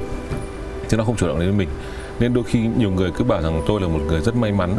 Chứ 0.87 0.97
nó 0.97 1.03
không 1.03 1.15
chủ 1.15 1.27
động 1.27 1.39
đến 1.39 1.49
với 1.49 1.57
mình. 1.57 1.69
Nên 2.19 2.33
đôi 2.33 2.43
khi 2.43 2.59
nhiều 2.77 2.91
người 2.91 3.11
cứ 3.11 3.23
bảo 3.23 3.41
rằng 3.41 3.61
tôi 3.67 3.81
là 3.81 3.87
một 3.87 3.99
người 4.07 4.21
rất 4.21 4.35
may 4.35 4.51
mắn 4.51 4.77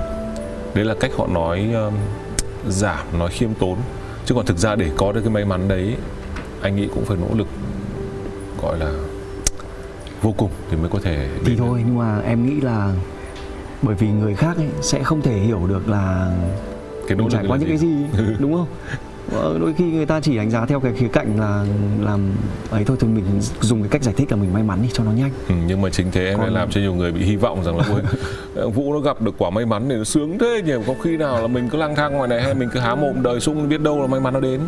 đấy 0.75 0.85
là 0.85 0.95
cách 1.01 1.11
họ 1.17 1.27
nói 1.27 1.73
um, 1.73 1.95
giảm 2.69 3.19
nói 3.19 3.31
khiêm 3.31 3.55
tốn. 3.55 3.79
Chứ 4.25 4.35
còn 4.35 4.47
thực 4.47 4.59
ra 4.59 4.77
để 4.77 4.91
có 4.97 5.13
được 5.13 5.21
cái 5.21 5.31
may 5.31 5.45
mắn 5.45 5.69
đấy 5.69 5.97
anh 6.63 6.77
nghĩ 6.77 6.89
cũng 6.95 7.05
phải 7.05 7.17
nỗ 7.17 7.35
lực 7.35 7.47
gọi 8.63 8.79
là 8.79 8.93
vô 10.23 10.35
cùng 10.37 10.51
thì 10.71 10.77
mới 10.77 10.89
có 10.89 10.99
thể 11.03 11.29
thì 11.45 11.57
thôi 11.57 11.83
nhưng 11.87 11.99
mà 11.99 12.21
em 12.21 12.47
nghĩ 12.47 12.61
là 12.61 12.93
bởi 13.83 13.95
vì 13.95 14.09
người 14.09 14.35
khác 14.35 14.57
ấy 14.57 14.69
sẽ 14.83 15.03
không 15.03 15.23
thể 15.23 15.39
hiểu 15.39 15.67
được 15.67 15.89
là 15.89 16.35
cái 17.09 17.19
nỗ 17.19 17.31
trải 17.31 17.45
qua 17.49 17.57
những 17.57 17.79
gì? 17.79 17.87
cái 18.13 18.19
gì 18.19 18.35
đúng 18.39 18.55
không 18.55 18.67
đôi 19.33 19.75
khi 19.79 19.85
người 19.85 20.07
ta 20.07 20.21
chỉ 20.21 20.37
đánh 20.37 20.51
giá 20.51 20.67
theo 20.67 20.81
cái 20.81 20.93
khía 20.97 21.09
cạnh 21.09 21.41
là 21.41 21.65
làm 22.01 22.33
ấy 22.71 22.85
thôi 22.85 22.97
thôi 23.01 23.11
mình 23.11 23.25
dùng 23.61 23.83
cái 23.83 23.89
cách 23.89 24.03
giải 24.03 24.15
thích 24.17 24.31
là 24.31 24.37
mình 24.37 24.53
may 24.53 24.63
mắn 24.63 24.79
đi 24.83 24.89
cho 24.93 25.05
nó 25.05 25.11
nhanh. 25.13 25.31
Ừ, 25.49 25.55
nhưng 25.67 25.81
mà 25.83 25.91
chính 25.91 26.11
thế 26.11 26.25
em 26.25 26.39
lại 26.39 26.47
Còn- 26.47 26.55
làm 26.55 26.71
cho 26.71 26.81
nhiều 26.81 26.95
người 26.95 27.13
bị 27.13 27.23
hy 27.25 27.37
vọng 27.37 27.65
rằng 27.65 27.79
là 27.79 27.85
ôi 27.91 28.01
Vũ 28.71 28.93
nó 28.95 29.01
gặp 29.01 29.23
được 29.23 29.35
quả 29.39 29.51
may 29.51 29.67
mắn 29.67 29.87
thì 29.89 29.97
nó 29.97 30.05
sướng 30.05 30.39
thế 30.39 30.63
nhỉ 30.65 30.73
có 30.87 30.95
khi 31.03 31.17
nào 31.17 31.41
là 31.43 31.47
mình 31.47 31.69
cứ 31.69 31.79
lang 31.79 31.95
thang 31.95 32.13
ngoài 32.13 32.29
này 32.29 32.43
hay 32.43 32.55
mình 32.55 32.69
cứ 32.73 32.81
há 32.81 32.95
mồm 32.95 33.23
đời 33.23 33.41
sung 33.41 33.69
biết 33.69 33.81
đâu 33.81 34.01
là 34.01 34.07
may 34.07 34.21
mắn 34.21 34.35
nó 34.35 34.41
đến? 34.41 34.61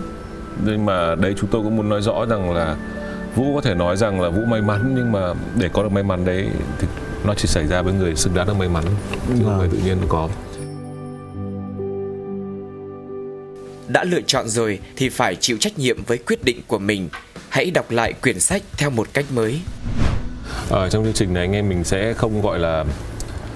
Nhưng 0.65 0.85
mà 0.85 1.15
đây 1.15 1.35
chúng 1.41 1.51
tôi 1.51 1.63
cũng 1.63 1.77
muốn 1.77 1.89
nói 1.89 2.03
rõ 2.03 2.27
rằng 2.27 2.53
là 2.53 2.77
Vũ 3.37 3.55
có 3.55 3.61
thể 3.61 3.75
nói 3.75 3.97
rằng 3.97 4.21
là 4.21 4.29
Vũ 4.29 4.41
may 4.49 4.63
mắn 4.63 4.93
nhưng 4.97 5.13
mà 5.13 5.35
để 5.59 5.69
có 5.73 5.83
được 5.83 5.93
may 5.93 6.03
mắn 6.03 6.25
đấy 6.25 6.49
thì 6.79 6.89
nó 7.25 7.35
chỉ 7.35 7.49
xảy 7.49 7.67
ra 7.67 7.83
với 7.83 7.93
người 7.95 8.15
xứng 8.17 8.35
đáng 8.35 8.47
được 8.47 8.57
may 8.59 8.69
mắn 8.69 8.85
chứ 9.29 9.35
không 9.45 9.45
Vâng. 9.45 9.59
phải 9.59 9.69
tự 9.69 9.79
nhiên 9.85 9.97
có 10.09 10.29
Đã 13.93 14.05
lựa 14.05 14.21
chọn 14.27 14.49
rồi 14.49 14.79
thì 14.97 15.09
phải 15.09 15.37
chịu 15.37 15.57
trách 15.61 15.79
nhiệm 15.79 16.05
với 16.07 16.19
quyết 16.19 16.45
định 16.45 16.61
của 16.67 16.79
mình. 16.79 17.09
Hãy 17.49 17.71
đọc 17.71 17.91
lại 17.91 18.13
quyển 18.13 18.41
sách 18.41 18.63
theo 18.77 18.91
một 18.91 19.09
cách 19.13 19.25
mới. 19.35 19.61
ở 20.71 20.89
trong 20.89 21.05
chương 21.05 21.13
trình 21.13 21.35
này 21.35 21.43
anh 21.43 21.53
em 21.53 21.69
mình 21.69 21.85
sẽ 21.85 22.15
không 22.15 22.43
gọi 22.43 22.59
là 22.59 22.85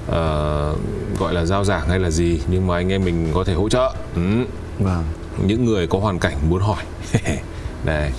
ờ, 0.09 0.75
gọi 1.18 1.35
là 1.35 1.44
giao 1.44 1.64
giảng 1.64 1.88
hay 1.88 1.99
là 1.99 2.11
gì 2.11 2.40
nhưng 2.51 2.66
mà 2.66 2.77
anh 2.77 2.92
em 2.92 3.05
mình 3.05 3.31
có 3.35 3.44
thể 3.44 3.55
hỗ 3.55 3.68
trợ 3.68 3.94
ừ. 4.14 4.20
vâng 4.79 5.05
những 5.46 5.64
người 5.64 5.87
có 5.87 5.99
hoàn 5.99 6.18
cảnh 6.18 6.37
muốn 6.51 6.62
hỏi 6.62 6.85
này 7.85 8.12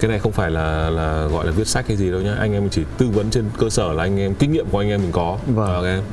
cái 0.00 0.10
này 0.10 0.18
không 0.18 0.32
phải 0.32 0.50
là 0.50 0.90
là 0.90 1.26
gọi 1.26 1.46
là 1.46 1.52
viết 1.52 1.66
sách 1.68 1.88
hay 1.88 1.96
gì 1.96 2.10
đâu 2.10 2.20
nhá 2.20 2.34
anh 2.40 2.52
em 2.52 2.68
chỉ 2.70 2.82
tư 2.98 3.08
vấn 3.08 3.30
trên 3.30 3.44
cơ 3.58 3.70
sở 3.70 3.92
là 3.92 4.02
anh 4.02 4.20
em 4.20 4.34
kinh 4.34 4.52
nghiệm 4.52 4.66
của 4.70 4.78
anh 4.78 4.88
em 4.88 5.02
mình 5.02 5.12
có 5.12 5.38
Vâng. 5.46 5.74
ok 5.74 6.04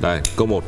đây 0.00 0.20
câu 0.36 0.46
1 0.46 0.64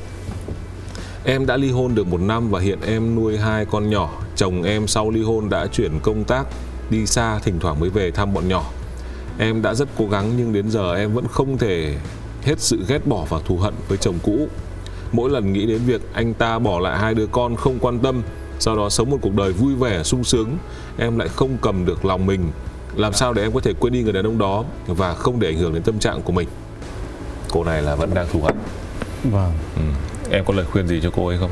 em 1.25 1.47
đã 1.47 1.57
ly 1.57 1.71
hôn 1.71 1.95
được 1.95 2.07
một 2.07 2.21
năm 2.21 2.51
và 2.51 2.61
hiện 2.61 2.79
em 2.87 3.15
nuôi 3.15 3.39
hai 3.39 3.65
con 3.65 3.91
nhỏ. 3.91 4.11
Chồng 4.37 4.63
em 4.63 4.87
sau 4.87 5.11
ly 5.11 5.23
hôn 5.23 5.49
đã 5.49 5.67
chuyển 5.67 6.01
công 6.03 6.25
tác 6.25 6.47
đi 6.91 7.07
xa 7.07 7.39
thỉnh 7.39 7.59
thoảng 7.61 7.81
mới 7.81 7.91
về 7.91 8.11
thăm 8.11 8.35
bọn 8.35 8.49
nhỏ. 8.49 8.65
Em 9.39 9.63
đã 9.63 9.75
rất 9.75 9.89
cố 9.99 10.07
gắng 10.07 10.33
nhưng 10.37 10.53
đến 10.53 10.71
giờ 10.71 10.95
em 10.95 11.15
vẫn 11.15 11.27
không 11.29 11.59
thể 11.59 11.97
hết 12.43 12.61
sự 12.61 12.85
ghét 12.89 13.07
bỏ 13.07 13.27
và 13.29 13.39
thù 13.47 13.57
hận 13.57 13.75
với 13.89 13.99
chồng 13.99 14.19
cũ. 14.23 14.49
Mỗi 15.13 15.31
lần 15.31 15.53
nghĩ 15.53 15.67
đến 15.67 15.81
việc 15.87 16.01
anh 16.13 16.35
ta 16.35 16.59
bỏ 16.59 16.81
lại 16.81 16.99
hai 16.99 17.15
đứa 17.15 17.27
con 17.27 17.57
không 17.57 17.79
quan 17.81 17.99
tâm 17.99 18.23
sau 18.59 18.77
đó 18.77 18.89
sống 18.89 19.11
một 19.11 19.19
cuộc 19.23 19.35
đời 19.35 19.53
vui 19.53 19.75
vẻ 19.75 20.03
sung 20.03 20.25
sướng 20.25 20.59
em 20.99 21.19
lại 21.19 21.29
không 21.29 21.57
cầm 21.63 21.85
được 21.85 22.05
lòng 22.05 22.27
mình. 22.27 22.51
Làm 22.97 23.13
sao 23.13 23.33
để 23.33 23.43
em 23.43 23.53
có 23.53 23.61
thể 23.61 23.73
quên 23.81 23.93
đi 23.93 24.03
người 24.03 24.13
đàn 24.13 24.27
ông 24.27 24.39
đó 24.39 24.65
và 24.87 25.15
không 25.15 25.41
để 25.41 25.49
ảnh 25.49 25.59
hưởng 25.59 25.75
đến 25.75 25.83
tâm 25.83 25.99
trạng 25.99 26.23
của 26.23 26.33
mình? 26.33 26.49
Cô 27.51 27.65
này 27.65 27.83
là 27.83 27.95
vẫn 27.95 28.15
đang 28.15 28.27
thù 28.33 28.41
hận. 28.43 28.57
Vâng. 29.25 29.53
Ừ. 29.77 29.83
em 30.37 30.45
có 30.45 30.55
lời 30.55 30.65
khuyên 30.65 30.89
gì 30.89 31.01
cho 31.03 31.11
cô 31.17 31.27
ấy 31.27 31.39
không? 31.39 31.51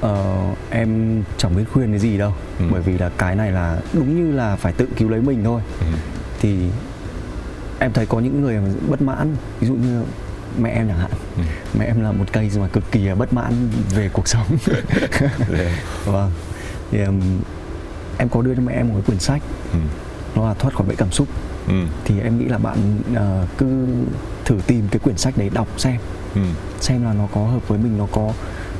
Ờ, 0.00 0.36
em 0.70 1.22
chẳng 1.38 1.56
biết 1.56 1.64
khuyên 1.72 1.90
cái 1.90 1.98
gì 1.98 2.18
đâu. 2.18 2.32
Ừ. 2.58 2.64
bởi 2.70 2.82
vì 2.82 2.98
là 2.98 3.10
cái 3.18 3.36
này 3.36 3.52
là 3.52 3.78
đúng 3.92 4.16
như 4.26 4.36
là 4.36 4.56
phải 4.56 4.72
tự 4.72 4.86
cứu 4.96 5.08
lấy 5.08 5.20
mình 5.20 5.44
thôi. 5.44 5.60
Ừ. 5.80 5.86
thì 6.40 6.56
em 7.78 7.92
thấy 7.92 8.06
có 8.06 8.20
những 8.20 8.40
người 8.42 8.56
mà 8.60 8.68
bất 8.88 9.02
mãn. 9.02 9.36
Ví 9.60 9.66
dụ 9.68 9.74
như 9.74 10.02
mẹ 10.58 10.70
em 10.70 10.88
chẳng 10.88 10.98
hạn. 10.98 11.10
Ừ. 11.36 11.42
mẹ 11.78 11.84
em 11.86 12.02
là 12.02 12.12
một 12.12 12.24
cây 12.32 12.50
mà 12.60 12.68
cực 12.68 12.92
kỳ 12.92 13.00
là 13.04 13.14
bất 13.14 13.32
mãn 13.32 13.68
về 13.94 14.10
cuộc 14.12 14.28
sống. 14.28 14.46
Để- 15.52 15.74
vâng. 16.04 16.30
Thì 16.90 16.98
em, 16.98 17.20
em 18.18 18.28
có 18.28 18.42
đưa 18.42 18.54
cho 18.54 18.62
mẹ 18.62 18.72
em 18.72 18.88
một 18.88 18.94
cái 18.94 19.02
quyển 19.06 19.18
sách. 19.18 19.42
Ừ. 19.72 19.78
nó 20.34 20.48
là 20.48 20.54
thoát 20.54 20.74
khỏi 20.74 20.86
bẫy 20.86 20.96
cảm 20.96 21.10
xúc. 21.10 21.28
Ừ. 21.68 21.74
thì 22.04 22.20
em 22.20 22.38
nghĩ 22.38 22.44
là 22.44 22.58
bạn 22.58 22.98
ờ, 23.14 23.46
cứ 23.58 23.86
thử 24.44 24.56
tìm 24.66 24.88
cái 24.90 24.98
quyển 24.98 25.16
sách 25.16 25.38
đấy 25.38 25.50
đọc 25.54 25.68
xem 25.76 25.96
Ừ. 26.34 26.40
xem 26.80 27.04
là 27.04 27.12
nó 27.12 27.26
có 27.34 27.40
hợp 27.40 27.68
với 27.68 27.78
mình 27.78 27.98
nó 27.98 28.06
có 28.12 28.32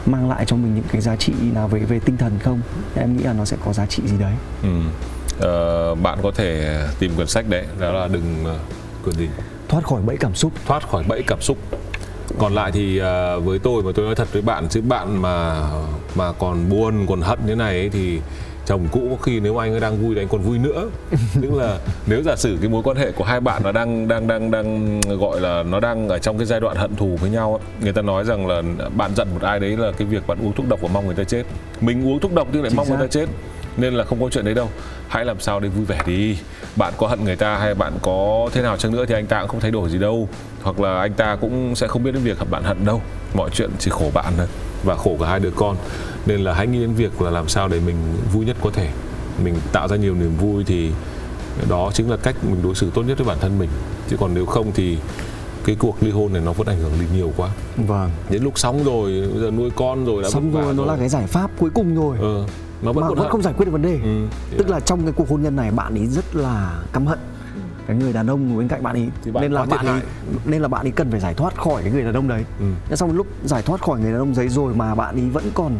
mang 0.07 0.29
lại 0.31 0.45
cho 0.45 0.57
mình 0.57 0.75
những 0.75 0.85
cái 0.93 1.01
giá 1.01 1.17
trị 1.17 1.33
nào 1.55 1.69
về 1.69 1.79
về 1.81 1.99
tinh 2.01 2.17
thần 2.17 2.39
không 2.43 2.61
em 2.95 3.17
nghĩ 3.17 3.23
là 3.23 3.33
nó 3.33 3.45
sẽ 3.45 3.57
có 3.65 3.73
giá 3.73 3.87
trị 3.87 4.03
gì 4.07 4.17
đấy 4.19 4.33
Ừ. 4.63 4.69
Ờ, 5.41 5.95
bạn 5.95 6.19
có 6.23 6.31
thể 6.35 6.79
tìm 6.99 7.15
quyển 7.17 7.27
sách 7.27 7.49
đấy 7.49 7.65
đó 7.81 7.93
là 7.93 8.09
đừng 8.09 8.45
ờ, 8.45 8.59
quyển 9.05 9.17
gì 9.17 9.29
thoát 9.69 9.85
khỏi 9.85 10.03
bẫy 10.03 10.17
cảm 10.17 10.35
xúc 10.35 10.53
thoát 10.67 10.89
khỏi 10.91 11.05
bẫy 11.09 11.23
cảm 11.27 11.41
xúc 11.41 11.59
còn 12.39 12.55
lại 12.55 12.73
thì 12.73 12.99
à, 12.99 13.37
với 13.37 13.59
tôi 13.59 13.83
mà 13.83 13.91
tôi 13.95 14.05
nói 14.07 14.15
thật 14.15 14.29
với 14.33 14.43
bạn 14.43 14.69
chứ 14.69 14.81
bạn 14.83 15.23
mà 15.23 15.63
mà 16.15 16.33
còn 16.33 16.69
buồn 16.71 17.07
còn 17.09 17.21
hận 17.21 17.39
như 17.47 17.55
này 17.55 17.75
ấy, 17.79 17.89
thì 17.91 18.21
chồng 18.67 18.89
cũ 18.93 19.09
có 19.11 19.23
khi 19.23 19.41
nếu 19.41 19.63
anh 19.63 19.73
ấy 19.73 19.81
đang 19.81 20.03
vui 20.03 20.15
thì 20.15 20.21
anh 20.21 20.29
còn 20.29 20.41
vui 20.41 20.59
nữa. 20.59 20.91
Tức 21.43 21.53
là 21.53 21.79
nếu 22.07 22.23
giả 22.23 22.37
sử 22.37 22.59
cái 22.61 22.71
mối 22.71 22.83
quan 22.83 22.97
hệ 22.97 23.13
của 23.13 23.25
hai 23.25 23.41
bạn 23.41 23.63
nó 23.65 23.73
đang 23.73 24.09
đang 24.09 24.27
đang 24.27 24.51
đang 24.51 25.01
gọi 25.01 25.41
là 25.41 25.63
nó 25.63 25.81
đang 25.81 26.09
ở 26.09 26.19
trong 26.19 26.39
cái 26.39 26.47
giai 26.47 26.61
đoạn 26.61 26.77
hận 26.77 26.97
thù 26.97 27.17
với 27.21 27.31
nhau 27.31 27.61
ấy. 27.61 27.83
người 27.83 27.93
ta 27.93 28.03
nói 28.03 28.25
rằng 28.25 28.47
là 28.47 28.63
bạn 28.97 29.11
giận 29.17 29.29
một 29.35 29.43
ai 29.43 29.61
đấy 29.61 29.77
là 29.77 29.93
cái 29.93 30.07
việc 30.09 30.27
bạn 30.27 30.39
uống 30.43 30.53
thuốc 30.53 30.69
độc 30.69 30.81
và 30.81 30.89
mong 30.93 31.07
người 31.07 31.15
ta 31.15 31.25
chết. 31.25 31.43
Mình 31.81 32.07
uống 32.07 32.21
thuốc 32.21 32.35
độc 32.35 32.49
thì 32.53 32.59
lại 32.59 32.71
Chính 32.71 32.77
mong 32.77 32.89
người 32.89 32.99
ta 33.01 33.07
chết 33.07 33.29
nên 33.77 33.95
là 33.95 34.05
không 34.05 34.21
có 34.23 34.29
chuyện 34.31 34.45
đấy 34.45 34.55
đâu. 34.55 34.69
Hãy 35.09 35.25
làm 35.25 35.41
sao 35.41 35.61
để 35.61 35.69
vui 35.69 35.85
vẻ 35.85 36.01
đi. 36.07 36.39
Bạn 36.77 36.93
có 36.97 37.07
hận 37.07 37.25
người 37.25 37.37
ta 37.37 37.57
hay 37.57 37.75
bạn 37.75 37.93
có 38.03 38.49
thế 38.53 38.63
nào 38.63 38.77
chăng 38.77 38.93
nữa 38.93 39.05
thì 39.09 39.15
anh 39.15 39.27
ta 39.27 39.41
cũng 39.41 39.49
không 39.49 39.61
thay 39.61 39.71
đổi 39.71 39.91
gì 39.91 39.99
đâu. 39.99 40.29
Hoặc 40.63 40.81
là 40.81 41.01
anh 41.01 41.13
ta 41.13 41.37
cũng 41.41 41.75
sẽ 41.75 41.87
không 41.87 42.03
biết 42.03 42.13
đến 42.13 42.23
việc 42.23 42.51
bạn 42.51 42.63
hận 42.63 42.85
đâu. 42.85 43.03
Mọi 43.35 43.51
chuyện 43.51 43.71
chỉ 43.79 43.91
khổ 43.91 44.11
bạn 44.15 44.33
thôi 44.37 44.47
và 44.85 44.97
khổ 44.97 45.17
cả 45.21 45.27
hai 45.27 45.41
đứa 45.41 45.51
con. 45.51 45.77
Nên 46.27 46.41
là 46.41 46.55
hãy 46.55 46.67
nghĩ 46.67 46.81
đến 46.81 46.95
việc 46.95 47.23
là 47.23 47.31
làm 47.31 47.49
sao 47.49 47.69
để 47.69 47.81
mình 47.87 47.97
vui 48.33 48.45
nhất 48.45 48.57
có 48.63 48.71
thể. 48.71 48.89
Mình 49.45 49.55
tạo 49.73 49.89
ra 49.89 49.97
nhiều 49.97 50.15
niềm 50.15 50.37
vui 50.41 50.65
thì 50.65 50.91
đó 51.69 51.91
chính 51.95 52.11
là 52.11 52.17
cách 52.17 52.37
mình 52.51 52.63
đối 52.63 52.75
xử 52.75 52.91
tốt 52.95 53.03
nhất 53.03 53.19
với 53.19 53.27
bản 53.27 53.39
thân 53.41 53.59
mình. 53.59 53.69
Chứ 54.09 54.17
còn 54.21 54.35
nếu 54.35 54.47
không 54.47 54.73
thì 54.75 54.99
cái 55.65 55.77
cuộc 55.79 56.03
ly 56.03 56.11
hôn 56.11 56.33
này 56.33 56.43
nó 56.45 56.53
vẫn 56.53 56.67
ảnh 56.67 56.79
hưởng 56.81 56.93
đi 57.01 57.07
nhiều 57.17 57.33
quá. 57.37 57.49
Vâng. 57.77 58.11
Đến 58.31 58.43
lúc 58.43 58.59
xong 58.59 58.85
rồi 58.85 59.29
bây 59.33 59.41
giờ 59.41 59.51
nuôi 59.51 59.71
con 59.77 60.05
rồi 60.05 60.23
đã 60.23 60.29
vả 60.53 60.63
rồi 60.63 60.75
nó 60.75 60.85
là 60.85 60.97
cái 60.97 61.09
giải 61.09 61.27
pháp 61.27 61.51
cuối 61.59 61.71
cùng 61.75 61.95
rồi. 61.95 62.17
Ờ, 62.21 62.47
nó 62.83 62.93
vẫn 62.93 63.01
mà 63.05 63.09
vẫn 63.09 63.19
hận. 63.19 63.29
không 63.31 63.43
giải 63.43 63.55
quyết 63.57 63.67
được 63.67 63.73
vấn 63.73 63.83
đề. 63.83 63.99
Ừ, 64.03 64.27
tức 64.59 64.69
là- 64.69 64.75
là 64.77 64.81
trong 64.81 65.03
cái 65.03 65.13
cuộc 65.13 65.29
hôn 65.29 65.43
nhân 65.43 65.57
này 65.57 65.71
bạn 65.71 65.95
ấy 65.99 66.07
rất 66.07 66.37
là 66.37 66.83
căm 66.93 67.07
hận 67.07 67.19
cái 67.87 67.97
người 67.97 68.13
đàn 68.13 68.27
ông 68.27 68.59
bên 68.59 68.69
cạnh 68.69 68.83
bạn 68.83 68.97
ấy 68.97 69.09
Thì 69.25 69.31
bạn 69.31 69.43
nên 69.43 69.53
là 69.53 69.65
bạn 69.65 69.87
ấy 69.87 70.01
nên 70.45 70.63
là 70.63 70.69
bạn 70.69 70.87
ấy 70.87 70.91
cần 70.93 71.11
phải 71.11 71.21
giải 71.21 71.35
thoát 71.35 71.55
khỏi 71.57 71.83
cái 71.83 71.93
người 71.93 72.03
đàn 72.05 72.15
ông 72.15 72.29
đấy 72.29 72.45
Ừ. 72.91 72.97
xong 72.97 73.17
lúc 73.17 73.27
giải 73.45 73.63
thoát 73.63 73.81
khỏi 73.83 74.01
người 74.01 74.11
đàn 74.11 74.21
ông 74.21 74.35
đấy 74.37 74.49
rồi 74.49 74.75
mà 74.75 74.95
bạn 74.95 75.15
ấy 75.17 75.31
vẫn 75.31 75.45
còn 75.55 75.73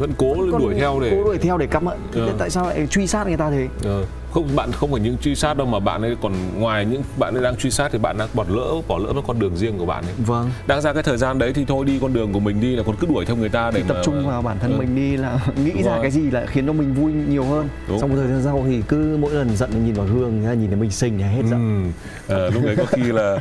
vẫn 0.00 0.10
cố 0.18 0.34
còn 0.52 0.60
đuổi 0.62 0.74
theo 0.74 1.00
để 1.00 1.10
cố 1.10 1.24
đuổi 1.24 1.38
theo 1.38 1.58
để 1.58 1.66
hận 1.72 1.98
thì 2.12 2.20
Ờ. 2.20 2.32
tại 2.38 2.50
sao 2.50 2.66
lại 2.66 2.86
truy 2.90 3.06
sát 3.06 3.26
người 3.26 3.36
ta 3.36 3.50
thế 3.50 3.68
Ờ, 3.84 4.04
không 4.32 4.48
bạn 4.56 4.72
không 4.72 4.90
phải 4.92 5.00
những 5.00 5.16
truy 5.18 5.34
sát 5.34 5.56
đâu 5.56 5.66
mà 5.66 5.78
bạn 5.78 6.02
ấy 6.02 6.16
còn 6.22 6.32
ngoài 6.58 6.84
những 6.84 7.02
bạn 7.18 7.34
ấy 7.34 7.42
đang 7.42 7.56
truy 7.56 7.70
sát 7.70 7.88
thì 7.92 7.98
bạn 7.98 8.18
đang 8.18 8.28
bỏ 8.34 8.44
lỡ 8.48 8.74
bỏ 8.88 8.98
lỡ 8.98 9.12
mất 9.12 9.20
con 9.26 9.38
đường 9.38 9.56
riêng 9.56 9.78
của 9.78 9.86
bạn 9.86 10.04
ấy 10.04 10.12
vâng 10.26 10.50
đáng 10.66 10.80
ra 10.80 10.92
cái 10.92 11.02
thời 11.02 11.16
gian 11.16 11.38
đấy 11.38 11.52
thì 11.54 11.64
thôi 11.68 11.84
đi 11.84 11.98
con 12.02 12.12
đường 12.12 12.32
của 12.32 12.40
mình 12.40 12.60
đi 12.60 12.76
là 12.76 12.82
còn 12.86 12.96
cứ 13.00 13.06
đuổi 13.06 13.24
theo 13.24 13.36
người 13.36 13.48
ta 13.48 13.70
để 13.70 13.80
thì 13.80 13.88
tập 13.88 13.94
mà- 13.94 14.02
trung 14.04 14.26
vào 14.28 14.42
bản 14.42 14.56
thân 14.60 14.72
Ờ, 14.72 14.78
mình 14.78 14.96
đi 14.96 15.16
là 15.16 15.40
nghĩ 15.64 15.70
Đúng 15.74 15.82
ra 15.82 15.92
rồi. 15.92 16.02
cái 16.02 16.10
gì 16.10 16.30
là 16.30 16.46
khiến 16.46 16.66
cho 16.66 16.72
mình 16.72 16.94
vui 16.94 17.12
nhiều 17.12 17.44
hơn 17.44 17.68
Đúng. 17.88 17.98
xong 18.00 18.10
một 18.10 18.16
thời 18.18 18.26
gian 18.28 18.40
sau 18.44 18.64
thì 18.68 18.82
cứ 18.88 19.16
mỗi 19.20 19.32
lần 19.32 19.56
giận 19.56 19.70
nhìn 19.84 19.94
vào 19.94 20.06
gương 20.06 20.40
nhìn 20.60 20.66
thấy 20.70 20.76
mình 20.80 20.90
xinh 20.90 21.18
thì 21.18 21.24
hết 21.24 21.42
giận 21.50 21.92
Ừ. 22.28 22.34
Ờ, 22.34 22.50
lúc 22.50 22.62
đấy 22.64 22.76
có 22.76 22.84
khi 22.84 23.02
là 23.02 23.38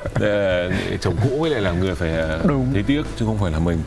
chồng 1.01 1.15
cũ 1.23 1.37
với 1.41 1.49
lại 1.49 1.61
là 1.61 1.71
người 1.71 1.95
phải 1.95 2.11
Đúng. 2.47 2.67
thấy 2.73 2.83
tiếc 2.83 3.01
chứ 3.19 3.25
không 3.25 3.37
phải 3.37 3.51
là 3.51 3.59
mình 3.59 3.77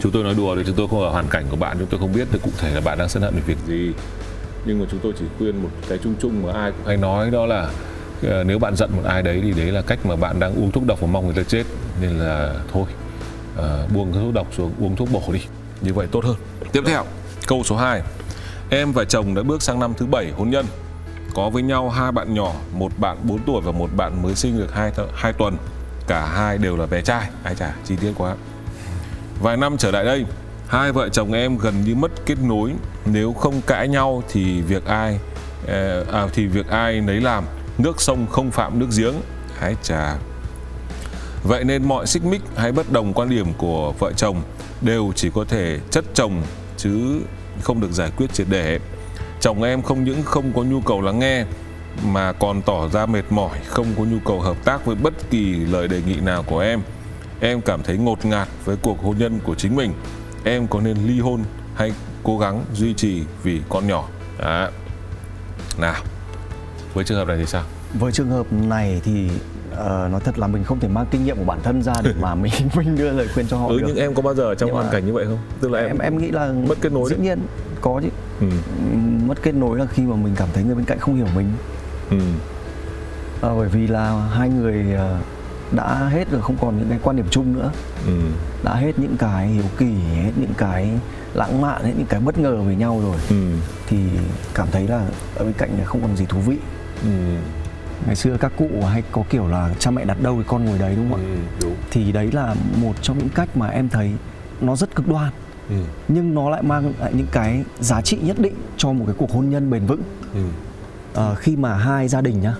chúng 0.00 0.12
tôi 0.12 0.24
nói 0.24 0.34
đùa 0.34 0.56
thì 0.56 0.62
chúng 0.66 0.76
tôi 0.76 0.88
không 0.90 1.00
ở 1.00 1.10
hoàn 1.10 1.26
cảnh 1.30 1.44
của 1.50 1.56
bạn 1.56 1.76
chúng 1.78 1.88
tôi 1.88 2.00
không 2.00 2.12
biết 2.12 2.28
được 2.32 2.38
cụ 2.42 2.50
thể 2.58 2.74
là 2.74 2.80
bạn 2.80 2.98
đang 2.98 3.08
sân 3.08 3.22
hận 3.22 3.34
về 3.34 3.40
việc 3.46 3.58
gì. 3.66 3.92
Nhưng 4.64 4.78
mà 4.78 4.86
chúng 4.90 5.00
tôi 5.02 5.12
chỉ 5.18 5.24
khuyên 5.38 5.62
một 5.62 5.68
cái 5.88 5.98
chung 6.04 6.14
chung 6.20 6.42
mà 6.42 6.52
ai 6.52 6.70
cũng 6.70 6.86
hay 6.86 6.96
nói 6.96 7.30
đó 7.30 7.46
là 7.46 7.70
ờ, 8.22 8.44
nếu 8.44 8.58
bạn 8.58 8.76
giận 8.76 8.90
một 8.96 9.02
ai 9.04 9.22
đấy 9.22 9.40
thì 9.44 9.52
đấy 9.52 9.72
là 9.72 9.82
cách 9.82 10.06
mà 10.06 10.16
bạn 10.16 10.40
đang 10.40 10.54
uống 10.54 10.70
thuốc 10.70 10.86
độc 10.86 11.00
và 11.00 11.06
mong 11.06 11.26
người 11.26 11.34
ta 11.34 11.42
chết. 11.42 11.64
Nên 12.00 12.10
là 12.10 12.54
thôi 12.72 12.84
ờ, 13.56 13.86
buông 13.94 14.12
cái 14.12 14.22
thuốc 14.22 14.34
độc 14.34 14.46
xuống 14.56 14.72
uống 14.80 14.96
thuốc 14.96 15.08
bổ 15.12 15.22
đi. 15.32 15.40
Như 15.80 15.94
vậy 15.94 16.06
tốt 16.12 16.24
hơn. 16.24 16.36
Tiếp 16.72 16.82
theo. 16.86 17.04
Câu 17.46 17.62
số 17.64 17.76
2 17.76 18.02
em 18.70 18.92
và 18.92 19.04
chồng 19.04 19.34
đã 19.34 19.42
bước 19.42 19.62
sang 19.62 19.80
năm 19.80 19.94
thứ 19.96 20.06
bảy 20.06 20.30
hôn 20.30 20.50
nhân. 20.50 20.66
Có 21.34 21.50
với 21.50 21.62
nhau 21.62 21.90
hai 21.90 22.12
bạn 22.12 22.34
nhỏ 22.34 22.52
một 22.72 22.92
bạn 22.98 23.16
4 23.22 23.38
tuổi 23.46 23.60
và 23.64 23.72
một 23.72 23.90
bạn 23.96 24.22
mới 24.22 24.34
sinh 24.34 24.58
được 24.58 24.74
2, 24.74 24.92
hai 25.14 25.32
tuần. 25.32 25.56
Cả 26.06 26.26
hai 26.26 26.58
đều 26.58 26.76
là 26.76 26.86
bé 26.86 27.02
trai. 27.02 27.28
Ai 27.42 27.54
chả 27.54 27.74
chi 27.84 27.96
tiết 28.00 28.12
quá 28.16 28.36
vài 29.40 29.56
năm 29.56 29.76
trở 29.78 29.90
lại 29.90 30.04
đây 30.04 30.24
hai 30.68 30.92
vợ 30.92 31.08
chồng 31.08 31.32
em 31.32 31.58
gần 31.58 31.74
như 31.84 31.94
mất 31.94 32.10
kết 32.26 32.38
nối. 32.42 32.72
Nếu 33.04 33.32
không 33.32 33.60
cãi 33.66 33.88
nhau 33.88 34.22
thì 34.28 34.60
việc 34.60 34.84
ai 34.84 35.18
ờ, 35.66 36.04
à, 36.12 36.26
thì 36.32 36.46
việc 36.46 36.68
ai 36.68 37.00
nấy 37.00 37.20
làm. 37.20 37.44
Nước 37.78 38.00
sông 38.00 38.26
không 38.26 38.50
phạm 38.50 38.78
nước 38.78 38.88
giếng. 38.98 39.14
Hái 39.58 39.76
trà. 39.82 40.16
vậy 41.42 41.64
nên 41.64 41.88
mọi 41.88 42.06
xích 42.06 42.24
mích 42.24 42.40
hay 42.56 42.72
bất 42.72 42.92
đồng 42.92 43.12
quan 43.12 43.30
điểm 43.30 43.46
của 43.58 43.92
vợ 43.98 44.12
chồng 44.12 44.42
đều 44.80 45.12
chỉ 45.16 45.30
có 45.34 45.44
thể 45.48 45.78
chất 45.90 46.04
chồng 46.14 46.42
chứ 46.76 47.20
không 47.62 47.80
được 47.80 47.92
giải 47.92 48.10
quyết 48.16 48.34
triệt 48.34 48.46
để. 48.50 48.78
Chồng 49.40 49.62
em 49.62 49.82
không 49.82 50.04
những 50.04 50.22
không 50.22 50.52
có 50.52 50.62
nhu 50.62 50.80
cầu 50.80 51.00
lắng 51.00 51.18
nghe 51.18 51.44
mà 52.04 52.32
còn 52.32 52.62
tỏ 52.62 52.88
ra 52.88 53.06
mệt 53.06 53.24
mỏi 53.30 53.58
không 53.66 53.86
có 53.98 54.04
nhu 54.04 54.18
cầu 54.24 54.40
hợp 54.40 54.64
tác 54.64 54.86
với 54.86 54.96
bất 54.96 55.30
kỳ 55.30 55.54
lời 55.54 55.88
đề 55.88 56.02
nghị 56.06 56.20
nào 56.20 56.42
của 56.42 56.58
em 56.58 56.80
em 57.40 57.60
cảm 57.60 57.82
thấy 57.82 57.96
ngột 57.98 58.24
ngạt 58.24 58.48
với 58.64 58.76
cuộc 58.82 59.02
hôn 59.02 59.18
nhân 59.18 59.40
của 59.44 59.54
chính 59.54 59.76
mình 59.76 59.92
em 60.44 60.66
có 60.66 60.80
nên 60.80 60.96
ly 61.06 61.20
hôn 61.20 61.44
hay 61.74 61.92
cố 62.22 62.38
gắng 62.38 62.64
duy 62.74 62.94
trì 62.94 63.22
vì 63.42 63.60
con 63.68 63.86
nhỏ 63.86 64.08
Đó. 64.38 64.68
nào 65.78 66.02
với 66.94 67.04
trường 67.04 67.18
hợp 67.18 67.28
này 67.28 67.36
thì 67.36 67.46
sao 67.46 67.62
với 67.98 68.12
trường 68.12 68.30
hợp 68.30 68.52
này 68.52 69.00
thì 69.04 69.28
ờ, 69.76 70.08
nói 70.12 70.20
thật 70.24 70.38
là 70.38 70.46
mình 70.46 70.64
không 70.64 70.80
thể 70.80 70.88
mang 70.88 71.06
kinh 71.10 71.24
nghiệm 71.24 71.36
của 71.38 71.44
bản 71.44 71.58
thân 71.62 71.82
ra 71.82 71.92
để 72.04 72.12
mà 72.20 72.34
mình 72.42 72.52
mình 72.76 72.96
đưa 72.96 73.10
lời 73.12 73.28
khuyên 73.34 73.46
cho 73.48 73.56
họ 73.58 73.68
ừ 73.68 73.78
được 73.80 73.84
nhưng 73.88 73.96
em 73.96 74.14
có 74.14 74.22
bao 74.22 74.34
giờ 74.34 74.54
trong 74.54 74.66
Nhưng 74.66 74.74
hoàn 74.76 74.90
cảnh 74.92 75.06
như 75.06 75.12
vậy 75.12 75.24
không 75.24 75.38
tức 75.60 75.70
là 75.70 75.78
em 75.78 75.88
em 75.88 75.98
em 75.98 76.18
nghĩ 76.18 76.30
là 76.30 76.52
mất 76.68 76.78
kết 76.80 76.92
nối 76.92 77.10
dĩ 77.10 77.16
đấy. 77.16 77.24
nhiên 77.24 77.38
có 77.80 78.00
chứ 78.02 78.08
ừ. 78.40 78.46
mất 79.26 79.42
kết 79.42 79.54
nối 79.54 79.78
là 79.78 79.86
khi 79.86 80.02
mà 80.02 80.16
mình 80.16 80.34
cảm 80.36 80.48
thấy 80.54 80.64
người 80.64 80.74
bên 80.74 80.84
cạnh 80.84 80.98
không 80.98 81.14
hiểu 81.14 81.26
mình 81.36 81.52
Ừ. 82.10 82.16
Ờ, 83.40 83.54
bởi 83.56 83.68
vì 83.68 83.86
là 83.86 84.28
hai 84.32 84.48
người 84.48 84.94
ờ, 84.96 85.18
đã 85.72 86.08
hết 86.12 86.30
rồi 86.30 86.42
không 86.42 86.56
còn 86.60 86.78
những 86.78 86.88
cái 86.88 86.98
quan 87.02 87.16
điểm 87.16 87.26
chung 87.30 87.52
nữa 87.52 87.70
Ừ. 88.06 88.12
đã 88.64 88.74
hết 88.74 88.98
những 88.98 89.16
cái 89.16 89.46
hiếu 89.48 89.64
kỳ 89.78 89.92
hết 90.24 90.32
những 90.36 90.54
cái 90.58 90.90
lãng 91.34 91.60
mạn 91.60 91.84
hết 91.84 91.92
những 91.96 92.06
cái 92.06 92.20
bất 92.20 92.38
ngờ 92.38 92.56
về 92.62 92.74
nhau 92.76 93.00
rồi 93.04 93.16
Ừ. 93.30 93.36
thì 93.86 93.98
cảm 94.54 94.68
thấy 94.72 94.88
là 94.88 95.06
ở 95.36 95.44
bên 95.44 95.52
cạnh 95.58 95.70
này 95.76 95.84
không 95.86 96.00
còn 96.02 96.16
gì 96.16 96.26
thú 96.28 96.38
vị 96.40 96.56
Ừ. 97.02 97.08
ngày 98.06 98.16
xưa 98.16 98.36
các 98.40 98.52
cụ 98.56 98.68
hay 98.92 99.02
có 99.12 99.22
kiểu 99.30 99.48
là 99.48 99.74
cha 99.78 99.90
mẹ 99.90 100.04
đặt 100.04 100.22
đâu 100.22 100.36
thì 100.38 100.44
con 100.48 100.64
ngồi 100.64 100.78
đấy 100.78 100.94
đúng 100.96 101.10
không 101.10 101.20
ạ 101.20 101.24
Ừ. 101.28 101.36
đúng 101.62 101.74
thì 101.90 102.12
đấy 102.12 102.30
là 102.32 102.54
một 102.80 102.92
trong 103.02 103.18
những 103.18 103.28
cách 103.28 103.56
mà 103.56 103.68
em 103.68 103.88
thấy 103.88 104.10
nó 104.60 104.76
rất 104.76 104.94
cực 104.94 105.08
đoan 105.08 105.30
ừ. 105.68 105.76
nhưng 106.08 106.34
nó 106.34 106.50
lại 106.50 106.62
mang 106.62 106.92
lại 107.00 107.12
những 107.14 107.26
cái 107.32 107.64
giá 107.80 108.00
trị 108.02 108.18
nhất 108.22 108.38
định 108.38 108.54
cho 108.76 108.92
một 108.92 109.04
cái 109.06 109.14
cuộc 109.18 109.30
hôn 109.32 109.50
nhân 109.50 109.70
bền 109.70 109.86
vững 109.86 110.02
Ừ. 110.34 110.40
Ờ, 111.14 111.34
khi 111.34 111.56
mà 111.56 111.74
hai 111.74 112.08
gia 112.08 112.20
đình 112.20 112.40
nhá 112.40 112.54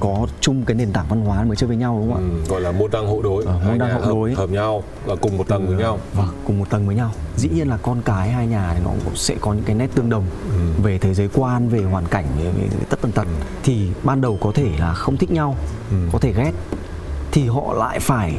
có 0.00 0.26
chung 0.40 0.64
cái 0.64 0.74
nền 0.74 0.92
tảng 0.92 1.06
văn 1.08 1.20
hóa 1.20 1.44
mới 1.44 1.56
chơi 1.56 1.68
với 1.68 1.76
nhau 1.76 1.98
đúng 2.00 2.12
không 2.14 2.22
ạ 2.22 2.28
Ừ. 2.44 2.50
gọi 2.50 2.60
là 2.60 2.72
môn 2.72 2.90
đăng 2.90 3.06
hộ 3.06 3.22
đối 3.22 3.44
Ờ, 3.44 3.60
môn 3.68 3.78
đăng 3.78 3.92
hộ 3.92 4.00
hợp, 4.00 4.08
đối. 4.08 4.34
hợp 4.34 4.50
nhau 4.50 4.82
là 5.06 5.14
cùng 5.14 5.36
một 5.38 5.48
tầng 5.48 5.66
với 5.66 5.76
nhau 5.76 5.98
vâng 6.14 6.28
cùng 6.46 6.58
một 6.58 6.70
tầng 6.70 6.86
với 6.86 6.96
nhau 6.96 7.10
dĩ 7.36 7.48
nhiên 7.48 7.68
là 7.68 7.76
con 7.76 8.02
cái 8.04 8.30
hai 8.30 8.46
nhà 8.46 8.72
thì 8.74 8.80
nó 8.84 8.90
cũng 9.04 9.16
sẽ 9.16 9.34
có 9.40 9.52
những 9.52 9.64
cái 9.64 9.76
nét 9.76 9.88
tương 9.94 10.10
đồng 10.10 10.24
Ừ. 10.52 10.82
về 10.82 10.98
thế 10.98 11.14
giới 11.14 11.28
quan 11.34 11.68
về 11.68 11.82
hoàn 11.82 12.06
cảnh 12.06 12.24
về, 12.38 12.50
về 12.50 12.68
tất 12.90 12.98
tần 13.02 13.12
tật 13.12 13.26
thì 13.62 13.88
ban 14.04 14.20
đầu 14.20 14.38
có 14.40 14.52
thể 14.54 14.70
là 14.78 14.94
không 14.94 15.16
thích 15.16 15.30
nhau 15.30 15.56
Ừ. 15.90 15.96
có 16.12 16.18
thể 16.18 16.32
ghét 16.32 16.52
thì 17.32 17.48
họ 17.48 17.72
lại 17.74 18.00
phải 18.00 18.38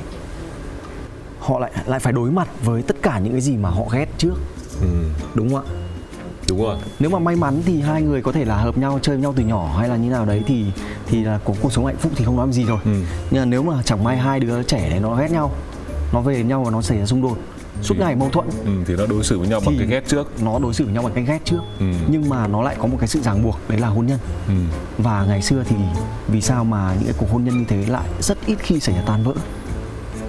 họ 1.40 1.60
lại 1.60 1.72
lại 1.86 2.00
phải 2.00 2.14
đối 2.14 2.32
mặt 2.32 2.48
với 2.64 2.82
tất 2.82 2.96
cả 3.02 3.20
những 3.20 3.32
cái 3.32 3.42
gì 3.42 3.58
mà 3.58 3.70
họ 3.70 3.84
ghét 3.92 4.06
trước 4.18 4.34
ừ. 4.82 4.88
đúng 5.34 5.50
không 5.54 5.66
ạ 5.66 5.87
đúng 6.50 6.62
rồi 6.62 6.78
nếu 7.00 7.10
mà 7.10 7.20
may 7.20 7.36
mắn 7.36 7.62
thì 7.66 7.82
hai 7.82 8.02
người 8.02 8.22
có 8.22 8.32
thể 8.32 8.46
là 8.46 8.58
hợp 8.58 8.78
nhau 8.78 9.00
chơi 9.02 9.16
với 9.16 9.24
nhau 9.24 9.34
từ 9.38 9.44
nhỏ 9.44 9.76
hay 9.80 9.90
là 9.90 9.96
như 9.96 10.10
nào 10.10 10.26
đấy 10.26 10.44
thì 10.48 10.66
thì 11.08 11.24
là 11.24 11.40
có 11.46 11.54
cuộc 11.62 11.72
sống 11.74 11.86
hạnh 11.86 11.98
phúc 11.98 12.12
thì 12.16 12.26
không 12.26 12.38
nói 12.38 12.48
gì 12.52 12.64
rồi 12.66 12.80
Ừ. 12.86 12.92
nhưng 13.32 13.42
mà 13.42 13.46
nếu 13.46 13.64
mà 13.64 13.82
chẳng 13.86 14.04
may 14.04 14.18
hai 14.18 14.40
đứa 14.40 14.64
trẻ 14.64 14.90
đấy 14.90 15.00
nó 15.00 15.16
ghét 15.16 15.32
nhau 15.32 15.52
nó 16.14 16.22
về 16.22 16.44
nhau 16.44 16.64
và 16.64 16.72
nó 16.72 16.82
xảy 16.82 16.98
ra 17.00 17.06
xung 17.06 17.22
đột 17.22 17.38
suốt 17.82 17.96
Thì- 17.98 18.04
ngày 18.04 18.16
mâu 18.16 18.30
thuẫn 18.30 18.46
ừ. 18.66 18.72
thì 18.88 18.96
nó 18.96 19.06
đối 19.06 19.24
xử 19.24 19.40
với 19.40 19.48
nhau 19.48 19.60
bằng 19.66 19.76
cái 19.78 19.88
ghét 19.88 20.04
trước 20.08 20.32
nó 20.44 20.60
đối 20.60 20.74
xử 20.74 20.86
với 20.86 20.94
nhau 20.94 21.04
bằng 21.04 21.14
cách 21.14 21.24
ghét 21.28 21.40
trước 21.46 21.60
Ừ. 21.80 21.86
nhưng 22.10 22.30
mà 22.30 22.48
nó 22.48 22.62
lại 22.62 22.76
có 22.80 22.88
một 22.88 22.98
cái 23.00 23.08
sự 23.08 23.22
ràng 23.22 23.44
buộc 23.44 23.60
đấy 23.70 23.80
là 23.80 23.88
hôn 23.88 24.06
nhân 24.08 24.20
ừ. 24.48 24.54
và 24.98 25.26
ngày 25.28 25.42
xưa 25.42 25.64
thì 25.70 25.76
vì 26.28 26.42
sao 26.42 26.64
mà 26.64 26.94
những 26.94 27.04
cái 27.04 27.14
cuộc 27.18 27.32
hôn 27.32 27.44
nhân 27.44 27.58
như 27.60 27.66
thế 27.68 27.86
lại 27.88 28.08
rất 28.20 28.38
ít 28.46 28.56
khi 28.60 28.80
xảy 28.80 28.96
ra 28.96 29.02
tan 29.06 29.24
vỡ 29.24 29.34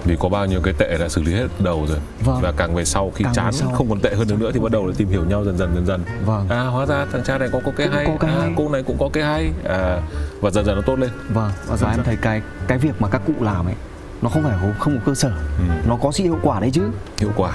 vì 0.05 0.15
có 0.19 0.29
bao 0.29 0.45
nhiêu 0.45 0.61
cái 0.61 0.73
tệ 0.77 0.97
đã 0.99 1.09
xử 1.09 1.21
lý 1.23 1.33
hết 1.33 1.47
đầu 1.59 1.85
rồi. 1.89 1.97
Vâng. 2.25 2.41
và 2.41 2.51
càng 2.57 2.75
về 2.75 2.85
sau 2.85 3.11
khi 3.15 3.23
Càng 3.23 3.33
chán 3.33 3.51
sau. 3.53 3.69
không 3.69 3.89
còn 3.89 3.99
tệ 3.99 4.13
hơn 4.15 4.27
nữa, 4.27 4.35
nữa 4.39 4.51
thì 4.53 4.59
bắt 4.59 4.71
đầu 4.71 4.87
là 4.87 4.93
tìm 4.97 5.09
hiểu 5.09 5.25
nhau 5.25 5.43
dần 5.45 5.57
dần 5.57 5.75
dần 5.75 5.85
dần. 5.85 6.03
Vâng. 6.25 6.49
à 6.49 6.61
hóa 6.61 6.85
ra 6.85 7.05
thằng 7.11 7.23
cha 7.25 7.37
này 7.37 7.49
có 7.53 7.59
có 7.65 7.71
cái 7.77 7.87
Cũng 7.87 7.95
hay, 7.95 8.05
có 8.05 8.13
cái 8.19 8.31
à, 8.31 8.39
hay. 8.41 8.53
cô 8.57 8.69
này 8.69 8.83
cũng 8.83 8.97
có 8.99 9.09
cái 9.13 9.23
hay. 9.23 9.51
À 9.69 10.01
và 10.41 10.49
dần 10.51 10.65
dần 10.65 10.75
nó 10.75 10.81
tốt 10.81 10.99
lên. 10.99 11.09
Vâng 11.29 11.51
và 11.67 11.77
Dần 11.77 11.89
em 11.91 11.99
thấy 12.03 12.15
cái 12.21 12.41
cái 12.67 12.77
việc 12.77 12.93
mà 13.01 13.07
các 13.07 13.21
cụ 13.27 13.33
làm 13.41 13.65
ấy 13.65 13.75
nó 14.21 14.29
không 14.29 14.43
phải 14.43 14.57
không, 14.79 14.95
có 14.95 15.01
cơ 15.05 15.15
sở. 15.15 15.29
Ừ. 15.29 15.63
nó 15.87 15.95
có 16.01 16.11
sự 16.11 16.23
hiệu 16.23 16.39
quả 16.43 16.59
đấy 16.59 16.71
chứ. 16.73 16.81
Hiệu 17.17 17.31
quả. 17.35 17.51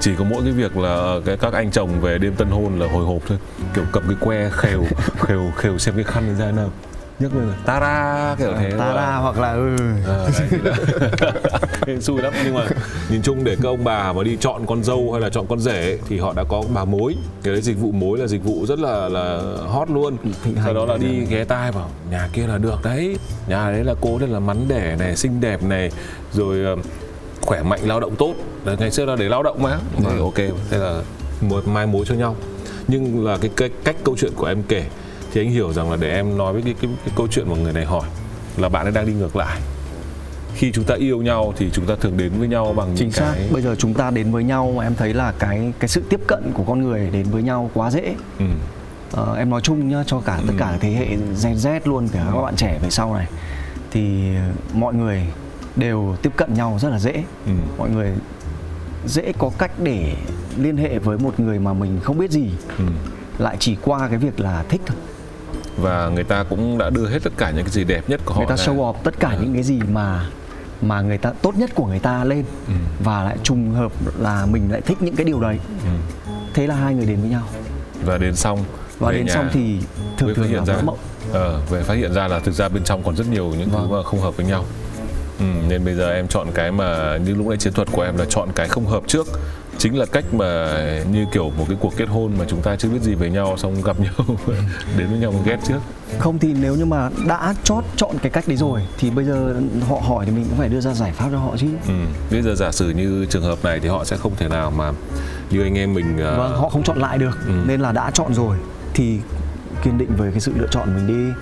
Chỉ 0.00 0.10
có 0.18 0.24
mỗi 0.24 0.42
cái 0.42 0.52
việc 0.52 0.76
là 0.76 0.88
ờ, 0.94 1.22
cái 1.24 1.36
các 1.36 1.52
anh 1.52 1.70
chồng 1.70 2.00
về 2.00 2.18
đêm 2.18 2.34
tân 2.34 2.48
hôn 2.50 2.78
là 2.78 2.86
hồi 2.92 3.04
hộp 3.04 3.22
thôi. 3.28 3.38
Kiểu 3.74 3.84
cầm 3.92 4.02
cái 4.06 4.16
que 4.20 4.50
khều 4.50 4.84
khều 5.20 5.50
khều 5.56 5.78
xem 5.78 5.94
cái 5.94 6.04
khăn 6.04 6.36
ra 6.38 6.50
nào. 6.50 6.70
Nhấc 7.18 7.34
lên 7.34 7.48
là 7.48 7.54
ta 7.66 7.80
ra 7.80 8.34
kiểu 8.38 8.52
thế 8.58 8.70
ta 8.78 8.92
ra 8.92 9.16
hoặc 9.16 9.38
là 9.38 9.52
ừ. 9.52 9.76
À, 10.08 10.16
đấy 10.38 10.60
xui 12.00 12.22
lắm 12.22 12.32
nhưng 12.44 12.54
mà 12.54 12.66
nhìn 13.10 13.22
chung 13.22 13.44
để 13.44 13.56
các 13.62 13.68
ông 13.68 13.84
bà 13.84 14.12
mà 14.12 14.22
đi 14.22 14.36
chọn 14.40 14.66
con 14.66 14.84
dâu 14.84 15.12
hay 15.12 15.20
là 15.20 15.30
chọn 15.30 15.46
con 15.48 15.60
rể 15.60 15.80
ấy, 15.80 15.98
thì 16.08 16.18
họ 16.18 16.32
đã 16.36 16.44
có 16.44 16.62
bà 16.74 16.84
mối. 16.84 17.14
Cái 17.42 17.52
đấy 17.52 17.62
dịch 17.62 17.78
vụ 17.78 17.92
mối 17.92 18.18
là 18.18 18.26
dịch 18.26 18.44
vụ 18.44 18.66
rất 18.66 18.78
là 18.78 19.08
là 19.08 19.40
hot 19.68 19.90
luôn. 19.90 20.16
Sau 20.64 20.74
đó 20.74 20.86
là 20.86 20.96
rồi. 20.96 20.98
đi 20.98 21.26
ghé 21.30 21.44
tai 21.44 21.72
vào 21.72 21.90
nhà 22.10 22.28
kia 22.32 22.46
là 22.46 22.58
được 22.58 22.78
đấy. 22.84 23.16
Nhà 23.48 23.70
đấy 23.70 23.84
là 23.84 23.94
cô 24.00 24.18
đây 24.18 24.28
là 24.28 24.40
mắn 24.40 24.56
đẻ 24.68 24.96
này 24.98 25.16
xinh 25.16 25.40
đẹp 25.40 25.62
này 25.62 25.90
rồi 26.32 26.64
ờ, 26.64 26.76
khỏe 27.40 27.62
mạnh 27.62 27.80
lao 27.82 28.00
động 28.00 28.16
tốt. 28.16 28.34
Đấy, 28.64 28.76
ngày 28.78 28.90
xưa 28.90 29.04
là 29.04 29.16
để 29.16 29.28
lao 29.28 29.42
động 29.42 29.62
mà. 29.62 29.78
Thì 29.96 30.04
Vâng. 30.04 30.20
ok 30.20 30.36
thế 30.70 30.78
là 30.78 31.02
một 31.40 31.68
mai 31.68 31.86
mối 31.86 32.04
cho 32.08 32.14
nhau. 32.14 32.36
Nhưng 32.88 33.24
là 33.24 33.38
cái, 33.40 33.50
cái 33.56 33.70
cách 33.84 33.96
câu 34.04 34.16
chuyện 34.18 34.32
của 34.36 34.46
em 34.46 34.62
kể 34.68 34.84
thì 35.32 35.40
anh 35.40 35.50
hiểu 35.50 35.72
rằng 35.72 35.90
là 35.90 35.96
để 35.96 36.10
em 36.10 36.38
nói 36.38 36.52
với 36.52 36.62
cái, 36.62 36.74
cái, 36.82 36.90
cái 37.04 37.14
câu 37.16 37.26
chuyện 37.30 37.50
mà 37.50 37.56
người 37.56 37.72
này 37.72 37.84
hỏi 37.84 38.08
là 38.56 38.68
bạn 38.68 38.86
ấy 38.86 38.92
đang 38.92 39.06
đi 39.06 39.12
ngược 39.12 39.36
lại 39.36 39.60
khi 40.56 40.72
chúng 40.72 40.84
ta 40.84 40.94
yêu 40.94 41.22
nhau 41.22 41.54
thì 41.56 41.70
chúng 41.72 41.86
ta 41.86 41.94
thường 42.00 42.16
đến 42.16 42.32
với 42.38 42.48
nhau 42.48 42.72
bằng 42.76 42.86
chính 42.96 43.06
những 43.08 43.12
xác. 43.12 43.32
cái 43.34 43.48
bây 43.52 43.62
giờ 43.62 43.74
chúng 43.78 43.94
ta 43.94 44.10
đến 44.10 44.32
với 44.32 44.44
nhau 44.44 44.72
mà 44.76 44.84
em 44.84 44.94
thấy 44.94 45.14
là 45.14 45.32
cái 45.38 45.72
cái 45.78 45.88
sự 45.88 46.02
tiếp 46.10 46.20
cận 46.28 46.50
của 46.54 46.64
con 46.64 46.82
người 46.82 47.10
đến 47.12 47.26
với 47.30 47.42
nhau 47.42 47.70
quá 47.74 47.90
dễ. 47.90 48.14
Ừ, 48.38 48.44
Ờ, 49.12 49.34
em 49.36 49.50
nói 49.50 49.60
chung 49.60 49.88
nhá 49.88 50.02
cho 50.06 50.20
cả 50.20 50.40
tất 50.46 50.52
cả 50.58 50.76
thế 50.80 50.90
hệ 50.90 51.06
Gen 51.42 51.54
Z 51.54 51.80
luôn 51.84 52.08
cả 52.08 52.26
các 52.34 52.40
bạn 52.42 52.56
trẻ 52.56 52.78
về 52.82 52.90
sau 52.90 53.14
này 53.14 53.26
thì 53.90 54.22
mọi 54.72 54.94
người 54.94 55.22
đều 55.76 56.16
tiếp 56.22 56.32
cận 56.36 56.54
nhau 56.54 56.78
rất 56.82 56.88
là 56.90 56.98
dễ. 56.98 57.12
Ừ, 57.46 57.52
mọi 57.78 57.90
người 57.90 58.12
dễ 59.06 59.32
có 59.38 59.50
cách 59.58 59.70
để 59.82 60.14
liên 60.56 60.76
hệ 60.76 60.98
với 60.98 61.18
một 61.18 61.40
người 61.40 61.58
mà 61.58 61.72
mình 61.72 62.00
không 62.02 62.18
biết 62.18 62.30
gì. 62.30 62.50
Ừ. 62.78 62.84
lại 63.38 63.56
chỉ 63.60 63.76
qua 63.82 64.08
cái 64.08 64.18
việc 64.18 64.40
là 64.40 64.64
thích 64.68 64.80
thôi. 64.86 64.96
Và 65.76 66.08
người 66.08 66.24
ta 66.24 66.42
cũng 66.42 66.78
đã 66.78 66.90
đưa 66.90 67.08
hết 67.08 67.18
tất 67.22 67.32
cả 67.36 67.50
những 67.50 67.64
cái 67.64 67.72
gì 67.72 67.84
đẹp 67.84 68.02
nhất 68.08 68.20
của 68.24 68.34
họ 68.34 68.40
người 68.40 68.48
ta 68.56 68.64
show 68.64 68.76
off 68.76 68.94
tất 69.02 69.14
cả 69.20 69.36
những 69.40 69.54
cái 69.54 69.62
gì 69.62 69.80
mà 69.92 70.26
mà 70.82 71.00
người 71.00 71.18
ta 71.18 71.32
tốt 71.42 71.54
nhất 71.58 71.70
của 71.74 71.86
người 71.86 71.98
ta 71.98 72.24
lên 72.24 72.44
Ừ. 72.68 72.72
và 73.04 73.24
lại 73.24 73.36
trùng 73.42 73.70
hợp 73.74 73.92
là 74.18 74.46
mình 74.46 74.72
lại 74.72 74.80
thích 74.80 74.98
những 75.00 75.16
cái 75.16 75.24
điều 75.24 75.40
đấy 75.40 75.58
Ừ. 75.84 75.90
thế 76.54 76.66
là 76.66 76.74
hai 76.74 76.94
người 76.94 77.06
đến 77.06 77.20
với 77.20 77.30
nhau 77.30 77.42
và 78.04 78.18
đến 78.18 78.36
xong 78.36 78.64
và 78.98 79.12
đến 79.12 79.26
nhà 79.26 79.34
xong 79.34 79.48
thì 79.52 79.78
thường 80.18 80.34
thường 80.34 80.54
là 80.54 80.60
vỡ 80.64 80.82
mộng 80.84 80.98
ờ, 81.32 81.60
về 81.70 81.82
phát 81.82 81.94
hiện 81.94 82.12
ra 82.12 82.28
là 82.28 82.38
thực 82.38 82.52
ra 82.54 82.68
bên 82.68 82.84
trong 82.84 83.02
còn 83.02 83.16
rất 83.16 83.26
nhiều 83.28 83.52
những 83.58 83.70
thứ 83.70 83.76
Vâng. 83.76 83.90
mà 83.90 84.02
không 84.02 84.20
hợp 84.20 84.36
với 84.36 84.46
nhau 84.46 84.64
ừ, 85.38 85.44
nên 85.68 85.84
bây 85.84 85.94
giờ 85.94 86.12
em 86.12 86.28
chọn 86.28 86.48
cái 86.54 86.72
mà 86.72 87.16
như 87.16 87.34
lúc 87.34 87.46
nãy 87.46 87.56
chiến 87.58 87.72
thuật 87.72 87.88
của 87.92 88.02
em 88.02 88.16
là 88.16 88.24
chọn 88.28 88.48
cái 88.54 88.68
không 88.68 88.86
hợp 88.86 89.02
trước 89.06 89.26
chính 89.78 89.98
là 89.98 90.06
cách 90.06 90.24
mà 90.34 90.72
như 91.12 91.26
kiểu 91.32 91.50
một 91.58 91.64
cái 91.68 91.76
cuộc 91.80 91.96
kết 91.96 92.08
hôn 92.08 92.32
mà 92.38 92.44
chúng 92.48 92.62
ta 92.62 92.76
chưa 92.76 92.88
biết 92.88 93.02
gì 93.02 93.14
về 93.14 93.30
nhau 93.30 93.56
xong 93.58 93.82
gặp 93.82 94.00
nhau 94.00 94.12
đến 94.98 95.06
với 95.10 95.18
nhau 95.18 95.32
mà 95.32 95.38
ghét 95.44 95.58
trước 95.68 95.78
không 96.18 96.38
thì 96.38 96.54
nếu 96.60 96.74
như 96.76 96.84
mà 96.84 97.10
đã 97.26 97.54
chót 97.64 97.84
chọn 97.96 98.10
cái 98.22 98.30
cách 98.30 98.44
đấy 98.48 98.56
rồi 98.56 98.80
thì 98.98 99.10
bây 99.10 99.24
giờ 99.24 99.54
họ 99.88 99.96
hỏi 100.08 100.26
thì 100.26 100.32
mình 100.32 100.44
cũng 100.48 100.58
phải 100.58 100.68
đưa 100.68 100.80
ra 100.80 100.94
giải 100.94 101.12
pháp 101.12 101.28
cho 101.32 101.38
họ 101.38 101.56
chứ 101.56 101.66
ừ. 101.88 101.94
bây 102.30 102.42
giờ 102.42 102.54
giả 102.54 102.72
sử 102.72 102.90
như 102.90 103.26
trường 103.30 103.42
hợp 103.42 103.58
này 103.64 103.80
thì 103.80 103.88
họ 103.88 104.04
sẽ 104.04 104.16
không 104.16 104.32
thể 104.36 104.48
nào 104.48 104.70
mà 104.70 104.92
như 105.50 105.62
anh 105.62 105.74
em 105.78 105.94
mình 105.94 106.18
ờ, 106.18 106.38
vâng 106.38 106.60
họ 106.60 106.68
không 106.68 106.82
chọn 106.82 106.98
lại 106.98 107.18
được 107.18 107.38
Ừ. 107.46 107.52
nên 107.66 107.80
là 107.80 107.92
đã 107.92 108.10
chọn 108.14 108.34
rồi 108.34 108.56
thì 108.94 109.18
kiên 109.84 109.98
định 109.98 110.16
với 110.16 110.30
cái 110.30 110.40
sự 110.40 110.52
lựa 110.56 110.66
chọn 110.70 110.88
mình 110.96 111.06
đi 111.06 111.32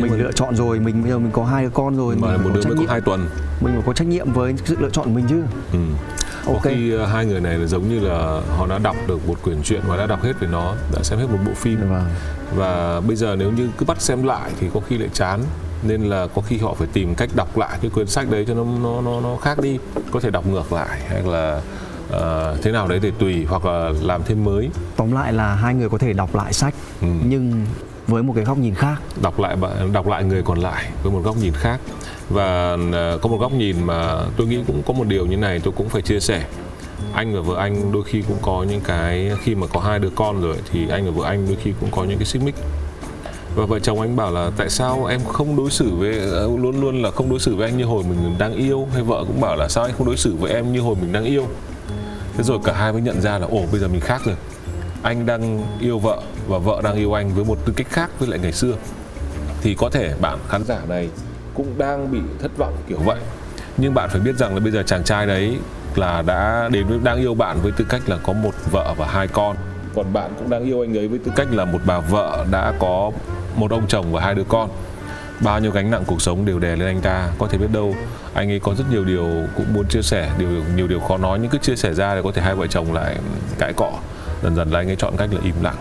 mình 0.00 0.12
lựa 0.18 0.32
chọn 0.32 0.56
rồi 0.56 0.78
mình 0.80 1.02
bây 1.02 1.10
giờ 1.12 1.18
mình 1.18 1.30
có 1.32 1.44
hai 1.44 1.62
đứa 1.64 1.70
con 1.70 1.96
rồi 1.96 2.16
mà 2.16 2.28
mình 2.36 2.42
một 2.42 2.50
đứa 2.54 2.62
mới 2.68 2.76
có 2.86 2.92
hai 2.92 3.00
tuần 3.00 3.28
mình 3.60 3.74
phải 3.74 3.82
có 3.86 3.92
trách 3.92 4.08
nhiệm 4.08 4.32
với 4.32 4.54
sự 4.64 4.76
lựa 4.80 4.90
chọn 4.90 5.04
của 5.04 5.10
mình 5.12 5.26
chứ 5.28 5.42
ừ. 5.72 5.78
Có 6.48 6.54
Ok. 6.54 6.62
khi 6.64 6.92
ờ, 6.92 7.06
hai 7.06 7.26
người 7.26 7.40
này 7.40 7.58
là 7.58 7.66
giống 7.66 7.88
như 7.88 8.00
là 8.00 8.40
họ 8.56 8.66
đã 8.66 8.78
đọc 8.78 8.96
được 9.06 9.28
một 9.28 9.34
quyển 9.44 9.62
truyện 9.62 9.80
và 9.86 9.96
đã 9.96 10.06
đọc 10.06 10.22
hết 10.22 10.32
về 10.40 10.48
nó 10.50 10.74
đã 10.94 11.02
xem 11.02 11.18
hết 11.18 11.26
một 11.30 11.38
bộ 11.46 11.52
phim. 11.56 11.80
Vâng. 11.90 12.04
Và 12.56 13.00
bây 13.00 13.16
giờ 13.16 13.36
nếu 13.38 13.50
như 13.52 13.68
cứ 13.78 13.86
bắt 13.86 14.00
xem 14.02 14.22
lại 14.22 14.50
thì 14.60 14.66
có 14.74 14.80
khi 14.88 14.98
lại 14.98 15.08
chán. 15.12 15.40
Nên 15.82 16.02
là 16.02 16.26
có 16.34 16.42
khi 16.42 16.58
họ 16.58 16.74
phải 16.74 16.88
tìm 16.92 17.14
cách 17.14 17.30
đọc 17.34 17.58
lại 17.58 17.78
cái 17.82 17.90
quyển 17.90 18.06
sách 18.06 18.30
đấy 18.30 18.44
cho 18.48 18.54
nó 18.54 18.64
nó 18.82 19.00
nó, 19.00 19.20
nó 19.20 19.36
khác 19.36 19.58
đi. 19.60 19.78
Có 20.10 20.20
thể 20.20 20.30
đọc 20.30 20.46
ngược 20.46 20.72
lại 20.72 21.00
hay 21.08 21.22
là 21.22 21.60
ờ, 22.10 22.56
thế 22.62 22.72
nào 22.72 22.88
đấy 22.88 22.98
để 23.02 23.12
tùy 23.18 23.44
hoặc 23.48 23.64
là 23.66 23.92
làm 24.02 24.22
thêm 24.26 24.44
mới. 24.44 24.70
Tóm 24.96 25.12
lại 25.12 25.32
là 25.32 25.54
hai 25.54 25.74
người 25.74 25.88
có 25.88 25.98
thể 25.98 26.12
đọc 26.12 26.34
lại 26.34 26.52
sách 26.52 26.74
Ừ. 27.00 27.08
nhưng 27.24 27.66
với 28.06 28.22
một 28.22 28.32
cái 28.36 28.44
góc 28.44 28.58
nhìn 28.58 28.74
khác. 28.74 28.96
Đọc 29.22 29.40
lại 29.40 29.56
đọc 29.92 30.06
lại 30.06 30.24
người 30.24 30.42
còn 30.42 30.58
lại 30.58 30.84
với 31.02 31.12
một 31.12 31.20
góc 31.24 31.36
nhìn 31.36 31.52
khác 31.52 31.80
và 32.28 32.76
ờ, 32.92 33.18
có 33.22 33.28
một 33.28 33.36
góc 33.36 33.52
nhìn 33.52 33.84
mà 33.84 34.20
tôi 34.36 34.46
nghĩ 34.46 34.58
cũng 34.66 34.82
có 34.86 34.92
một 34.92 35.06
điều 35.06 35.26
như 35.26 35.36
này 35.36 35.60
tôi 35.64 35.72
cũng 35.76 35.88
phải 35.88 36.02
chia 36.02 36.20
sẻ. 36.20 36.44
Anh 37.12 37.34
và 37.34 37.40
vợ 37.40 37.56
anh 37.58 37.92
đôi 37.92 38.04
khi 38.04 38.22
cũng 38.28 38.36
có 38.42 38.64
những 38.68 38.80
cái, 38.80 39.30
khi 39.42 39.54
mà 39.54 39.66
có 39.66 39.80
hai 39.80 39.98
đứa 39.98 40.10
con 40.14 40.40
rồi 40.40 40.56
thì 40.72 40.88
anh 40.88 41.04
và 41.04 41.10
vợ 41.10 41.24
anh 41.24 41.46
đôi 41.46 41.56
khi 41.62 41.72
cũng 41.80 41.90
có 41.90 42.04
những 42.04 42.18
cái 42.18 42.26
xích 42.26 42.42
mích. 42.42 42.54
Và 43.54 43.66
vợ 43.66 43.78
chồng 43.78 44.00
anh 44.00 44.16
bảo 44.16 44.32
là 44.32 44.50
tại 44.56 44.70
sao 44.70 45.04
em 45.04 45.20
không 45.24 45.56
đối 45.56 45.70
xử 45.70 45.90
với 45.94 46.18
ờ, 46.18 46.48
luôn 46.56 46.80
luôn 46.80 47.02
là 47.02 47.10
không 47.10 47.30
đối 47.30 47.40
xử 47.40 47.56
với 47.56 47.68
anh 47.68 47.76
như 47.78 47.84
hồi 47.84 48.04
mình 48.04 48.34
đang 48.38 48.54
yêu? 48.54 48.88
Hay 48.92 49.02
vợ 49.02 49.24
cũng 49.26 49.40
bảo 49.40 49.56
là 49.56 49.68
sao 49.68 49.84
anh 49.84 49.94
không 49.98 50.06
đối 50.06 50.16
xử 50.16 50.34
với 50.36 50.52
em 50.52 50.72
như 50.72 50.80
hồi 50.80 50.96
mình 51.00 51.12
đang 51.12 51.24
yêu? 51.24 51.46
Thế 52.36 52.44
rồi 52.44 52.58
cả 52.64 52.72
hai 52.72 52.92
mới 52.92 53.02
nhận 53.02 53.20
ra 53.20 53.38
là, 53.38 53.46
ồ, 53.46 53.62
bây 53.70 53.80
giờ 53.80 53.88
mình 53.88 54.00
khác 54.00 54.22
rồi. 54.24 54.36
Anh 55.02 55.26
đang 55.26 55.64
yêu 55.80 55.98
vợ 55.98 56.22
và 56.48 56.58
vợ 56.58 56.80
đang 56.84 56.96
yêu 56.96 57.12
anh 57.18 57.34
với 57.34 57.44
một 57.44 57.58
tư 57.64 57.72
cách 57.76 57.86
khác 57.90 58.10
với 58.18 58.28
lại 58.28 58.38
ngày 58.42 58.52
xưa. 58.52 58.76
Thì 59.62 59.74
có 59.74 59.90
thể 59.90 60.14
bạn 60.20 60.38
khán 60.48 60.64
giả 60.64 60.80
này 60.88 61.08
cũng 61.58 61.78
đang 61.78 62.12
bị 62.12 62.18
thất 62.42 62.56
vọng 62.56 62.76
kiểu 62.88 62.98
vậy. 62.98 63.18
Nhưng 63.76 63.94
bạn 63.94 64.08
phải 64.08 64.20
biết 64.20 64.36
rằng 64.36 64.54
là 64.54 64.60
bây 64.60 64.72
giờ 64.72 64.82
chàng 64.82 65.04
trai 65.04 65.26
đấy 65.26 65.58
là 65.96 66.22
đã 66.22 66.68
đến 66.72 66.86
với, 66.86 66.98
đang 67.02 67.18
yêu 67.18 67.34
bạn 67.34 67.58
với 67.62 67.72
tư 67.72 67.84
cách 67.88 68.08
là 68.08 68.16
có 68.22 68.32
một 68.32 68.54
vợ 68.70 68.94
và 68.96 69.06
hai 69.06 69.28
con. 69.28 69.56
Còn 69.94 70.12
bạn 70.12 70.30
cũng 70.38 70.50
đang 70.50 70.64
yêu 70.64 70.80
anh 70.80 70.98
ấy 70.98 71.08
với 71.08 71.18
tư 71.18 71.32
cách 71.36 71.48
là 71.50 71.64
một 71.64 71.78
bà 71.86 72.00
vợ 72.00 72.46
đã 72.50 72.72
có 72.78 73.10
một 73.56 73.70
ông 73.70 73.86
chồng 73.88 74.12
và 74.12 74.20
hai 74.20 74.34
đứa 74.34 74.44
con. 74.48 74.70
Bao 75.40 75.60
nhiêu 75.60 75.70
gánh 75.70 75.90
nặng 75.90 76.04
cuộc 76.06 76.22
sống 76.22 76.44
đều 76.44 76.58
đè 76.58 76.76
lên 76.76 76.88
anh 76.88 77.00
ta, 77.00 77.28
có 77.38 77.46
thể 77.46 77.58
biết 77.58 77.72
đâu, 77.72 77.94
anh 78.34 78.50
ấy 78.50 78.60
có 78.60 78.74
rất 78.74 78.84
nhiều 78.90 79.04
điều 79.04 79.26
cũng 79.56 79.74
muốn 79.74 79.86
chia 79.88 80.02
sẻ, 80.02 80.30
điều, 80.38 80.48
nhiều 80.76 80.86
điều 80.86 81.00
khó 81.00 81.16
nói 81.16 81.38
nhưng 81.42 81.50
cứ 81.50 81.58
chia 81.58 81.76
sẻ 81.76 81.94
ra 81.94 82.14
thì 82.14 82.20
có 82.24 82.32
thể 82.32 82.42
hai 82.42 82.54
vợ 82.54 82.66
chồng 82.66 82.92
lại 82.92 83.16
cãi 83.58 83.72
cọ. 83.72 83.92
Dần 84.42 84.56
dần 84.56 84.70
là 84.70 84.80
anh 84.80 84.90
ấy 84.90 84.96
chọn 84.96 85.16
cách 85.16 85.28
là 85.32 85.40
im 85.44 85.54
lặng, 85.62 85.76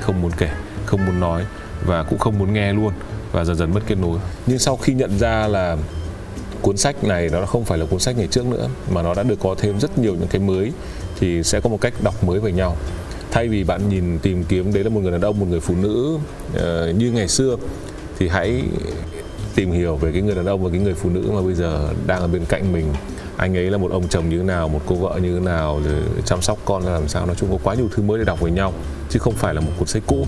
không 0.00 0.22
muốn 0.22 0.30
kể, 0.38 0.50
không 0.86 1.06
muốn 1.06 1.20
nói 1.20 1.44
và 1.86 2.02
cũng 2.02 2.18
không 2.18 2.38
muốn 2.38 2.52
nghe 2.52 2.72
luôn 2.72 2.92
và 3.32 3.44
dần 3.44 3.56
dần 3.56 3.74
mất 3.74 3.80
kết 3.86 3.98
nối. 3.98 4.18
Nhưng 4.46 4.58
sau 4.58 4.76
khi 4.76 4.94
nhận 4.94 5.18
ra 5.18 5.48
là 5.48 5.76
cuốn 6.62 6.76
sách 6.76 7.04
này 7.04 7.28
nó 7.32 7.46
không 7.46 7.64
phải 7.64 7.78
là 7.78 7.86
cuốn 7.86 8.00
sách 8.00 8.18
ngày 8.18 8.26
trước 8.26 8.46
nữa 8.46 8.68
mà 8.90 9.02
nó 9.02 9.14
đã 9.14 9.22
được 9.22 9.38
có 9.40 9.54
thêm 9.58 9.80
rất 9.80 9.98
nhiều 9.98 10.14
những 10.14 10.28
cái 10.28 10.40
mới 10.40 10.72
thì 11.20 11.42
sẽ 11.42 11.60
có 11.60 11.70
một 11.70 11.80
cách 11.80 11.94
đọc 12.02 12.24
mới 12.24 12.40
về 12.40 12.52
nhau. 12.52 12.76
Thay 13.30 13.48
vì 13.48 13.64
bạn 13.64 13.88
nhìn 13.88 14.18
tìm 14.18 14.44
kiếm 14.44 14.72
đấy 14.72 14.84
là 14.84 14.90
một 14.90 15.00
người 15.00 15.12
đàn 15.12 15.20
ông 15.20 15.40
một 15.40 15.46
người 15.50 15.60
phụ 15.60 15.74
nữ 15.82 16.18
uh, 16.54 16.96
như 16.96 17.10
ngày 17.12 17.28
xưa 17.28 17.56
thì 18.18 18.28
hãy 18.28 18.62
tìm 19.54 19.72
hiểu 19.72 19.96
về 19.96 20.12
cái 20.12 20.22
người 20.22 20.34
đàn 20.34 20.46
ông 20.46 20.64
và 20.64 20.70
cái 20.70 20.80
người 20.80 20.94
phụ 20.94 21.10
nữ 21.10 21.30
mà 21.34 21.42
bây 21.42 21.54
giờ 21.54 21.88
đang 22.06 22.20
ở 22.20 22.28
bên 22.28 22.44
cạnh 22.48 22.72
mình. 22.72 22.86
Anh 23.36 23.56
ấy 23.56 23.70
là 23.70 23.78
một 23.78 23.90
ông 23.92 24.08
chồng 24.08 24.28
như 24.28 24.38
thế 24.38 24.44
nào 24.44 24.68
một 24.68 24.80
cô 24.86 24.94
vợ 24.94 25.18
như 25.22 25.34
thế 25.34 25.40
nào 25.40 25.80
rồi 25.84 26.02
chăm 26.24 26.42
sóc 26.42 26.58
con 26.64 26.86
là 26.86 26.92
làm 26.92 27.08
sao. 27.08 27.26
Nói 27.26 27.36
chung 27.38 27.50
có 27.50 27.58
quá 27.62 27.74
nhiều 27.74 27.88
thứ 27.94 28.02
mới 28.02 28.18
để 28.18 28.24
đọc 28.24 28.40
với 28.40 28.50
nhau 28.50 28.72
chứ 29.08 29.18
không 29.18 29.34
phải 29.34 29.54
là 29.54 29.60
một 29.60 29.72
cuốn 29.78 29.88
sách 29.88 30.02
cũ 30.06 30.26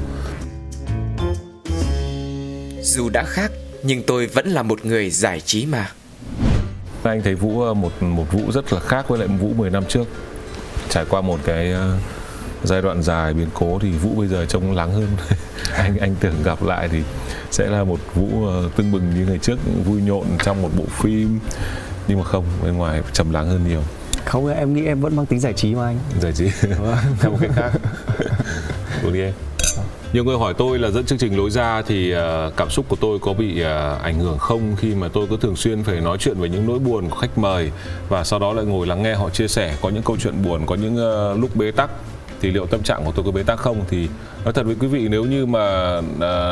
dù 2.92 3.10
đã 3.10 3.24
khác 3.24 3.52
nhưng 3.82 4.02
tôi 4.02 4.26
vẫn 4.26 4.48
là 4.48 4.62
một 4.62 4.84
người 4.84 5.10
giải 5.10 5.40
trí 5.40 5.66
mà. 5.66 5.90
Anh 7.02 7.22
thấy 7.22 7.34
vũ 7.34 7.62
ờ, 7.62 7.74
một 7.74 8.02
một 8.02 8.32
vũ 8.32 8.52
rất 8.52 8.72
là 8.72 8.80
khác 8.80 9.08
với 9.08 9.18
lại 9.18 9.28
vũ 9.28 9.52
10 9.56 9.70
năm 9.70 9.84
trước. 9.88 10.04
Trải 10.88 11.04
qua 11.08 11.20
một 11.20 11.40
cái 11.44 11.74
uh, 11.74 12.00
giai 12.64 12.82
đoạn 12.82 13.02
dài 13.02 13.34
biến 13.34 13.48
cố 13.54 13.78
thì 13.82 13.90
vũ 13.90 14.14
bây 14.16 14.28
giờ 14.28 14.46
trông 14.46 14.74
lắng 14.74 14.92
hơn. 14.92 15.08
Anh 15.76 15.98
anh 15.98 16.14
tưởng 16.20 16.42
gặp 16.44 16.62
lại 16.62 16.88
thì 16.88 17.02
sẽ 17.50 17.66
là 17.66 17.84
một 17.84 18.00
vũ 18.14 18.26
uh, 18.26 18.76
tưng 18.76 18.92
bừng 18.92 19.14
như 19.14 19.26
ngày 19.26 19.38
trước 19.38 19.56
vui 19.84 20.02
nhộn 20.02 20.26
trong 20.44 20.62
một 20.62 20.70
bộ 20.76 20.84
phim. 20.90 21.38
Nhưng 22.08 22.18
mà 22.18 22.24
không 22.24 22.44
bên 22.64 22.76
ngoài 22.76 23.02
trầm 23.12 23.32
lắng 23.32 23.48
hơn 23.48 23.68
nhiều. 23.68 23.82
Không 24.24 24.46
em 24.46 24.74
nghĩ 24.74 24.84
em 24.86 25.00
vẫn 25.00 25.16
mang 25.16 25.26
tính 25.26 25.40
giải 25.40 25.52
trí 25.52 25.74
mà 25.74 25.86
anh. 25.86 25.98
Giải 26.20 26.32
trí. 26.32 26.48
Vâng. 26.78 26.96
theo 27.20 27.30
một 27.30 27.38
cách 27.40 27.50
khác. 27.54 27.70
Uống 29.02 29.12
đi 29.12 29.20
em 29.20 29.32
nhiều 30.12 30.24
người 30.24 30.38
hỏi 30.38 30.54
tôi 30.54 30.78
là 30.78 30.90
dẫn 30.90 31.04
chương 31.04 31.18
trình 31.18 31.36
lối 31.36 31.50
ra 31.50 31.82
thì 31.82 32.10
ờ, 32.10 32.52
cảm 32.56 32.70
xúc 32.70 32.86
của 32.88 32.96
tôi 32.96 33.18
có 33.18 33.32
bị 33.32 33.60
ờ, 33.60 33.98
ảnh 34.02 34.18
hưởng 34.18 34.38
không 34.38 34.76
khi 34.76 34.94
mà 34.94 35.08
tôi 35.08 35.26
cứ 35.30 35.36
thường 35.40 35.56
xuyên 35.56 35.82
phải 35.82 36.00
nói 36.00 36.18
chuyện 36.18 36.40
về 36.40 36.48
những 36.48 36.66
nỗi 36.66 36.78
buồn 36.78 37.08
của 37.08 37.16
khách 37.16 37.38
mời 37.38 37.70
và 38.08 38.24
sau 38.24 38.38
đó 38.38 38.52
lại 38.52 38.64
ngồi 38.64 38.86
lắng 38.86 39.02
nghe 39.02 39.14
họ 39.14 39.30
chia 39.30 39.48
sẻ, 39.48 39.76
có 39.82 39.88
những 39.88 40.02
câu 40.02 40.16
chuyện 40.16 40.44
buồn, 40.44 40.66
có 40.66 40.74
những 40.74 40.96
ờ, 40.96 41.36
lúc 41.36 41.56
bế 41.56 41.70
tắc, 41.70 41.90
thì 42.40 42.50
liệu 42.50 42.66
tâm 42.66 42.82
trạng 42.82 43.04
của 43.04 43.12
tôi 43.12 43.24
có 43.24 43.30
bế 43.30 43.42
tắc 43.42 43.58
không? 43.58 43.84
Thì 43.88 44.08
nói 44.44 44.52
thật 44.52 44.66
với 44.66 44.76
quý 44.80 44.86
vị, 44.86 45.08
nếu 45.08 45.24
như 45.24 45.46
mà 45.46 46.00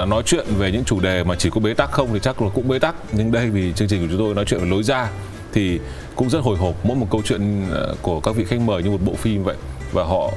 nói 0.06 0.22
chuyện 0.26 0.46
về 0.58 0.72
những 0.72 0.84
chủ 0.84 1.00
đề 1.00 1.24
mà 1.24 1.34
chỉ 1.34 1.50
có 1.50 1.60
bế 1.60 1.74
tắc 1.74 1.92
không 1.92 2.08
thì 2.12 2.18
chắc 2.22 2.42
là 2.42 2.48
cũng 2.54 2.68
bế 2.68 2.78
tắc. 2.78 2.94
Nhưng 3.12 3.32
đây 3.32 3.50
vì 3.50 3.72
chương 3.72 3.88
trình 3.88 4.00
của 4.00 4.06
chúng 4.10 4.18
tôi 4.18 4.34
nói 4.34 4.44
chuyện 4.44 4.60
về 4.60 4.66
lối 4.66 4.82
ra 4.82 5.10
thì 5.52 5.80
cũng 6.16 6.30
rất 6.30 6.38
hồi 6.42 6.56
hộp 6.56 6.74
mỗi 6.84 6.96
một 6.96 7.06
câu 7.10 7.22
chuyện 7.24 7.66
của 8.02 8.20
các 8.20 8.36
vị 8.36 8.44
khách 8.44 8.60
mời 8.60 8.82
như 8.82 8.90
một 8.90 9.00
bộ 9.04 9.14
phim 9.14 9.44
vậy. 9.44 9.56
Và 9.92 10.04
họ 10.04 10.30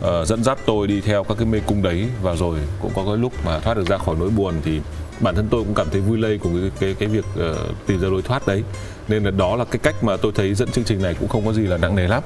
uh, 0.00 0.26
dẫn 0.26 0.44
dắt 0.44 0.58
tôi 0.66 0.86
đi 0.86 1.00
theo 1.00 1.24
các 1.24 1.36
cái 1.38 1.46
mê 1.46 1.60
cung 1.66 1.82
đấy 1.82 2.08
và 2.22 2.34
rồi 2.36 2.58
cũng 2.82 2.92
có 2.94 3.04
cái 3.04 3.16
lúc 3.16 3.32
mà 3.44 3.58
thoát 3.58 3.76
được 3.76 3.86
ra 3.86 3.98
khỏi 3.98 4.16
nỗi 4.18 4.30
buồn 4.30 4.54
thì 4.64 4.80
bản 5.20 5.34
thân 5.34 5.48
tôi 5.50 5.64
cũng 5.64 5.74
cảm 5.74 5.86
thấy 5.90 6.00
vui 6.00 6.18
lây 6.18 6.38
cùng 6.38 6.60
cái 6.60 6.70
cái, 6.80 6.94
cái 6.98 7.08
việc 7.08 7.24
uh, 7.50 7.86
tìm 7.86 8.00
ra 8.00 8.08
lối 8.08 8.22
thoát 8.22 8.46
đấy. 8.46 8.62
Nên 9.08 9.24
là 9.24 9.30
đó 9.30 9.56
là 9.56 9.64
cái 9.64 9.78
cách 9.82 10.04
mà 10.04 10.16
tôi 10.16 10.32
thấy 10.34 10.54
dẫn 10.54 10.70
chương 10.70 10.84
trình 10.84 11.02
này 11.02 11.14
cũng 11.20 11.28
không 11.28 11.46
có 11.46 11.52
gì 11.52 11.62
là 11.62 11.76
nặng 11.76 11.96
nề 11.96 12.08
lắm. 12.08 12.22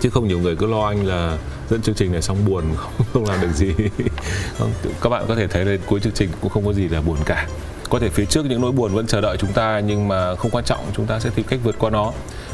Chứ 0.00 0.10
không 0.10 0.28
nhiều 0.28 0.38
người 0.38 0.56
cứ 0.56 0.66
lo 0.66 0.86
anh 0.86 1.06
là 1.06 1.38
dẫn 1.70 1.82
chương 1.82 1.94
trình 1.94 2.12
này 2.12 2.22
xong 2.22 2.36
buồn 2.46 2.64
không, 2.76 2.92
không 3.12 3.24
làm 3.24 3.40
được 3.40 3.52
gì. 3.54 3.72
Các 5.02 5.08
bạn 5.08 5.24
có 5.28 5.34
thể 5.34 5.46
thấy 5.46 5.64
là 5.64 5.76
cuối 5.86 6.00
chương 6.00 6.12
trình 6.12 6.30
cũng 6.40 6.50
không 6.50 6.66
có 6.66 6.72
gì 6.72 6.88
là 6.88 7.00
buồn 7.00 7.18
cả. 7.24 7.48
Có 7.90 7.98
thể 7.98 8.08
phía 8.08 8.24
trước 8.24 8.46
những 8.46 8.60
nỗi 8.60 8.72
buồn 8.72 8.94
vẫn 8.94 9.06
chờ 9.06 9.20
đợi 9.20 9.36
chúng 9.36 9.52
ta 9.52 9.80
nhưng 9.80 10.08
mà 10.08 10.34
không 10.34 10.50
quan 10.50 10.64
trọng 10.64 10.80
chúng 10.96 11.06
ta 11.06 11.20
sẽ 11.20 11.30
tìm 11.34 11.46
cách 11.48 11.60
vượt 11.64 11.76
qua 11.78 11.90
nó 11.90 12.12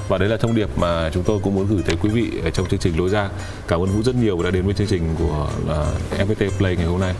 và 0.09 0.19
đấy 0.19 0.29
là 0.29 0.37
thông 0.37 0.55
điệp 0.55 0.69
mà 0.77 1.11
chúng 1.15 1.23
tôi 1.23 1.41
cũng 1.43 1.55
muốn 1.55 1.67
gửi 1.67 1.83
tới 1.87 1.97
quý 2.03 2.09
vị 2.09 2.31
ở 2.45 2.51
trong 2.51 2.69
chương 2.69 2.81
trình 2.81 2.99
lối 2.99 3.11
ra. 3.11 3.29
Cảm 3.69 3.81
ơn 3.81 3.89
vũ 3.89 4.03
rất 4.03 4.15
nhiều 4.15 4.43
đã 4.43 4.51
đến 4.51 4.65
với 4.65 4.75
chương 4.75 4.87
trình 4.87 5.03
của 5.19 5.51
uh, 5.65 6.21
FPT 6.21 6.51
Play 6.51 6.77
ngày 6.77 6.87
hôm 6.87 7.01
nay. 7.01 7.15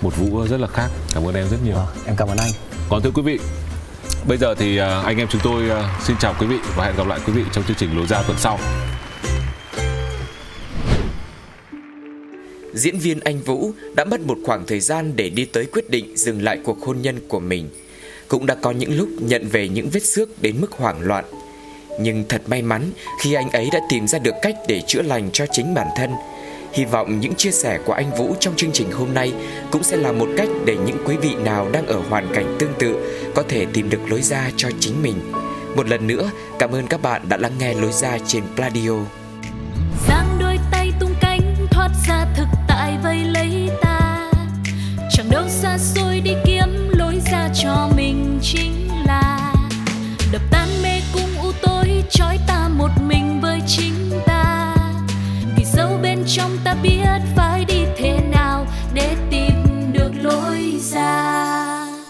Một 0.00 0.16
vũ 0.16 0.46
rất 0.46 0.60
là 0.60 0.66
khác. 0.66 0.88
Cảm 1.14 1.26
ơn 1.26 1.34
em 1.34 1.48
rất 1.50 1.58
nhiều. 1.64 1.76
À, 1.76 1.86
em 2.06 2.16
cảm 2.16 2.28
ơn 2.28 2.38
anh. 2.38 2.50
Còn 2.88 3.02
thưa 3.02 3.10
quý 3.10 3.22
vị 3.22 3.38
bây 4.28 4.38
giờ 4.38 4.54
thì 4.54 4.80
uh, 4.80 5.04
anh 5.04 5.18
em 5.18 5.28
chúng 5.28 5.40
tôi 5.44 5.64
uh, 5.64 6.02
xin 6.02 6.16
chào 6.20 6.34
quý 6.40 6.46
vị 6.46 6.56
và 6.76 6.84
hẹn 6.84 6.96
gặp 6.96 7.06
lại 7.06 7.20
quý 7.26 7.32
vị 7.32 7.42
trong 7.52 7.64
chương 7.64 7.76
trình 7.76 7.96
lối 7.96 8.06
ra 8.06 8.22
tuần 8.22 8.38
sau. 8.38 8.58
Diễn 12.74 12.98
viên 12.98 13.20
anh 13.20 13.40
Vũ 13.40 13.72
đã 13.94 14.04
mất 14.04 14.20
một 14.20 14.38
khoảng 14.44 14.66
thời 14.66 14.80
gian 14.80 15.12
để 15.16 15.30
đi 15.30 15.44
tới 15.44 15.66
quyết 15.72 15.90
định 15.90 16.16
dừng 16.16 16.42
lại 16.42 16.58
cuộc 16.64 16.84
hôn 16.86 17.02
nhân 17.02 17.20
của 17.28 17.40
mình. 17.40 17.68
Cũng 18.28 18.46
đã 18.46 18.54
có 18.54 18.70
những 18.70 18.96
lúc 18.96 19.08
nhận 19.20 19.48
về 19.48 19.68
những 19.68 19.88
vết 19.92 20.02
xước 20.04 20.42
đến 20.42 20.56
mức 20.60 20.72
hoảng 20.72 21.00
loạn. 21.00 21.24
Nhưng 21.98 22.24
thật 22.28 22.42
may 22.46 22.62
mắn 22.62 22.90
khi 23.20 23.34
anh 23.34 23.50
ấy 23.50 23.68
đã 23.72 23.80
tìm 23.88 24.06
ra 24.06 24.18
được 24.18 24.34
cách 24.42 24.56
để 24.68 24.80
chữa 24.80 25.02
lành 25.02 25.30
cho 25.32 25.46
chính 25.52 25.74
bản 25.74 25.88
thân. 25.96 26.10
Hy 26.72 26.84
vọng 26.84 27.20
những 27.20 27.34
chia 27.34 27.50
sẻ 27.50 27.78
của 27.84 27.92
anh 27.92 28.10
Vũ 28.16 28.34
trong 28.40 28.56
chương 28.56 28.72
trình 28.72 28.92
hôm 28.92 29.14
nay 29.14 29.32
cũng 29.70 29.82
sẽ 29.82 29.96
là 29.96 30.12
một 30.12 30.28
cách 30.36 30.48
để 30.64 30.76
những 30.86 30.98
quý 31.06 31.16
vị 31.16 31.34
nào 31.44 31.68
đang 31.72 31.86
ở 31.86 32.02
hoàn 32.08 32.28
cảnh 32.34 32.56
tương 32.58 32.74
tự 32.78 32.94
có 33.34 33.42
thể 33.48 33.66
tìm 33.72 33.90
được 33.90 34.00
lối 34.10 34.22
ra 34.22 34.50
cho 34.56 34.68
chính 34.80 35.02
mình. 35.02 35.32
Một 35.76 35.88
lần 35.88 36.06
nữa, 36.06 36.30
cảm 36.58 36.70
ơn 36.70 36.86
các 36.86 37.02
bạn 37.02 37.22
đã 37.28 37.36
lắng 37.36 37.52
nghe 37.58 37.74
lối 37.74 37.92
ra 37.92 38.18
trên 38.26 38.42
Pladio. 38.56 38.92
Giang 40.08 40.35